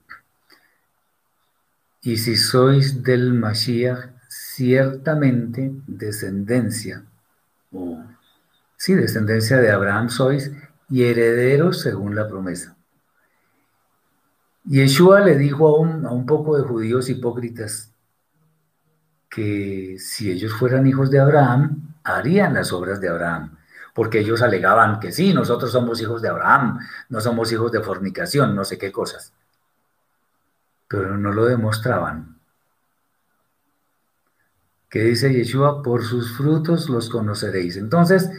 Y 2.01 2.17
si 2.17 2.35
sois 2.35 3.03
del 3.03 3.33
Mashiach, 3.33 4.09
ciertamente 4.27 5.71
descendencia, 5.87 7.05
o 7.71 8.03
Sí, 8.79 8.95
descendencia 8.95 9.57
de 9.57 9.71
Abraham 9.71 10.09
sois 10.09 10.53
y 10.89 11.03
herederos 11.03 11.81
según 11.81 12.15
la 12.15 12.29
promesa. 12.29 12.77
Yeshua 14.63 15.19
le 15.19 15.35
dijo 15.37 15.67
a 15.67 16.11
un 16.13 16.25
poco 16.25 16.55
de 16.55 16.63
judíos 16.63 17.09
hipócritas 17.09 17.91
que 19.29 19.97
si 19.99 20.31
ellos 20.31 20.53
fueran 20.53 20.87
hijos 20.87 21.11
de 21.11 21.19
Abraham, 21.19 21.93
harían 22.05 22.53
las 22.53 22.71
obras 22.71 23.01
de 23.01 23.09
Abraham, 23.09 23.57
porque 23.93 24.19
ellos 24.19 24.41
alegaban 24.41 24.99
que 24.99 25.11
sí, 25.11 25.33
nosotros 25.33 25.71
somos 25.71 26.01
hijos 26.01 26.21
de 26.21 26.29
Abraham, 26.29 26.79
no 27.09 27.21
somos 27.21 27.51
hijos 27.51 27.71
de 27.71 27.81
fornicación, 27.81 28.55
no 28.55 28.65
sé 28.65 28.77
qué 28.77 28.91
cosas, 28.91 29.33
pero 30.87 31.17
no 31.17 31.31
lo 31.31 31.45
demostraban. 31.45 32.39
¿Qué 34.89 35.03
dice 35.03 35.31
Yeshua? 35.31 35.83
Por 35.83 36.03
sus 36.03 36.35
frutos 36.35 36.89
los 36.89 37.09
conoceréis. 37.09 37.77
Entonces, 37.77 38.31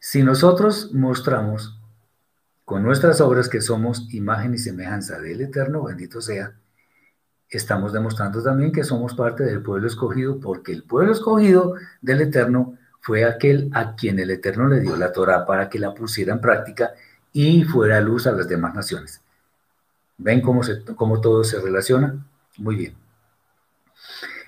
si 0.00 0.22
nosotros 0.22 0.94
mostramos 0.94 1.78
con 2.64 2.82
nuestras 2.82 3.20
obras 3.20 3.48
que 3.48 3.60
somos 3.60 4.12
imagen 4.14 4.54
y 4.54 4.58
semejanza 4.58 5.18
del 5.20 5.42
Eterno, 5.42 5.84
bendito 5.84 6.20
sea, 6.20 6.54
estamos 7.50 7.92
demostrando 7.92 8.42
también 8.42 8.72
que 8.72 8.84
somos 8.84 9.14
parte 9.14 9.44
del 9.44 9.62
pueblo 9.62 9.86
escogido, 9.86 10.40
porque 10.40 10.72
el 10.72 10.84
pueblo 10.84 11.12
escogido 11.12 11.74
del 12.00 12.22
Eterno 12.22 12.76
fue 13.00 13.24
aquel 13.24 13.70
a 13.72 13.94
quien 13.94 14.18
el 14.18 14.30
Eterno 14.30 14.68
le 14.68 14.80
dio 14.80 14.96
la 14.96 15.12
Torah 15.12 15.46
para 15.46 15.68
que 15.68 15.78
la 15.78 15.94
pusiera 15.94 16.32
en 16.32 16.40
práctica 16.40 16.92
y 17.32 17.64
fuera 17.64 18.00
luz 18.00 18.26
a 18.26 18.32
las 18.32 18.48
demás 18.48 18.74
naciones. 18.74 19.20
¿Ven 20.16 20.40
cómo, 20.40 20.62
se, 20.62 20.84
cómo 20.84 21.20
todo 21.20 21.44
se 21.44 21.60
relaciona? 21.60 22.26
Muy 22.56 22.76
bien. 22.76 22.94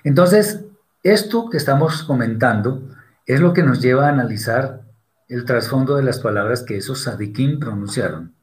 Entonces, 0.03 0.65
esto 1.03 1.49
que 1.49 1.57
estamos 1.57 2.03
comentando 2.03 2.83
es 3.25 3.39
lo 3.39 3.53
que 3.53 3.63
nos 3.63 3.81
lleva 3.81 4.07
a 4.07 4.09
analizar 4.09 4.81
el 5.29 5.45
trasfondo 5.45 5.95
de 5.95 6.03
las 6.03 6.19
palabras 6.19 6.63
que 6.63 6.77
esos 6.77 7.03
sadikim 7.03 7.59
pronunciaron, 7.59 8.33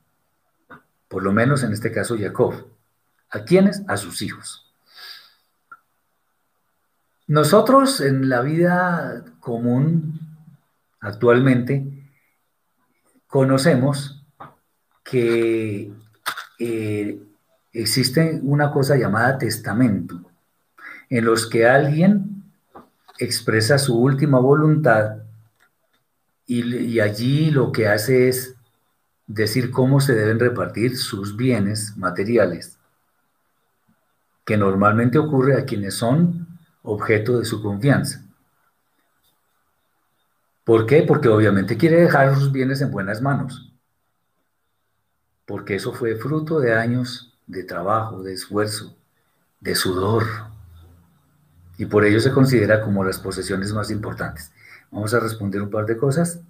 por 1.08 1.22
lo 1.22 1.32
menos 1.32 1.62
en 1.62 1.72
este 1.72 1.92
caso 1.92 2.16
Jacob. 2.18 2.66
¿A 3.30 3.40
quiénes? 3.40 3.82
A 3.88 3.98
sus 3.98 4.22
hijos. 4.22 4.67
Nosotros 7.28 8.00
en 8.00 8.30
la 8.30 8.40
vida 8.40 9.22
común 9.38 10.18
actualmente 10.98 11.86
conocemos 13.26 14.26
que 15.04 15.92
eh, 16.58 17.22
existe 17.70 18.40
una 18.42 18.72
cosa 18.72 18.96
llamada 18.96 19.36
testamento, 19.36 20.22
en 21.10 21.26
los 21.26 21.46
que 21.46 21.68
alguien 21.68 22.44
expresa 23.18 23.76
su 23.76 24.00
última 24.00 24.38
voluntad 24.38 25.18
y, 26.46 26.98
allí 26.98 27.50
lo 27.50 27.72
que 27.72 27.88
hace 27.88 28.30
es 28.30 28.54
decir 29.26 29.70
cómo 29.70 30.00
se 30.00 30.14
deben 30.14 30.40
repartir 30.40 30.96
sus 30.96 31.36
bienes 31.36 31.94
materiales, 31.98 32.78
que 34.46 34.56
normalmente 34.56 35.18
ocurre 35.18 35.60
a 35.60 35.66
quienes 35.66 35.92
son 35.92 36.47
objeto 36.88 37.38
de 37.38 37.44
su 37.44 37.62
confianza. 37.62 38.24
¿Por 40.64 40.86
qué? 40.86 41.02
Porque 41.02 41.28
obviamente 41.28 41.76
quiere 41.76 42.00
dejar 42.00 42.34
sus 42.34 42.52
bienes 42.52 42.80
en 42.80 42.90
buenas 42.90 43.20
manos. 43.22 43.64
porque 45.46 45.76
eso 45.76 45.94
fue 45.94 46.14
fruto 46.16 46.60
de 46.60 46.74
años 46.74 47.34
de 47.46 47.64
trabajo, 47.64 48.22
de 48.22 48.34
esfuerzo, 48.34 48.94
de 49.60 49.74
sudor, 49.74 50.24
y 51.78 51.86
por 51.86 52.04
ello 52.04 52.20
se 52.20 52.32
considera 52.32 52.82
como 52.82 53.02
las 53.02 53.18
posesiones 53.18 53.72
más 53.72 53.90
importantes. 53.90 54.52
Vamos 54.90 55.14
a 55.14 55.20
responder 55.20 55.62
un 55.62 55.70
par 55.70 55.86
de 55.86 55.96
cosas. 55.96 56.42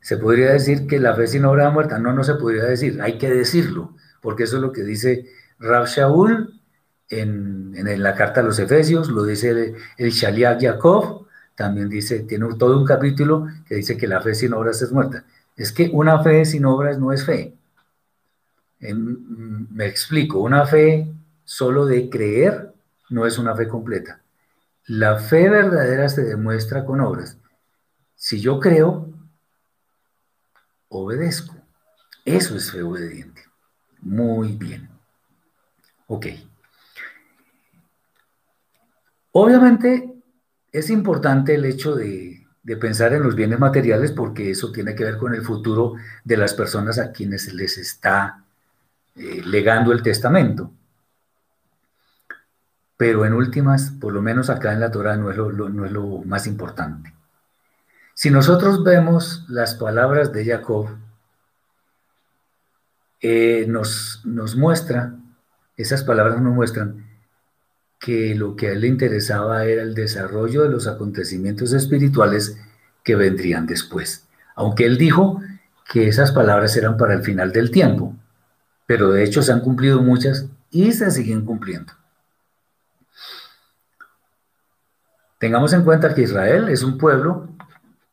Se 0.00 0.16
podría 0.16 0.52
decir 0.52 0.86
que 0.86 1.00
la 1.00 1.14
fe 1.16 1.26
sin 1.26 1.44
obra 1.44 1.70
muerta. 1.70 1.98
No, 1.98 2.12
no 2.12 2.22
se 2.22 2.34
podría 2.34 2.64
decir, 2.64 3.02
hay 3.02 3.18
que 3.18 3.30
decirlo, 3.30 3.96
porque 4.22 4.44
eso 4.44 4.56
es 4.56 4.62
lo 4.62 4.70
que 4.70 4.84
dice 4.84 5.26
Rav 5.58 5.86
Shaul 5.86 6.60
en, 7.08 7.74
la 8.02 8.14
carta 8.14 8.40
a 8.40 8.44
los 8.44 8.58
Efesios, 8.58 9.08
lo 9.08 9.24
dice 9.24 9.50
el, 9.50 9.74
el 9.98 10.10
Shaliach 10.10 10.60
Yaakov, 10.60 11.24
también 11.54 11.88
dice, 11.88 12.20
tiene 12.20 12.46
todo 12.58 12.78
un 12.78 12.84
capítulo 12.84 13.46
que 13.66 13.76
dice 13.76 13.96
que 13.96 14.08
la 14.08 14.20
fe 14.20 14.34
sin 14.34 14.52
obras 14.52 14.82
es 14.82 14.90
muerta. 14.90 15.24
Es 15.56 15.72
que 15.72 15.88
una 15.92 16.22
fe 16.22 16.44
sin 16.44 16.64
obras 16.64 16.98
no 16.98 17.12
es 17.12 17.24
fe. 17.24 17.54
me 18.80 19.86
explico, 19.86 20.40
una 20.40 20.66
fe 20.66 21.12
solo 21.44 21.86
de 21.86 22.10
creer 22.10 22.72
no 23.10 23.26
es 23.26 23.38
una 23.38 23.54
fe 23.54 23.68
completa. 23.68 24.20
La 24.86 25.18
fe 25.18 25.48
verdadera 25.48 26.08
se 26.08 26.24
demuestra 26.24 26.84
con 26.84 27.00
obras. 27.00 27.38
Si 28.16 28.40
yo 28.40 28.58
creo, 28.58 29.08
obedezco. 30.88 31.54
Eso 32.24 32.56
es 32.56 32.70
fe 32.70 32.82
obediente. 32.82 33.42
Muy 34.00 34.52
bien. 34.52 34.88
Ok. 36.06 36.26
Obviamente 39.36 40.14
es 40.70 40.90
importante 40.90 41.56
el 41.56 41.64
hecho 41.64 41.96
de, 41.96 42.46
pensar 42.80 43.12
en 43.12 43.24
los 43.24 43.34
bienes 43.34 43.58
materiales 43.58 44.12
porque 44.12 44.52
eso 44.52 44.70
tiene 44.70 44.94
que 44.94 45.02
ver 45.02 45.16
con 45.16 45.34
el 45.34 45.42
futuro 45.42 45.94
de 46.22 46.36
las 46.36 46.54
personas 46.54 47.00
a 47.00 47.10
quienes 47.10 47.52
les 47.52 47.76
está 47.76 48.44
eh, 49.16 49.42
legando 49.44 49.90
el 49.90 50.02
testamento. 50.02 50.70
Pero 52.96 53.24
en 53.26 53.32
últimas, 53.32 53.90
por 53.90 54.12
lo 54.12 54.22
menos 54.22 54.50
acá 54.50 54.72
en 54.72 54.78
la 54.78 54.92
Torah 54.92 55.16
no 55.16 55.30
es 55.30 55.36
lo 55.92 56.22
más 56.24 56.46
importante. 56.46 57.12
Si 58.14 58.30
nosotros 58.30 58.84
vemos 58.84 59.44
las 59.48 59.74
palabras 59.74 60.32
de 60.32 60.44
Jacob, 60.44 60.90
eh, 63.20 63.66
nos, 63.66 64.22
nos 64.24 64.54
muestra, 64.54 65.16
esas 65.76 66.04
palabras 66.04 66.40
nos 66.40 66.54
muestran 66.54 67.13
que 68.04 68.34
lo 68.34 68.54
que 68.54 68.68
a 68.68 68.72
él 68.72 68.82
le 68.82 68.88
interesaba 68.88 69.64
era 69.64 69.80
el 69.80 69.94
desarrollo 69.94 70.62
de 70.62 70.68
los 70.68 70.86
acontecimientos 70.86 71.72
espirituales 71.72 72.58
que 73.02 73.16
vendrían 73.16 73.66
después. 73.66 74.26
Aunque 74.56 74.84
él 74.84 74.98
dijo 74.98 75.40
que 75.90 76.06
esas 76.06 76.30
palabras 76.30 76.76
eran 76.76 76.98
para 76.98 77.14
el 77.14 77.22
final 77.22 77.50
del 77.50 77.70
tiempo, 77.70 78.14
pero 78.84 79.10
de 79.10 79.24
hecho 79.24 79.42
se 79.42 79.52
han 79.52 79.60
cumplido 79.60 80.02
muchas 80.02 80.50
y 80.70 80.92
se 80.92 81.10
siguen 81.10 81.46
cumpliendo. 81.46 81.94
Tengamos 85.38 85.72
en 85.72 85.82
cuenta 85.82 86.14
que 86.14 86.22
Israel 86.22 86.68
es 86.68 86.82
un 86.82 86.98
pueblo 86.98 87.48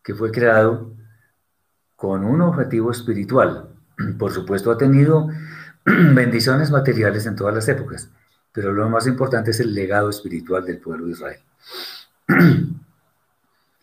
que 0.03 0.15
fue 0.15 0.31
creado 0.31 0.89
con 1.97 2.23
un 2.23 2.39
objetivo 2.39 2.91
espiritual. 2.91 3.67
Por 4.17 4.31
supuesto 4.31 4.71
ha 4.71 4.77
tenido 4.77 5.27
bendiciones 5.85 6.71
materiales 6.71 7.25
en 7.25 7.35
todas 7.35 7.53
las 7.53 7.67
épocas, 7.67 8.09
pero 8.51 8.73
lo 8.73 8.89
más 8.89 9.07
importante 9.07 9.51
es 9.51 9.59
el 9.59 9.73
legado 9.73 10.09
espiritual 10.09 10.65
del 10.65 10.79
pueblo 10.79 11.05
de 11.05 11.11
Israel. 11.11 11.39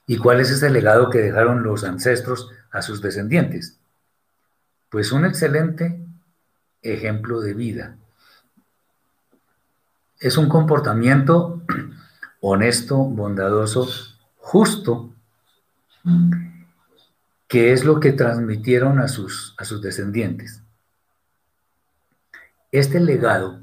¿Y 0.06 0.16
cuál 0.16 0.40
es 0.40 0.50
ese 0.50 0.70
legado 0.70 1.10
que 1.10 1.18
dejaron 1.18 1.62
los 1.62 1.84
ancestros 1.84 2.50
a 2.70 2.82
sus 2.82 3.02
descendientes? 3.02 3.78
Pues 4.88 5.12
un 5.12 5.26
excelente 5.26 6.00
ejemplo 6.82 7.40
de 7.40 7.54
vida. 7.54 7.96
Es 10.18 10.36
un 10.36 10.48
comportamiento 10.48 11.62
honesto, 12.40 12.96
bondadoso, 12.96 13.88
justo, 14.38 15.12
que 17.46 17.72
es 17.72 17.84
lo 17.84 18.00
que 18.00 18.12
transmitieron 18.12 18.98
a 19.00 19.08
sus, 19.08 19.54
a 19.58 19.64
sus 19.64 19.82
descendientes. 19.82 20.62
Este 22.70 23.00
legado, 23.00 23.60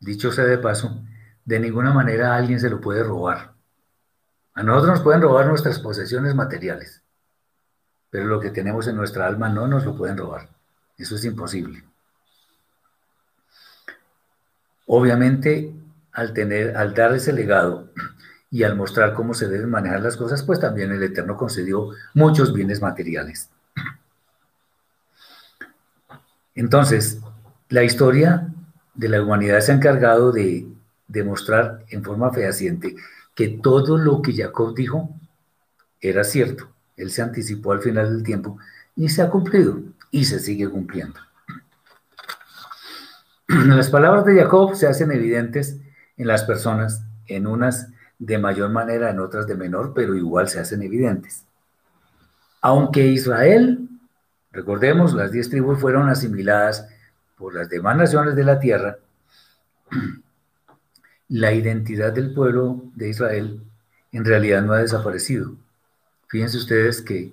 dicho 0.00 0.32
sea 0.32 0.44
de 0.44 0.58
paso, 0.58 1.02
de 1.44 1.60
ninguna 1.60 1.92
manera 1.92 2.34
a 2.34 2.36
alguien 2.36 2.60
se 2.60 2.70
lo 2.70 2.80
puede 2.80 3.02
robar. 3.02 3.52
A 4.54 4.62
nosotros 4.62 4.96
nos 4.96 5.02
pueden 5.02 5.22
robar 5.22 5.46
nuestras 5.46 5.78
posesiones 5.78 6.34
materiales, 6.34 7.02
pero 8.10 8.26
lo 8.26 8.40
que 8.40 8.50
tenemos 8.50 8.86
en 8.88 8.96
nuestra 8.96 9.26
alma 9.26 9.48
no 9.48 9.66
nos 9.66 9.84
lo 9.84 9.96
pueden 9.96 10.16
robar. 10.16 10.48
Eso 10.96 11.14
es 11.14 11.24
imposible. 11.24 11.84
Obviamente, 14.86 15.72
al, 16.12 16.32
tener, 16.32 16.76
al 16.76 16.94
dar 16.94 17.14
ese 17.14 17.32
legado 17.32 17.90
y 18.50 18.64
al 18.64 18.74
mostrar 18.74 19.14
cómo 19.14 19.34
se 19.34 19.48
deben 19.48 19.70
manejar 19.70 20.00
las 20.00 20.16
cosas, 20.16 20.42
pues 20.42 20.58
también 20.58 20.90
el 20.90 21.02
Eterno 21.02 21.36
concedió 21.36 21.90
muchos 22.14 22.52
bienes 22.52 22.82
materiales. 22.82 23.50
Entonces, 26.54 27.20
la 27.68 27.84
historia 27.84 28.48
de 28.98 29.08
la 29.08 29.22
humanidad 29.22 29.60
se 29.60 29.70
ha 29.70 29.76
encargado 29.76 30.32
de 30.32 30.66
demostrar 31.06 31.84
en 31.88 32.02
forma 32.02 32.32
fehaciente 32.32 32.96
que 33.34 33.48
todo 33.48 33.96
lo 33.96 34.20
que 34.20 34.34
Jacob 34.34 34.74
dijo 34.74 35.08
era 36.00 36.24
cierto. 36.24 36.68
Él 36.96 37.12
se 37.12 37.22
anticipó 37.22 37.70
al 37.70 37.80
final 37.80 38.12
del 38.12 38.24
tiempo 38.24 38.58
y 38.96 39.08
se 39.08 39.22
ha 39.22 39.30
cumplido 39.30 39.80
y 40.10 40.24
se 40.24 40.40
sigue 40.40 40.68
cumpliendo. 40.68 41.20
Las 43.46 43.88
palabras 43.88 44.24
de 44.24 44.42
Jacob 44.42 44.74
se 44.74 44.88
hacen 44.88 45.12
evidentes 45.12 45.78
en 46.16 46.26
las 46.26 46.42
personas, 46.42 47.04
en 47.28 47.46
unas 47.46 47.90
de 48.18 48.36
mayor 48.38 48.70
manera, 48.70 49.10
en 49.10 49.20
otras 49.20 49.46
de 49.46 49.54
menor, 49.54 49.92
pero 49.94 50.16
igual 50.16 50.48
se 50.48 50.58
hacen 50.58 50.82
evidentes. 50.82 51.44
Aunque 52.60 53.06
Israel, 53.06 53.88
recordemos, 54.50 55.14
las 55.14 55.30
diez 55.30 55.48
tribus 55.48 55.78
fueron 55.78 56.08
asimiladas 56.08 56.88
por 57.38 57.54
las 57.54 57.68
demás 57.68 57.96
naciones 57.96 58.34
de 58.34 58.44
la 58.44 58.58
tierra, 58.58 58.98
la 61.28 61.52
identidad 61.52 62.12
del 62.12 62.34
pueblo 62.34 62.82
de 62.94 63.08
Israel 63.08 63.62
en 64.12 64.24
realidad 64.24 64.62
no 64.62 64.72
ha 64.72 64.78
desaparecido. 64.78 65.54
Fíjense 66.28 66.56
ustedes 66.56 67.02
que 67.02 67.32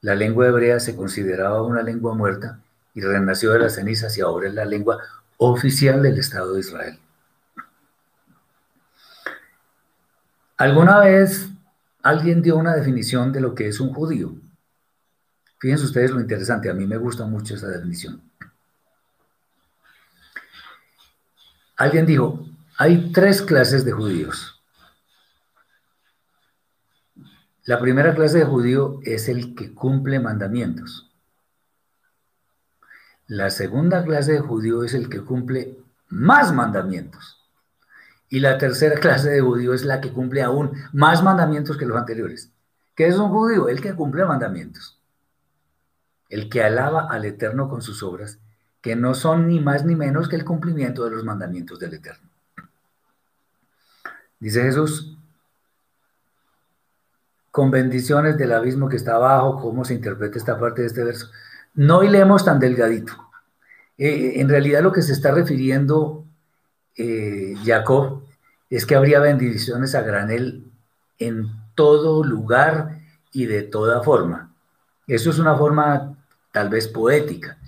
la 0.00 0.14
lengua 0.14 0.46
hebrea 0.46 0.78
se 0.80 0.94
consideraba 0.94 1.62
una 1.62 1.82
lengua 1.82 2.14
muerta 2.14 2.60
y 2.94 3.00
renació 3.00 3.52
de 3.52 3.60
las 3.60 3.74
cenizas 3.74 4.16
y 4.16 4.20
ahora 4.20 4.48
es 4.48 4.54
la 4.54 4.64
lengua 4.64 4.98
oficial 5.36 6.02
del 6.02 6.18
Estado 6.18 6.54
de 6.54 6.60
Israel. 6.60 6.98
¿Alguna 10.56 11.00
vez 11.00 11.50
alguien 12.02 12.40
dio 12.40 12.56
una 12.56 12.74
definición 12.74 13.32
de 13.32 13.40
lo 13.40 13.54
que 13.54 13.68
es 13.68 13.80
un 13.80 13.92
judío? 13.92 14.34
Fíjense 15.58 15.84
ustedes 15.84 16.10
lo 16.10 16.20
interesante, 16.20 16.70
a 16.70 16.74
mí 16.74 16.86
me 16.86 16.96
gusta 16.96 17.26
mucho 17.26 17.54
esa 17.54 17.68
definición. 17.68 18.22
Alguien 21.76 22.06
dijo, 22.06 22.46
hay 22.78 23.12
tres 23.12 23.42
clases 23.42 23.84
de 23.84 23.92
judíos. 23.92 24.62
La 27.64 27.80
primera 27.80 28.14
clase 28.14 28.38
de 28.38 28.44
judío 28.44 29.00
es 29.02 29.28
el 29.28 29.54
que 29.54 29.74
cumple 29.74 30.20
mandamientos. 30.20 31.10
La 33.26 33.50
segunda 33.50 34.04
clase 34.04 34.34
de 34.34 34.40
judío 34.40 34.84
es 34.84 34.94
el 34.94 35.08
que 35.08 35.20
cumple 35.20 35.76
más 36.08 36.54
mandamientos. 36.54 37.42
Y 38.28 38.40
la 38.40 38.56
tercera 38.56 38.94
clase 39.00 39.30
de 39.30 39.40
judío 39.40 39.74
es 39.74 39.84
la 39.84 40.00
que 40.00 40.12
cumple 40.12 40.42
aún 40.42 40.72
más 40.92 41.22
mandamientos 41.22 41.76
que 41.76 41.86
los 41.86 41.98
anteriores. 41.98 42.52
¿Qué 42.94 43.08
es 43.08 43.16
un 43.16 43.30
judío? 43.30 43.68
El 43.68 43.80
que 43.80 43.94
cumple 43.94 44.24
mandamientos. 44.24 44.98
El 46.28 46.48
que 46.48 46.62
alaba 46.62 47.08
al 47.10 47.24
Eterno 47.24 47.68
con 47.68 47.82
sus 47.82 48.02
obras, 48.02 48.38
que 48.80 48.96
no 48.96 49.14
son 49.14 49.48
ni 49.48 49.60
más 49.60 49.84
ni 49.84 49.96
menos 49.96 50.28
que 50.28 50.36
el 50.36 50.44
cumplimiento 50.44 51.04
de 51.04 51.10
los 51.10 51.24
mandamientos 51.24 51.78
del 51.78 51.94
Eterno. 51.94 52.28
Dice 54.38 54.62
Jesús, 54.62 55.16
con 57.50 57.70
bendiciones 57.70 58.36
del 58.36 58.52
abismo 58.52 58.88
que 58.88 58.96
está 58.96 59.14
abajo, 59.14 59.58
¿cómo 59.60 59.84
se 59.84 59.94
interpreta 59.94 60.38
esta 60.38 60.58
parte 60.58 60.82
de 60.82 60.88
este 60.88 61.02
verso? 61.02 61.30
No 61.74 62.02
leemos 62.02 62.44
tan 62.44 62.60
delgadito. 62.60 63.14
Eh, 63.98 64.34
en 64.36 64.48
realidad 64.48 64.82
lo 64.82 64.92
que 64.92 65.00
se 65.00 65.12
está 65.12 65.32
refiriendo 65.32 66.24
eh, 66.96 67.54
Jacob 67.64 68.24
es 68.68 68.84
que 68.84 68.94
habría 68.94 69.20
bendiciones 69.20 69.94
a 69.94 70.02
granel 70.02 70.64
en 71.18 71.48
todo 71.74 72.24
lugar 72.24 73.00
y 73.32 73.46
de 73.46 73.62
toda 73.62 74.02
forma. 74.02 74.54
Eso 75.06 75.30
es 75.30 75.38
una 75.38 75.56
forma 75.56 76.16
tal 76.52 76.68
vez 76.68 76.88
poética, 76.88 77.58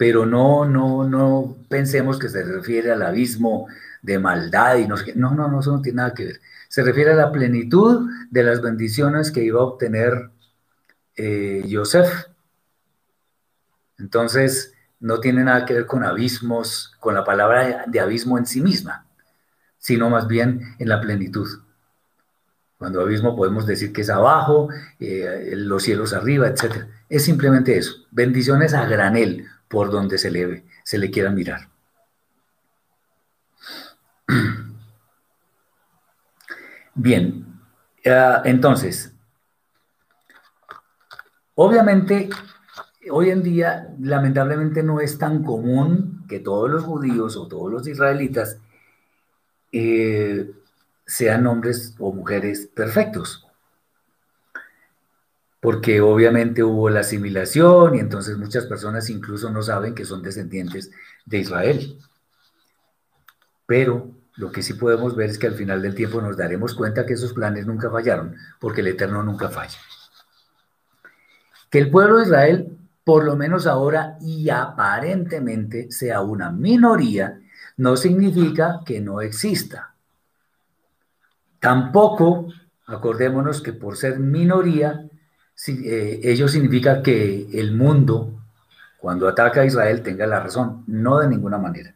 pero 0.00 0.24
no, 0.24 0.64
no, 0.64 1.06
no 1.06 1.58
pensemos 1.68 2.18
que 2.18 2.30
se 2.30 2.42
refiere 2.42 2.90
al 2.90 3.02
abismo 3.02 3.68
de 4.00 4.18
maldad 4.18 4.78
y 4.78 4.88
no 4.88 4.94
No, 5.14 5.34
no, 5.34 5.46
no, 5.46 5.60
eso 5.60 5.72
no 5.72 5.82
tiene 5.82 5.96
nada 5.96 6.14
que 6.14 6.24
ver. 6.24 6.40
Se 6.70 6.82
refiere 6.82 7.10
a 7.10 7.16
la 7.16 7.30
plenitud 7.30 8.08
de 8.30 8.42
las 8.42 8.62
bendiciones 8.62 9.30
que 9.30 9.44
iba 9.44 9.60
a 9.60 9.64
obtener 9.64 10.30
eh. 11.16 11.70
Entonces, 13.98 14.72
no 15.00 15.20
tiene 15.20 15.44
nada 15.44 15.66
que 15.66 15.74
ver 15.74 15.84
con 15.84 16.02
abismos, 16.02 16.96
con 16.98 17.14
la 17.14 17.22
palabra 17.22 17.84
de 17.86 18.00
abismo 18.00 18.38
en 18.38 18.46
sí 18.46 18.62
misma, 18.62 19.04
sino 19.76 20.08
más 20.08 20.26
bien 20.26 20.62
en 20.78 20.88
la 20.88 21.02
plenitud. 21.02 21.46
Cuando 22.78 23.02
abismo 23.02 23.36
podemos 23.36 23.66
decir 23.66 23.92
que 23.92 24.00
es 24.00 24.08
abajo, 24.08 24.70
eh, 24.98 25.52
los 25.56 25.82
cielos 25.82 26.14
arriba, 26.14 26.48
etc. 26.48 26.86
Es 27.10 27.22
simplemente 27.22 27.76
eso, 27.76 27.96
bendiciones 28.10 28.72
a 28.72 28.86
granel 28.86 29.46
por 29.70 29.90
donde 29.92 30.18
se 30.18 30.30
le, 30.32 30.64
se 30.82 30.98
le 30.98 31.10
quiera 31.12 31.30
mirar. 31.30 31.70
Bien, 36.94 37.46
ah, 38.04 38.42
entonces, 38.44 39.14
obviamente, 41.54 42.28
hoy 43.12 43.30
en 43.30 43.44
día, 43.44 43.94
lamentablemente, 44.00 44.82
no 44.82 45.00
es 45.00 45.16
tan 45.18 45.44
común 45.44 46.24
que 46.28 46.40
todos 46.40 46.68
los 46.68 46.82
judíos 46.82 47.36
o 47.36 47.46
todos 47.46 47.70
los 47.70 47.86
israelitas 47.86 48.58
eh, 49.70 50.50
sean 51.06 51.46
hombres 51.46 51.94
o 52.00 52.12
mujeres 52.12 52.68
perfectos. 52.74 53.46
Porque 55.60 56.00
obviamente 56.00 56.64
hubo 56.64 56.88
la 56.88 57.00
asimilación 57.00 57.94
y 57.94 57.98
entonces 57.98 58.38
muchas 58.38 58.66
personas 58.66 59.10
incluso 59.10 59.50
no 59.50 59.62
saben 59.62 59.94
que 59.94 60.06
son 60.06 60.22
descendientes 60.22 60.90
de 61.26 61.38
Israel. 61.38 61.98
Pero 63.66 64.10
lo 64.36 64.50
que 64.50 64.62
sí 64.62 64.72
podemos 64.72 65.14
ver 65.14 65.28
es 65.28 65.38
que 65.38 65.46
al 65.46 65.54
final 65.54 65.82
del 65.82 65.94
tiempo 65.94 66.22
nos 66.22 66.36
daremos 66.36 66.74
cuenta 66.74 67.04
que 67.04 67.12
esos 67.12 67.34
planes 67.34 67.66
nunca 67.66 67.90
fallaron, 67.90 68.34
porque 68.58 68.80
el 68.80 68.88
Eterno 68.88 69.22
nunca 69.22 69.50
falla. 69.50 69.78
Que 71.70 71.78
el 71.78 71.90
pueblo 71.90 72.16
de 72.16 72.24
Israel, 72.24 72.78
por 73.04 73.24
lo 73.24 73.36
menos 73.36 73.66
ahora 73.66 74.16
y 74.20 74.48
aparentemente, 74.48 75.90
sea 75.90 76.22
una 76.22 76.50
minoría, 76.50 77.38
no 77.76 77.96
significa 77.96 78.80
que 78.84 79.00
no 79.00 79.20
exista. 79.20 79.94
Tampoco, 81.60 82.48
acordémonos 82.86 83.60
que 83.60 83.74
por 83.74 83.98
ser 83.98 84.18
minoría, 84.18 85.09
eh, 85.68 86.20
ello 86.22 86.48
significa 86.48 87.02
que 87.02 87.48
el 87.52 87.72
mundo, 87.72 88.40
cuando 88.98 89.28
ataca 89.28 89.60
a 89.60 89.66
Israel, 89.66 90.02
tenga 90.02 90.26
la 90.26 90.40
razón. 90.40 90.84
No 90.86 91.18
de 91.18 91.28
ninguna 91.28 91.58
manera. 91.58 91.94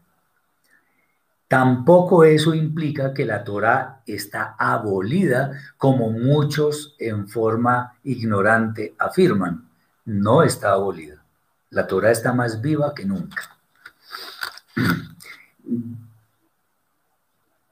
Tampoco 1.48 2.24
eso 2.24 2.54
implica 2.54 3.14
que 3.14 3.24
la 3.24 3.44
Torah 3.44 4.02
está 4.06 4.54
abolida, 4.58 5.52
como 5.76 6.10
muchos 6.10 6.96
en 6.98 7.28
forma 7.28 7.94
ignorante 8.04 8.94
afirman. 8.98 9.68
No 10.06 10.42
está 10.42 10.72
abolida. 10.72 11.22
La 11.70 11.86
Torah 11.86 12.10
está 12.10 12.32
más 12.32 12.60
viva 12.60 12.94
que 12.94 13.04
nunca. 13.04 13.56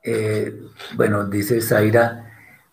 Eh, 0.05 0.61
bueno, 0.97 1.27
dice 1.27 1.61
Zaira, 1.61 2.32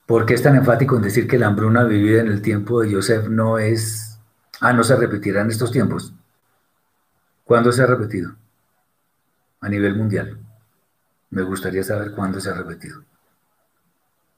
¿por 0.09 0.25
qué 0.25 0.33
es 0.33 0.41
tan 0.41 0.55
enfático 0.55 0.95
en 0.95 1.03
decir 1.03 1.27
que 1.27 1.37
la 1.37 1.45
hambruna 1.45 1.83
vivida 1.83 2.21
en 2.21 2.29
el 2.29 2.41
tiempo 2.41 2.81
de 2.81 2.91
Joseph 2.91 3.27
no 3.27 3.59
es... 3.59 4.19
Ah, 4.59 4.73
no 4.73 4.83
se 4.83 4.95
repetirá 4.95 5.41
en 5.41 5.51
estos 5.51 5.71
tiempos. 5.71 6.15
¿Cuándo 7.43 7.71
se 7.71 7.83
ha 7.83 7.85
repetido? 7.85 8.31
A 9.61 9.69
nivel 9.69 9.95
mundial. 9.95 10.39
Me 11.29 11.43
gustaría 11.43 11.83
saber 11.83 12.13
cuándo 12.13 12.39
se 12.39 12.49
ha 12.49 12.55
repetido. 12.55 13.03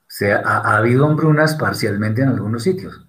Se 0.07 0.33
ha, 0.33 0.75
habido 0.75 1.05
hambrunas 1.05 1.55
parcialmente 1.55 2.21
en 2.21 2.27
algunos 2.27 2.63
sitios, 2.63 3.07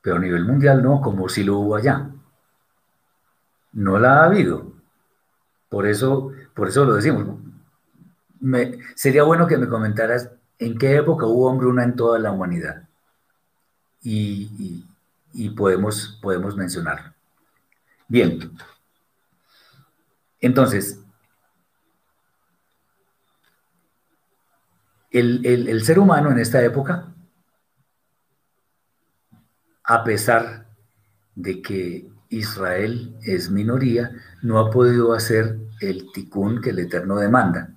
pero 0.00 0.16
a 0.16 0.20
nivel 0.20 0.44
mundial 0.44 0.84
no, 0.84 1.00
como 1.00 1.28
si 1.28 1.42
lo 1.42 1.58
hubo 1.58 1.74
allá. 1.74 2.10
No 3.72 3.98
la 3.98 4.20
ha 4.20 4.26
habido. 4.26 4.72
Por 5.68 5.84
eso, 5.84 6.30
por 6.54 6.68
eso 6.68 6.84
lo 6.84 6.94
decimos. 6.94 7.40
sería 8.94 9.24
bueno 9.24 9.48
que 9.48 9.58
me 9.58 9.66
comentaras 9.66 10.30
en 10.58 10.78
qué 10.78 10.96
época 10.96 11.26
hubo 11.26 11.50
hambruna 11.50 11.84
en 11.84 11.96
toda 11.96 12.18
la 12.18 12.32
humanidad. 12.32 12.88
Y, 14.02 14.84
y 15.32 15.50
podemos, 15.50 16.18
podemos 16.22 16.56
mencionarlo. 16.56 17.12
Bien. 18.08 18.52
Entonces, 20.40 21.00
el, 25.10 25.82
ser 25.84 25.98
humano 25.98 26.30
en 26.30 26.38
esta 26.38 26.62
época, 26.62 27.12
a 29.84 30.04
pesar 30.04 30.66
de 31.34 31.62
que 31.62 32.08
Israel 32.28 33.16
es 33.22 33.50
minoría, 33.50 34.10
no 34.42 34.58
ha 34.58 34.70
podido 34.70 35.12
hacer 35.12 35.58
el 35.80 36.10
ticún 36.12 36.60
que 36.60 36.70
el 36.70 36.78
Eterno 36.80 37.16
demanda, 37.16 37.70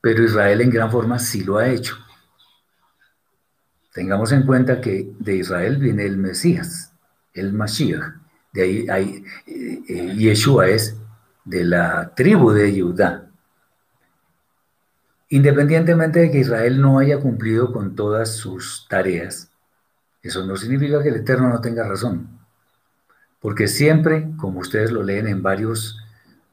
pero 0.00 0.22
Israel 0.22 0.60
en 0.60 0.70
gran 0.70 0.90
forma 0.90 1.18
sí 1.18 1.42
lo 1.42 1.58
ha 1.58 1.68
hecho. 1.68 1.96
Tengamos 3.92 4.32
en 4.32 4.44
cuenta 4.44 4.80
que 4.80 5.10
de 5.18 5.36
Israel 5.36 5.78
viene 5.78 6.04
el 6.04 6.16
Mesías, 6.16 6.92
el 7.34 7.52
Mashiach, 7.52 8.14
de 8.52 8.62
ahí 8.62 8.86
hay, 8.88 9.24
eh, 9.46 9.82
eh, 9.88 10.14
Yeshua 10.16 10.68
es 10.68 10.96
de 11.44 11.64
la 11.64 12.12
tribu 12.14 12.50
de 12.50 12.80
Judá. 12.80 13.30
Independientemente 15.28 16.20
de 16.20 16.30
que 16.30 16.38
Israel 16.38 16.80
no 16.80 16.98
haya 16.98 17.20
cumplido 17.20 17.72
con 17.72 17.94
todas 17.94 18.34
sus 18.36 18.86
tareas, 18.88 19.50
eso 20.22 20.44
no 20.44 20.56
significa 20.56 21.02
que 21.02 21.10
el 21.10 21.16
Eterno 21.16 21.48
no 21.48 21.60
tenga 21.60 21.86
razón. 21.86 22.40
Porque 23.40 23.68
siempre, 23.68 24.30
como 24.36 24.60
ustedes 24.60 24.90
lo 24.90 25.02
leen 25.02 25.28
en 25.28 25.42
varios 25.42 25.98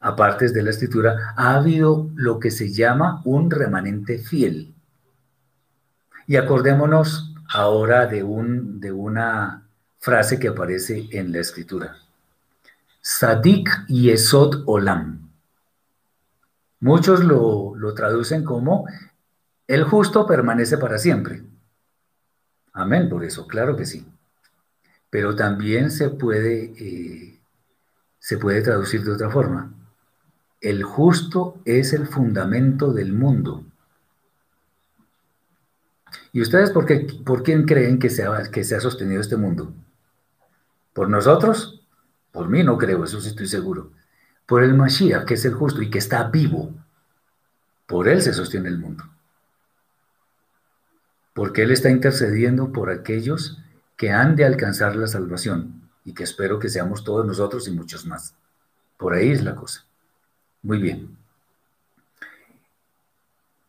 apartes 0.00 0.54
de 0.54 0.62
la 0.62 0.70
escritura, 0.70 1.34
ha 1.36 1.56
habido 1.56 2.10
lo 2.14 2.38
que 2.38 2.50
se 2.52 2.72
llama 2.72 3.22
un 3.24 3.50
remanente 3.50 4.18
fiel. 4.18 4.75
Y 6.26 6.36
acordémonos 6.36 7.34
ahora 7.48 8.06
de, 8.06 8.22
un, 8.22 8.80
de 8.80 8.92
una 8.92 9.66
frase 9.98 10.38
que 10.38 10.48
aparece 10.48 11.08
en 11.12 11.32
la 11.32 11.38
escritura. 11.38 11.96
Sadik 13.00 13.86
Yesod 13.86 14.64
Olam. 14.66 15.30
Muchos 16.80 17.24
lo, 17.24 17.74
traducen 17.94 18.44
como 18.44 18.86
el 19.66 19.84
justo 19.84 20.26
permanece 20.26 20.76
para 20.78 20.98
siempre. 20.98 21.42
Amén, 22.72 23.08
por 23.08 23.24
eso, 23.24 23.46
claro 23.46 23.76
que 23.76 23.86
sí. 23.86 24.06
Pero 25.08 25.34
también 25.34 25.90
se 25.90 26.10
puede, 26.10 26.72
eh, 26.78 27.40
se 28.18 28.38
puede 28.38 28.60
traducir 28.62 29.04
de 29.04 29.12
otra 29.12 29.30
forma. 29.30 29.72
El 30.60 30.82
justo 30.82 31.60
es 31.64 31.92
el 31.92 32.06
fundamento 32.06 32.92
del 32.92 33.12
mundo. 33.12 33.64
¿Y 36.36 36.42
ustedes 36.42 36.68
por, 36.70 36.84
qué, 36.84 37.06
por 37.24 37.42
quién 37.42 37.64
creen 37.64 37.98
que 37.98 38.10
se, 38.10 38.24
ha, 38.24 38.50
que 38.50 38.62
se 38.62 38.76
ha 38.76 38.80
sostenido 38.80 39.22
este 39.22 39.38
mundo? 39.38 39.72
¿Por 40.92 41.08
nosotros? 41.08 41.80
Por 42.30 42.50
mí 42.50 42.62
no 42.62 42.76
creo, 42.76 43.04
eso 43.04 43.22
sí 43.22 43.28
estoy 43.28 43.46
seguro 43.46 43.90
por 44.44 44.62
el 44.62 44.74
Mashiach, 44.74 45.24
que 45.24 45.32
es 45.32 45.46
el 45.46 45.54
justo 45.54 45.80
y 45.80 45.88
que 45.88 45.96
está 45.98 46.24
vivo. 46.24 46.74
Por 47.86 48.06
él 48.06 48.20
se 48.20 48.34
sostiene 48.34 48.68
el 48.68 48.76
mundo. 48.76 49.04
Porque 51.32 51.62
él 51.62 51.70
está 51.70 51.88
intercediendo 51.88 52.70
por 52.70 52.90
aquellos 52.90 53.62
que 53.96 54.10
han 54.10 54.36
de 54.36 54.44
alcanzar 54.44 54.94
la 54.94 55.06
salvación 55.06 55.88
y 56.04 56.12
que 56.12 56.24
espero 56.24 56.58
que 56.58 56.68
seamos 56.68 57.02
todos 57.02 57.24
nosotros 57.24 57.66
y 57.66 57.70
muchos 57.70 58.04
más. 58.04 58.34
Por 58.98 59.14
ahí 59.14 59.30
es 59.30 59.42
la 59.42 59.54
cosa. 59.54 59.86
Muy 60.60 60.82
bien. 60.82 61.16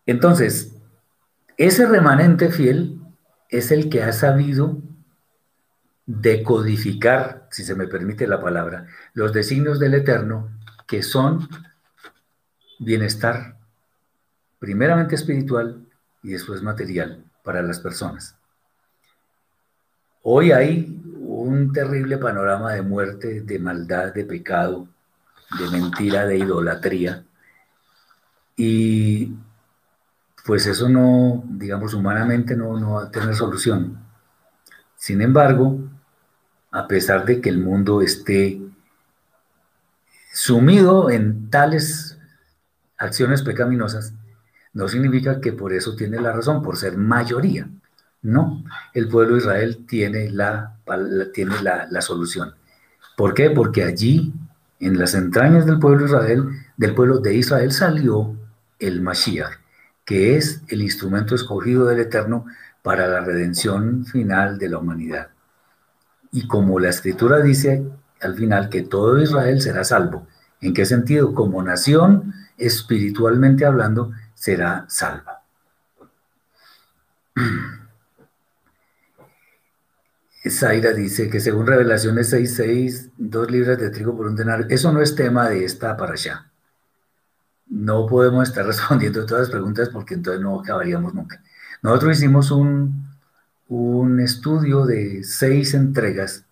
Entonces, 0.06 0.77
ese 1.58 1.88
remanente 1.88 2.50
fiel 2.50 3.02
es 3.50 3.72
el 3.72 3.90
que 3.90 4.04
ha 4.04 4.14
sabido 4.14 4.78
decodificar, 6.06 7.48
si 7.52 7.64
se 7.64 7.76
me 7.76 7.88
permite 7.88 8.28
la 8.28 8.42
palabra, 8.42 8.88
los 9.14 9.34
designios 9.34 9.80
del 9.80 9.96
Eterno 9.96 10.50
que 10.88 11.04
son 11.04 11.50
bienestar 12.80 13.58
primeramente 14.60 15.16
espiritual 15.16 15.86
y 16.24 16.32
después 16.32 16.62
material 16.62 17.24
para 17.44 17.62
las 17.62 17.80
personas. 17.80 18.38
Hoy 20.24 20.52
hay 20.52 21.02
un 21.20 21.72
terrible 21.74 22.18
panorama 22.18 22.74
de 22.74 22.82
muerte, 22.82 23.42
de 23.42 23.60
maldad, 23.60 24.14
de 24.14 24.26
pecado, 24.26 24.88
de 25.60 25.70
mentira, 25.70 26.26
de 26.26 26.38
idolatría. 26.38 27.24
Y 28.56 29.34
pues 30.48 30.66
eso 30.66 30.88
no, 30.88 31.44
digamos, 31.46 31.94
humanamente 31.94 32.56
no, 32.56 32.80
no 32.80 32.94
va 32.94 33.04
a 33.04 33.12
tener 33.12 33.36
solución. 33.36 34.00
Sin 34.96 35.22
embargo, 35.22 35.78
a 36.72 36.88
pesar 36.88 37.26
de 37.26 37.42
que 37.42 37.50
el 37.50 37.60
mundo 37.60 38.02
esté 38.02 38.62
sumido 40.34 41.10
en 41.10 41.50
tales 41.50 42.18
acciones 42.98 43.42
pecaminosas, 43.42 44.14
no 44.72 44.88
significa 44.88 45.42
que 45.42 45.52
por 45.52 45.74
eso 45.74 45.98
tiene 45.98 46.22
la 46.22 46.32
razón, 46.32 46.64
por 46.64 46.78
ser 46.78 46.96
mayoría. 46.96 47.70
No, 48.22 48.64
el 48.94 49.10
pueblo 49.10 49.34
de 49.34 49.42
Israel 49.42 49.86
tiene 49.86 50.30
la, 50.30 50.78
tiene 51.34 51.62
la, 51.62 52.02
solución. 52.02 52.56
¿Por 53.18 53.34
qué? 53.34 53.50
Porque 53.50 53.84
allí 53.84 54.34
En 54.80 54.98
las 54.98 55.14
entrañas 55.14 55.66
del 55.66 55.80
pueblo 55.80 56.06
Israel, 56.06 56.46
del 56.78 56.96
pueblo 56.96 57.18
de 57.18 57.34
Israel 57.34 57.72
salió 57.74 58.34
el 58.80 59.02
Mashiach, 59.02 59.67
que 60.08 60.38
es 60.38 60.62
el 60.70 60.82
instrumento 60.82 61.36
escogido 61.36 61.86
del 61.86 62.00
Eterno 62.00 62.46
para 62.82 63.10
la 63.10 63.20
redención 63.20 64.06
final 64.06 64.58
de 64.58 64.70
la 64.70 64.78
humanidad. 64.78 65.32
Y 66.32 66.48
como 66.48 66.80
la 66.80 66.88
escritura 66.88 67.42
dice 67.42 67.86
al 68.22 68.36
final 68.36 68.70
que 68.70 68.84
todo 68.84 69.22
Israel 69.22 69.62
será 69.62 69.84
salvo, 69.84 70.26
¿en 70.62 70.74
qué 70.74 70.86
sentido? 70.86 71.34
Como 71.34 71.62
nación, 71.62 72.34
espiritualmente 72.58 73.66
hablando, 73.66 74.14
será 74.34 74.86
salva. 74.88 75.44
Zaira 80.50 80.94
dice 80.94 81.30
que 81.30 81.42
según 81.42 81.68
Revelaciones 81.68 82.32
6.6, 82.32 83.12
dos 83.18 83.52
libras 83.52 83.78
de 83.78 83.90
trigo 83.90 84.16
por 84.16 84.28
un 84.28 84.38
denario. 84.38 84.68
Eso 84.70 84.94
no 84.94 85.02
es 85.02 85.16
tema 85.16 85.50
de 85.50 85.66
esta 85.66 85.98
para 85.98 86.14
allá. 86.14 86.47
No 87.70 88.06
podemos 88.06 88.48
estar 88.48 88.66
respondiendo 88.68 89.26
todas 89.26 89.44
las 89.44 89.52
preguntas 89.52 89.90
porque 89.90 90.16
entonces 90.16 90.42
no 90.42 90.60
acabaríamos 90.60 91.14
nunca. 91.14 91.42
Nosotros 91.82 92.18
hicimos 92.18 92.52
un, 92.52 93.08
un 93.68 94.20
estudio 94.20 94.86
de 94.86 95.24
seis 95.24 95.74
entregas 95.74 96.46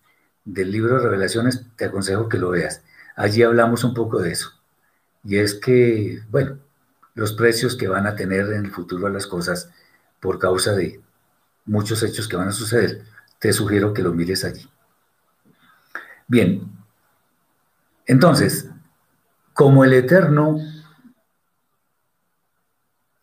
del 0.44 0.70
libro 0.70 0.96
de 0.96 1.04
Revelaciones. 1.08 1.64
Te 1.76 1.86
aconsejo 1.86 2.28
que 2.28 2.38
lo 2.38 2.50
veas. 2.50 2.82
Allí 3.16 3.42
hablamos 3.42 3.82
un 3.84 3.94
poco 3.94 4.20
de 4.20 4.32
eso. 4.32 4.52
Y 5.24 5.38
es 5.38 5.54
que, 5.54 6.22
bueno, 6.30 6.58
los 7.14 7.32
precios 7.32 7.76
que 7.76 7.88
van 7.88 8.06
a 8.06 8.14
tener 8.14 8.52
en 8.52 8.66
el 8.66 8.70
futuro 8.70 9.08
las 9.08 9.26
cosas 9.26 9.70
por 10.20 10.38
causa 10.38 10.72
de 10.72 11.00
muchos 11.64 12.02
hechos 12.02 12.28
que 12.28 12.36
van 12.36 12.48
a 12.48 12.52
suceder 12.52 13.02
te 13.38 13.52
sugiero 13.52 13.92
que 13.92 14.02
lo 14.02 14.12
mires 14.12 14.44
allí. 14.44 14.68
Bien, 16.26 16.62
entonces, 18.06 18.68
como 19.52 19.84
el 19.84 19.92
Eterno 19.92 20.58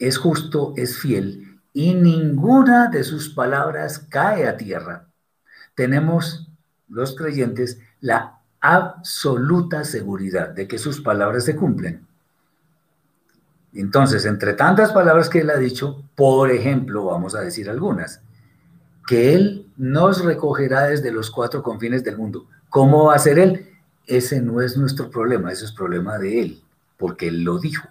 es 0.08 0.18
justo, 0.18 0.74
es 0.76 0.98
fiel, 0.98 1.60
y 1.74 1.94
ninguna 1.94 2.88
de 2.88 3.04
sus 3.04 3.30
palabras 3.30 4.00
cae 4.10 4.48
a 4.48 4.58
tierra, 4.58 5.08
tenemos 5.76 6.50
los 6.88 7.16
creyentes 7.16 7.80
la 8.00 8.40
absoluta 8.60 9.84
seguridad 9.84 10.50
de 10.50 10.68
que 10.68 10.78
sus 10.78 11.02
palabras 11.02 11.46
se 11.46 11.56
cumplen. 11.56 12.06
Entonces, 13.74 14.26
entre 14.26 14.54
tantas 14.54 14.92
palabras 14.92 15.30
que 15.30 15.40
él 15.40 15.50
ha 15.50 15.58
dicho, 15.58 16.04
por 16.16 16.52
ejemplo, 16.52 17.06
vamos 17.06 17.34
a 17.34 17.42
decir 17.42 17.70
algunas, 17.70 18.22
que 19.08 19.34
Él 19.34 19.72
nos 19.78 20.24
recogerá 20.24 20.84
desde 20.88 21.12
los 21.12 21.30
cuatro 21.30 21.62
confines 21.62 22.04
del 22.04 22.18
mundo. 22.18 22.48
¿Cómo 22.70 23.06
va 23.06 23.16
a 23.16 23.20
ser 23.20 23.40
Él? 23.40 23.70
Ese 24.06 24.42
no 24.42 24.62
es 24.62 24.78
nuestro 24.78 25.10
problema, 25.10 25.52
ese 25.52 25.66
es 25.66 25.72
problema 25.72 26.18
de 26.18 26.42
Él, 26.42 26.64
porque 26.98 27.28
Él 27.28 27.44
lo 27.44 27.60
dijo. 27.60 27.88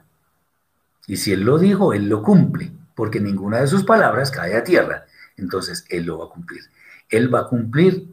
Y 1.06 1.16
si 1.16 1.32
Él 1.32 1.42
lo 1.42 1.58
dijo, 1.58 1.92
Él 1.92 2.08
lo 2.08 2.22
cumple, 2.22 2.72
porque 2.94 3.20
ninguna 3.20 3.60
de 3.60 3.66
sus 3.66 3.84
palabras 3.84 4.30
cae 4.30 4.56
a 4.56 4.64
tierra. 4.64 5.06
Entonces 5.36 5.84
Él 5.88 6.06
lo 6.06 6.18
va 6.18 6.26
a 6.26 6.28
cumplir. 6.28 6.62
Él 7.08 7.32
va 7.34 7.40
a 7.40 7.48
cumplir 7.48 8.12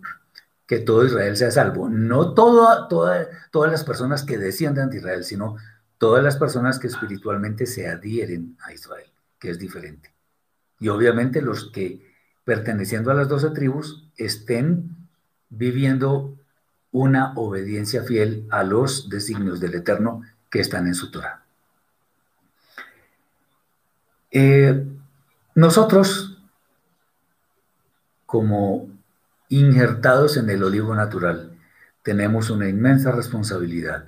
que 0.66 0.80
todo 0.80 1.06
Israel 1.06 1.36
sea 1.38 1.52
salvo. 1.52 1.90
No 1.90 2.34
toda, 2.34 2.88
todas 2.88 3.72
las 3.72 3.84
personas 3.84 4.24
que 4.24 4.38
desciendan 4.38 4.90
de 4.90 4.98
Israel, 4.98 5.24
sino 5.24 5.58
todas 5.98 6.24
las 6.24 6.38
personas 6.38 6.80
que 6.80 6.88
espiritualmente 6.88 7.66
se 7.66 7.88
adhieren 7.88 8.58
a 8.66 8.74
Israel, 8.74 9.12
que 9.40 9.50
es 9.50 9.60
diferente. 9.60 10.14
Y 10.80 10.90
obviamente 10.90 11.42
los 11.42 11.72
que 11.72 12.10
perteneciendo 12.50 13.12
a 13.12 13.14
las 13.14 13.28
doce 13.28 13.52
tribus, 13.52 14.10
estén 14.18 15.08
viviendo 15.50 16.36
una 16.92 17.34
obediencia 17.36 18.02
fiel 18.02 18.48
a 18.50 18.64
los 18.64 19.08
designios 19.08 19.60
del 19.60 19.76
Eterno 19.76 20.24
que 20.50 20.60
están 20.60 20.88
en 20.88 20.96
su 20.96 21.12
Torah. 21.12 21.44
Eh, 24.32 24.86
nosotros, 25.56 26.38
como 28.26 28.88
injertados 29.50 30.38
en 30.38 30.50
el 30.50 30.64
olivo 30.64 30.94
natural, 30.94 31.52
tenemos 32.04 32.50
una 32.50 32.70
inmensa 32.70 33.12
responsabilidad 33.12 34.06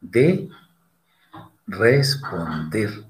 de 0.00 0.48
responder 1.66 3.04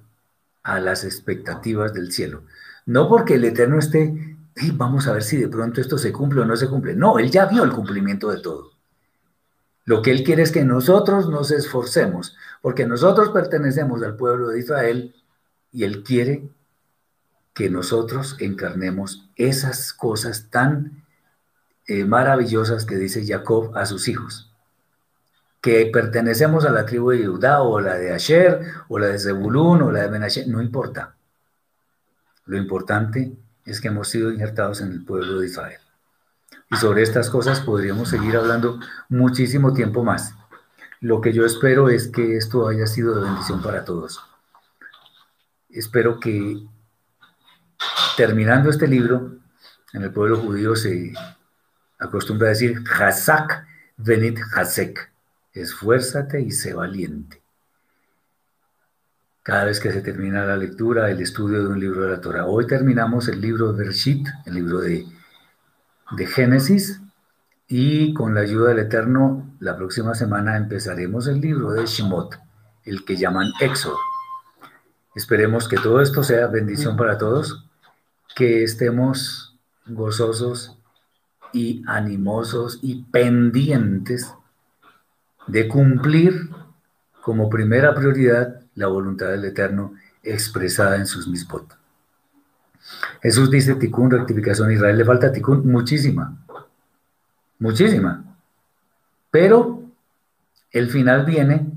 a 0.62 0.80
las 0.80 1.04
expectativas 1.04 1.92
del 1.92 2.12
cielo. 2.12 2.42
No 2.86 3.08
porque 3.08 3.34
el 3.34 3.44
Eterno 3.44 3.78
esté, 3.78 4.36
vamos 4.74 5.06
a 5.06 5.12
ver 5.12 5.22
si 5.22 5.36
de 5.36 5.48
pronto 5.48 5.80
esto 5.80 5.98
se 5.98 6.12
cumple 6.12 6.40
o 6.40 6.44
no 6.44 6.56
se 6.56 6.68
cumple. 6.68 6.94
No, 6.94 7.18
Él 7.18 7.30
ya 7.30 7.46
vio 7.46 7.64
el 7.64 7.72
cumplimiento 7.72 8.30
de 8.30 8.40
todo. 8.40 8.70
Lo 9.84 10.02
que 10.02 10.10
Él 10.10 10.24
quiere 10.24 10.42
es 10.42 10.50
que 10.50 10.64
nosotros 10.64 11.28
nos 11.28 11.50
esforcemos, 11.50 12.36
porque 12.62 12.86
nosotros 12.86 13.30
pertenecemos 13.30 14.02
al 14.02 14.16
pueblo 14.16 14.48
de 14.48 14.60
Israel 14.60 15.14
y 15.72 15.84
Él 15.84 16.02
quiere 16.02 16.48
que 17.56 17.70
nosotros 17.70 18.36
encarnemos 18.38 19.28
esas 19.34 19.92
cosas 19.94 20.50
tan 20.50 21.04
eh, 21.86 22.04
maravillosas 22.04 22.84
que 22.84 22.96
dice 22.96 23.26
Jacob 23.26 23.76
a 23.76 23.86
sus 23.86 24.08
hijos. 24.08 24.52
Que 25.62 25.86
pertenecemos 25.86 26.66
a 26.66 26.70
la 26.70 26.84
tribu 26.84 27.12
de 27.12 27.26
Judá 27.26 27.62
o 27.62 27.80
la 27.80 27.94
de 27.94 28.12
Asher 28.12 28.60
o 28.88 28.98
la 28.98 29.06
de 29.06 29.18
Zebulún 29.18 29.80
o 29.82 29.90
la 29.90 30.02
de 30.02 30.10
Menashe, 30.10 30.46
no 30.46 30.60
importa. 30.60 31.14
Lo 32.44 32.58
importante 32.58 33.32
es 33.64 33.80
que 33.80 33.88
hemos 33.88 34.08
sido 34.08 34.30
injertados 34.30 34.80
en 34.82 34.92
el 34.92 35.04
pueblo 35.04 35.40
de 35.40 35.46
Israel. 35.46 35.80
Y 36.70 36.76
sobre 36.76 37.02
estas 37.02 37.30
cosas 37.30 37.60
podríamos 37.60 38.10
seguir 38.10 38.36
hablando 38.36 38.80
muchísimo 39.08 39.72
tiempo 39.72 40.04
más. 40.04 40.34
Lo 41.00 41.20
que 41.20 41.32
yo 41.32 41.46
espero 41.46 41.88
es 41.88 42.08
que 42.08 42.36
esto 42.36 42.68
haya 42.68 42.86
sido 42.86 43.14
de 43.14 43.24
bendición 43.24 43.62
para 43.62 43.84
todos. 43.84 44.20
Espero 45.76 46.18
que 46.18 46.56
terminando 48.16 48.70
este 48.70 48.88
libro, 48.88 49.36
en 49.92 50.02
el 50.02 50.10
pueblo 50.10 50.38
judío 50.38 50.74
se 50.74 51.12
acostumbra 51.98 52.48
a 52.48 52.50
decir 52.50 52.82
Hazak 52.98 53.66
venit 53.98 54.38
Hazek, 54.54 55.12
esfuérzate 55.52 56.40
y 56.40 56.50
sé 56.50 56.72
valiente 56.72 57.42
cada 59.42 59.66
vez 59.66 59.78
que 59.78 59.92
se 59.92 60.00
termina 60.00 60.44
la 60.44 60.56
lectura, 60.56 61.08
el 61.08 61.20
estudio 61.20 61.62
de 61.62 61.68
un 61.68 61.78
libro 61.78 62.02
de 62.02 62.10
la 62.10 62.20
Torah. 62.20 62.46
Hoy 62.46 62.66
terminamos 62.66 63.28
el 63.28 63.40
libro 63.40 63.72
de 63.72 63.84
Bershit, 63.84 64.26
el 64.44 64.54
libro 64.54 64.80
de, 64.80 65.06
de 66.16 66.26
Génesis, 66.26 67.00
y 67.68 68.12
con 68.12 68.34
la 68.34 68.40
ayuda 68.40 68.70
del 68.70 68.80
Eterno, 68.80 69.54
la 69.60 69.76
próxima 69.76 70.16
semana 70.16 70.56
empezaremos 70.56 71.28
el 71.28 71.40
libro 71.40 71.70
de 71.70 71.86
Shemot, 71.86 72.40
el 72.82 73.04
que 73.04 73.16
llaman 73.16 73.52
Éxodo. 73.60 73.96
Esperemos 75.16 75.66
que 75.66 75.78
todo 75.78 76.02
esto 76.02 76.22
sea 76.22 76.46
bendición 76.46 76.94
para 76.94 77.16
todos, 77.16 77.64
que 78.34 78.62
estemos 78.62 79.56
gozosos 79.86 80.76
y 81.54 81.82
animosos 81.86 82.80
y 82.82 83.02
pendientes 83.04 84.34
de 85.46 85.68
cumplir 85.68 86.50
como 87.22 87.48
primera 87.48 87.94
prioridad 87.94 88.60
la 88.74 88.88
voluntad 88.88 89.28
del 89.28 89.46
Eterno 89.46 89.94
expresada 90.22 90.96
en 90.96 91.06
sus 91.06 91.26
misbot. 91.26 91.74
Jesús 93.22 93.50
dice 93.50 93.74
tikkun, 93.74 94.10
rectificación. 94.10 94.68
A 94.68 94.74
Israel 94.74 94.98
le 94.98 95.04
falta 95.06 95.32
tikkun 95.32 95.66
muchísima, 95.66 96.36
muchísima. 97.58 98.22
Pero 99.30 99.82
el 100.72 100.90
final 100.90 101.24
viene 101.24 101.72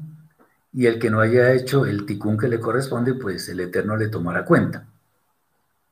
y 0.71 0.85
el 0.85 0.99
que 0.99 1.09
no 1.09 1.19
haya 1.19 1.51
hecho 1.53 1.85
el 1.85 2.05
tikkun 2.05 2.37
que 2.37 2.47
le 2.47 2.59
corresponde, 2.59 3.15
pues 3.15 3.49
el 3.49 3.59
Eterno 3.59 3.97
le 3.97 4.07
tomará 4.07 4.45
cuenta. 4.45 4.85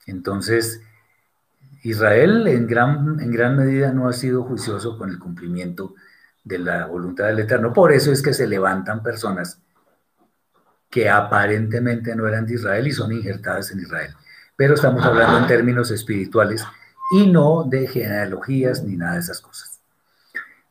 Entonces, 0.05 0.81
Israel 1.83 2.47
en 2.47 2.67
gran, 2.67 3.19
en 3.19 3.31
gran 3.31 3.57
medida 3.57 3.91
no 3.91 4.07
ha 4.07 4.13
sido 4.13 4.43
juicioso 4.43 4.97
con 4.97 5.09
el 5.09 5.19
cumplimiento 5.19 5.95
de 6.43 6.59
la 6.59 6.85
voluntad 6.85 7.25
del 7.25 7.39
Eterno. 7.39 7.73
Por 7.73 7.91
eso 7.91 8.11
es 8.11 8.21
que 8.21 8.33
se 8.33 8.47
levantan 8.47 9.03
personas 9.03 9.59
que 10.89 11.09
aparentemente 11.09 12.15
no 12.15 12.27
eran 12.27 12.45
de 12.45 12.55
Israel 12.55 12.87
y 12.87 12.91
son 12.91 13.11
injertadas 13.11 13.71
en 13.71 13.79
Israel. 13.79 14.13
Pero 14.55 14.75
estamos 14.75 15.03
hablando 15.03 15.37
en 15.39 15.47
términos 15.47 15.91
espirituales 15.91 16.63
y 17.11 17.27
no 17.27 17.63
de 17.63 17.87
genealogías 17.87 18.83
ni 18.83 18.95
nada 18.95 19.13
de 19.13 19.19
esas 19.19 19.41
cosas. 19.41 19.79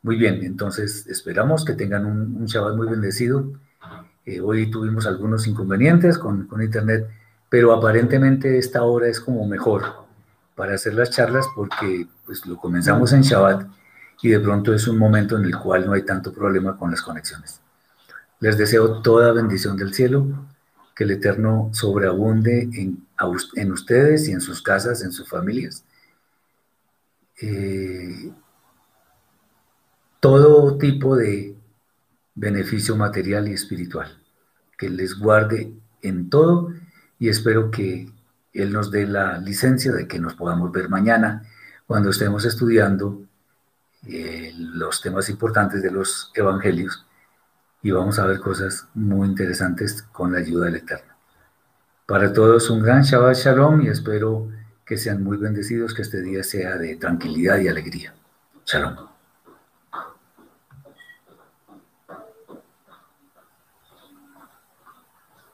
Muy 0.02 0.16
bien, 0.16 0.42
entonces 0.44 1.06
esperamos 1.06 1.64
que 1.64 1.74
tengan 1.74 2.06
un, 2.06 2.36
un 2.36 2.46
Shabbat 2.46 2.76
muy 2.76 2.88
bendecido. 2.88 3.52
Eh, 4.26 4.40
hoy 4.40 4.68
tuvimos 4.68 5.06
algunos 5.06 5.46
inconvenientes 5.46 6.18
con, 6.18 6.48
Internet, 6.60 7.08
pero 7.48 7.72
aparentemente 7.72 8.58
esta 8.58 8.82
hora 8.82 9.06
es 9.06 9.20
como 9.20 9.46
mejor 9.46 9.84
para 10.56 10.74
hacer 10.74 10.94
las 10.94 11.10
charlas 11.10 11.46
porque 11.54 12.08
pues 12.24 12.44
lo 12.44 12.56
comenzamos 12.56 13.12
en 13.12 13.22
Shabbat 13.22 13.68
y 14.22 14.30
de 14.30 14.40
pronto 14.40 14.74
es 14.74 14.88
un 14.88 14.98
momento 14.98 15.36
en 15.36 15.44
el 15.44 15.56
cual 15.56 15.86
no 15.86 15.92
hay 15.92 16.02
tanto 16.02 16.32
problema 16.32 16.76
con 16.76 16.90
las 16.90 17.02
conexiones. 17.02 17.60
Les 18.40 18.58
deseo 18.58 19.00
toda 19.00 19.32
bendición 19.32 19.76
del 19.76 19.94
cielo, 19.94 20.26
que 20.96 21.04
el 21.04 21.12
Eterno 21.12 21.70
sobreabunde 21.72 22.68
en, 22.72 23.06
en 23.54 23.72
ustedes 23.72 24.28
y 24.28 24.32
en 24.32 24.40
sus 24.40 24.60
casas, 24.60 25.02
en 25.02 25.12
sus 25.12 25.28
familias. 25.28 25.84
Eh, 27.40 28.32
todo 30.18 30.78
tipo 30.78 31.16
de 31.16 31.55
beneficio 32.36 32.94
material 32.94 33.48
y 33.48 33.54
espiritual. 33.54 34.16
Que 34.78 34.88
les 34.88 35.18
guarde 35.18 35.72
en 36.02 36.30
todo 36.30 36.72
y 37.18 37.28
espero 37.28 37.70
que 37.70 38.08
Él 38.52 38.72
nos 38.72 38.90
dé 38.92 39.06
la 39.06 39.38
licencia 39.38 39.92
de 39.92 40.06
que 40.06 40.20
nos 40.20 40.34
podamos 40.34 40.70
ver 40.70 40.88
mañana 40.88 41.42
cuando 41.86 42.10
estemos 42.10 42.44
estudiando 42.44 43.22
eh, 44.06 44.52
los 44.56 45.00
temas 45.00 45.28
importantes 45.28 45.82
de 45.82 45.90
los 45.90 46.30
evangelios 46.34 47.04
y 47.82 47.90
vamos 47.90 48.18
a 48.18 48.26
ver 48.26 48.38
cosas 48.40 48.88
muy 48.94 49.28
interesantes 49.28 50.02
con 50.02 50.32
la 50.32 50.38
ayuda 50.38 50.66
del 50.66 50.76
Eterno. 50.76 51.14
Para 52.06 52.32
todos 52.32 52.70
un 52.70 52.82
gran 52.82 53.02
Shabbat 53.02 53.36
Shalom 53.36 53.82
y 53.82 53.88
espero 53.88 54.48
que 54.84 54.96
sean 54.96 55.22
muy 55.24 55.36
bendecidos, 55.36 55.92
que 55.92 56.02
este 56.02 56.22
día 56.22 56.42
sea 56.44 56.76
de 56.76 56.96
tranquilidad 56.96 57.58
y 57.58 57.68
alegría. 57.68 58.14
Shalom. 58.64 59.15